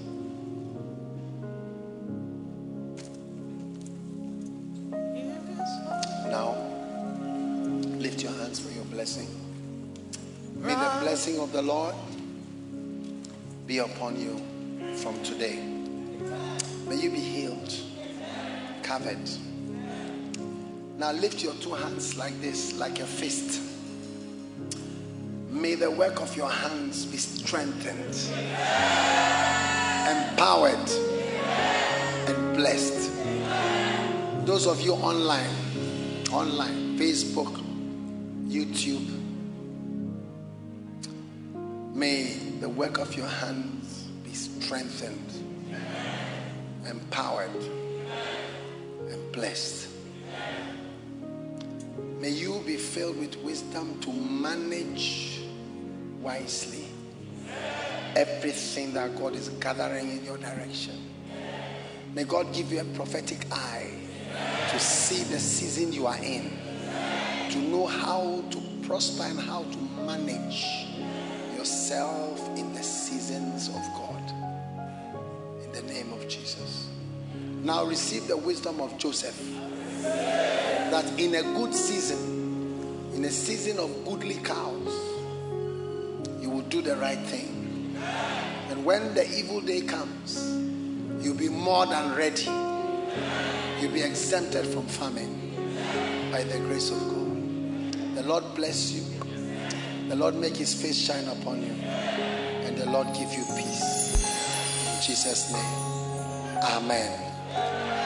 [11.52, 11.96] The Lord
[13.68, 14.42] be upon you
[14.96, 15.60] from today.
[16.88, 17.74] May you be healed,
[18.84, 19.30] covered.
[20.98, 23.62] Now lift your two hands like this, like a fist.
[25.50, 28.16] May the work of your hands be strengthened,
[30.08, 30.90] empowered,
[32.30, 33.12] and blessed.
[34.46, 35.54] Those of you online,
[36.32, 37.61] online, Facebook,
[42.82, 45.32] work of your hands be strengthened,
[46.90, 47.52] empowered,
[49.08, 49.88] and blessed.
[52.20, 55.42] May you be filled with wisdom to manage
[56.22, 56.88] wisely
[58.16, 61.08] everything that God is gathering in your direction.
[62.16, 63.92] May God give you a prophetic eye
[64.72, 66.50] to see the season you are in,
[67.52, 70.88] to know how to prosper and how to manage
[71.62, 74.34] yourself in the seasons of God.
[75.64, 76.88] In the name of Jesus.
[77.62, 79.40] Now receive the wisdom of Joseph
[80.02, 84.92] that in a good season, in a season of goodly cows,
[86.42, 87.96] you will do the right thing.
[88.72, 90.42] And when the evil day comes,
[91.24, 92.50] you'll be more than ready.
[93.80, 95.54] You'll be exempted from famine
[96.32, 98.16] by the grace of God.
[98.16, 99.11] The Lord bless you.
[100.12, 101.72] The Lord make his face shine upon you.
[101.72, 104.92] And the Lord give you peace.
[104.94, 105.64] In Jesus' name.
[106.62, 107.18] Amen.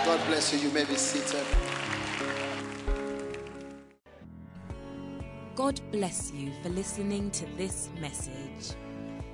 [0.06, 0.60] God bless you.
[0.60, 1.44] You may be seated.
[5.56, 8.76] God bless you for listening to this message.